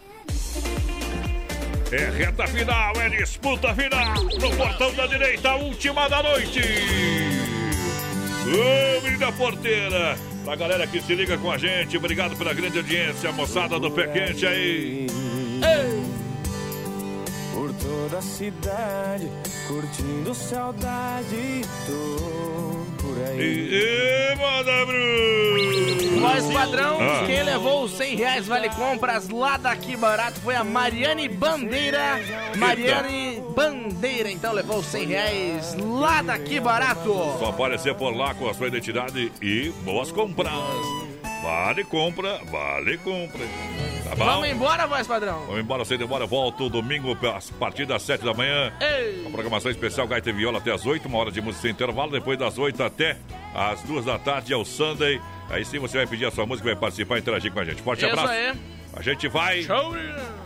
[1.91, 4.23] É reta final, é disputa final.
[4.23, 6.61] No portão da direita, a última da noite.
[8.47, 10.17] Ô, menina porteira.
[10.45, 14.07] Pra galera que se liga com a gente, obrigado pela grande audiência, moçada do Pé
[14.07, 15.07] Quente aí.
[17.53, 19.29] Por toda a cidade,
[19.67, 23.39] curtindo saudade, tô por aí.
[23.39, 25.50] E, e manda, Bruno.
[26.21, 27.23] Voz padrão, Ah.
[27.25, 32.19] quem levou os 100 reais vale compras lá daqui barato foi a Mariane Bandeira.
[32.57, 37.13] Mariane Bandeira, então levou os 100 reais lá daqui barato.
[37.39, 40.51] Só aparecer por lá com a sua identidade e boas compras.
[41.43, 43.41] Vale compra, vale compra.
[44.03, 44.15] Tá?
[44.15, 45.39] Vamos embora, voz padrão.
[45.47, 46.25] Vamos embora sem demora.
[46.27, 48.71] Volto domingo a partir das 7 da manhã.
[48.79, 49.25] Ei.
[49.25, 52.11] A programação especial Gaita e Viola até as 8, uma hora de música sem intervalo.
[52.11, 53.17] Depois das 8 até
[53.55, 55.19] as 2 da tarde é o Sunday.
[55.51, 57.81] Aí sim você vai pedir a sua música, vai participar e interagir com a gente.
[57.81, 58.31] Forte Isso abraço.
[58.31, 58.53] aí.
[58.93, 59.93] A gente vai Show.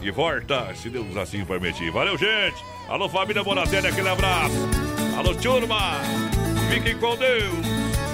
[0.01, 1.91] e volta, se Deus assim permitir.
[1.91, 2.63] Valeu, gente.
[2.87, 4.55] Alô, família Bonatelli, aquele abraço.
[5.17, 5.99] Alô, turma.
[6.71, 8.04] Fiquem com Deus.